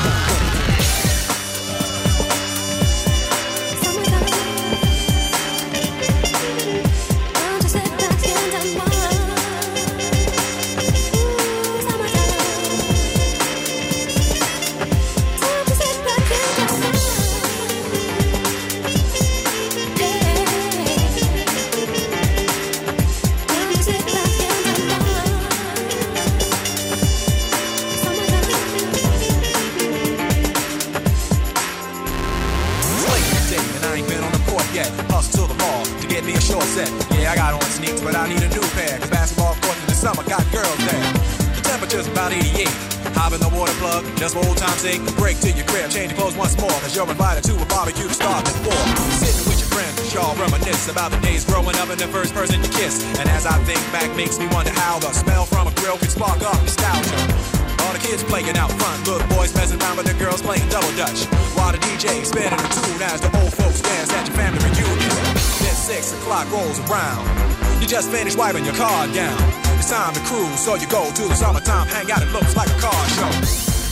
So 70.62 70.76
you 70.76 70.86
go 70.86 71.10
to 71.10 71.22
the 71.26 71.34
summertime 71.34 71.88
hangout. 71.88 72.22
It 72.22 72.30
looks 72.30 72.54
like 72.54 72.70
a 72.70 72.78
car 72.78 72.94
show. 73.18 73.26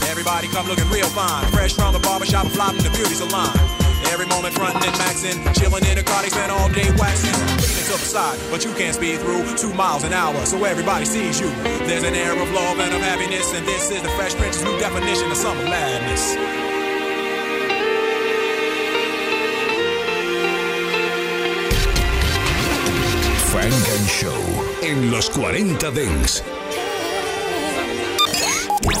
Everybody 0.07 0.47
come 0.47 0.67
looking 0.67 0.87
real 0.87 1.05
fine, 1.11 1.43
fresh 1.51 1.73
from 1.73 1.91
the 1.91 1.99
barbershop, 1.99 2.47
flopping 2.47 2.79
the 2.79 2.89
beauty 2.91 3.13
salon. 3.13 3.51
Every 4.07 4.25
moment 4.25 4.55
frontin' 4.55 4.81
and 4.87 4.95
maxin', 4.95 5.43
chillin' 5.51 5.83
in 5.91 5.97
a 5.97 6.03
car, 6.03 6.23
they 6.23 6.29
spend 6.29 6.49
all 6.49 6.69
day 6.69 6.87
waxing. 6.95 7.35
Leaning 7.59 7.87
to 7.91 7.99
the 7.99 8.07
side, 8.07 8.39
but 8.49 8.63
you 8.63 8.71
can't 8.75 8.95
speed 8.95 9.19
through 9.19 9.43
two 9.57 9.73
miles 9.73 10.05
an 10.05 10.13
hour, 10.13 10.45
so 10.45 10.63
everybody 10.63 11.03
sees 11.03 11.41
you. 11.41 11.49
There's 11.91 12.03
an 12.03 12.15
air 12.15 12.31
of 12.31 12.49
love 12.51 12.79
and 12.79 12.95
of 12.95 13.01
happiness, 13.01 13.53
and 13.53 13.67
this 13.67 13.91
is 13.91 14.01
the 14.01 14.09
Fresh 14.15 14.35
Prince's 14.35 14.63
new 14.63 14.79
definition 14.79 15.29
of 15.29 15.35
summer 15.35 15.65
madness. 15.65 16.39
Funk 23.51 24.07
& 24.07 24.07
Show 24.07 24.39
en 24.81 25.11
los 25.11 25.29
40 25.29 25.91
Dance. 25.91 26.60